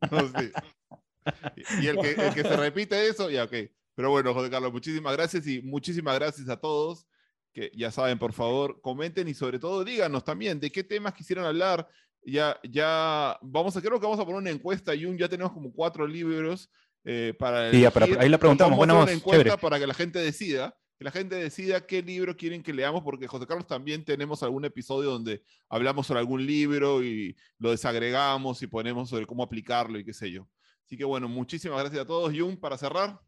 y, 1.80 1.86
el, 1.86 1.98
que, 1.98 2.10
el 2.12 2.34
que 2.34 2.42
se 2.42 2.56
repite 2.56 3.08
eso, 3.08 3.30
ya 3.30 3.44
ok. 3.44 3.54
Pero 3.94 4.10
bueno, 4.10 4.32
José 4.34 4.50
Carlos, 4.50 4.72
muchísimas 4.72 5.14
gracias 5.14 5.46
y 5.46 5.60
muchísimas 5.62 6.18
gracias 6.18 6.48
a 6.48 6.58
todos 6.58 7.06
que 7.52 7.70
ya 7.74 7.90
saben, 7.90 8.18
por 8.18 8.32
favor, 8.32 8.80
comenten 8.80 9.28
y 9.28 9.34
sobre 9.34 9.58
todo 9.58 9.84
díganos 9.84 10.24
también 10.24 10.58
de 10.58 10.72
qué 10.72 10.82
temas 10.82 11.14
quisieran 11.14 11.44
hablar 11.44 11.86
ya, 12.24 12.58
ya 12.62 13.38
vamos 13.42 13.76
a, 13.76 13.80
creo 13.80 13.98
que 13.98 14.06
vamos 14.06 14.20
a 14.20 14.24
poner 14.24 14.40
una 14.40 14.50
encuesta, 14.50 14.94
y 14.94 15.18
ya 15.18 15.28
tenemos 15.28 15.52
como 15.52 15.72
cuatro 15.72 16.06
libros 16.06 16.70
eh, 17.04 17.34
para... 17.38 17.70
Sí, 17.70 17.84
ahí 18.18 18.28
la 18.28 18.38
preguntamos, 18.38 18.76
bueno, 18.76 19.02
una 19.02 19.12
encuesta 19.12 19.56
para 19.56 19.78
que 19.78 19.86
la 19.86 19.94
gente 19.94 20.18
decida, 20.18 20.76
que 20.96 21.04
la 21.04 21.10
gente 21.10 21.34
decida 21.34 21.86
qué 21.86 22.02
libro 22.02 22.36
quieren 22.36 22.62
que 22.62 22.72
leamos, 22.72 23.02
porque 23.02 23.26
José 23.26 23.46
Carlos 23.46 23.66
también 23.66 24.04
tenemos 24.04 24.42
algún 24.42 24.64
episodio 24.64 25.10
donde 25.10 25.42
hablamos 25.68 26.06
sobre 26.06 26.20
algún 26.20 26.46
libro 26.46 27.02
y 27.02 27.36
lo 27.58 27.70
desagregamos 27.70 28.62
y 28.62 28.66
ponemos 28.66 29.08
sobre 29.08 29.26
cómo 29.26 29.42
aplicarlo 29.42 29.98
y 29.98 30.04
qué 30.04 30.12
sé 30.12 30.30
yo. 30.30 30.48
Así 30.86 30.96
que 30.96 31.04
bueno, 31.04 31.28
muchísimas 31.28 31.80
gracias 31.80 32.02
a 32.02 32.06
todos. 32.06 32.32
Jun, 32.36 32.56
para 32.56 32.76
cerrar. 32.76 33.18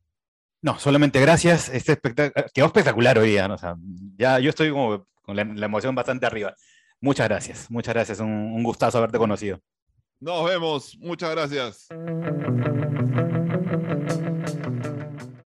No, 0.60 0.78
solamente 0.78 1.20
gracias. 1.20 1.68
Este 1.68 1.92
espectáculo 1.92 2.46
quedó 2.52 2.66
espectacular 2.66 3.18
hoy 3.18 3.30
día. 3.30 3.48
¿no? 3.48 3.54
O 3.54 3.58
sea, 3.58 3.76
ya 4.16 4.38
yo 4.38 4.50
estoy 4.50 4.70
como 4.70 5.06
con 5.22 5.34
la 5.34 5.66
emoción 5.66 5.94
bastante 5.94 6.26
arriba. 6.26 6.54
Muchas 7.00 7.28
gracias, 7.28 7.70
muchas 7.70 7.94
gracias. 7.94 8.20
Un, 8.20 8.30
un 8.30 8.62
gustazo 8.62 8.98
haberte 8.98 9.18
conocido. 9.18 9.60
Nos 10.20 10.44
vemos, 10.46 10.96
muchas 11.00 11.30
gracias. 11.30 11.88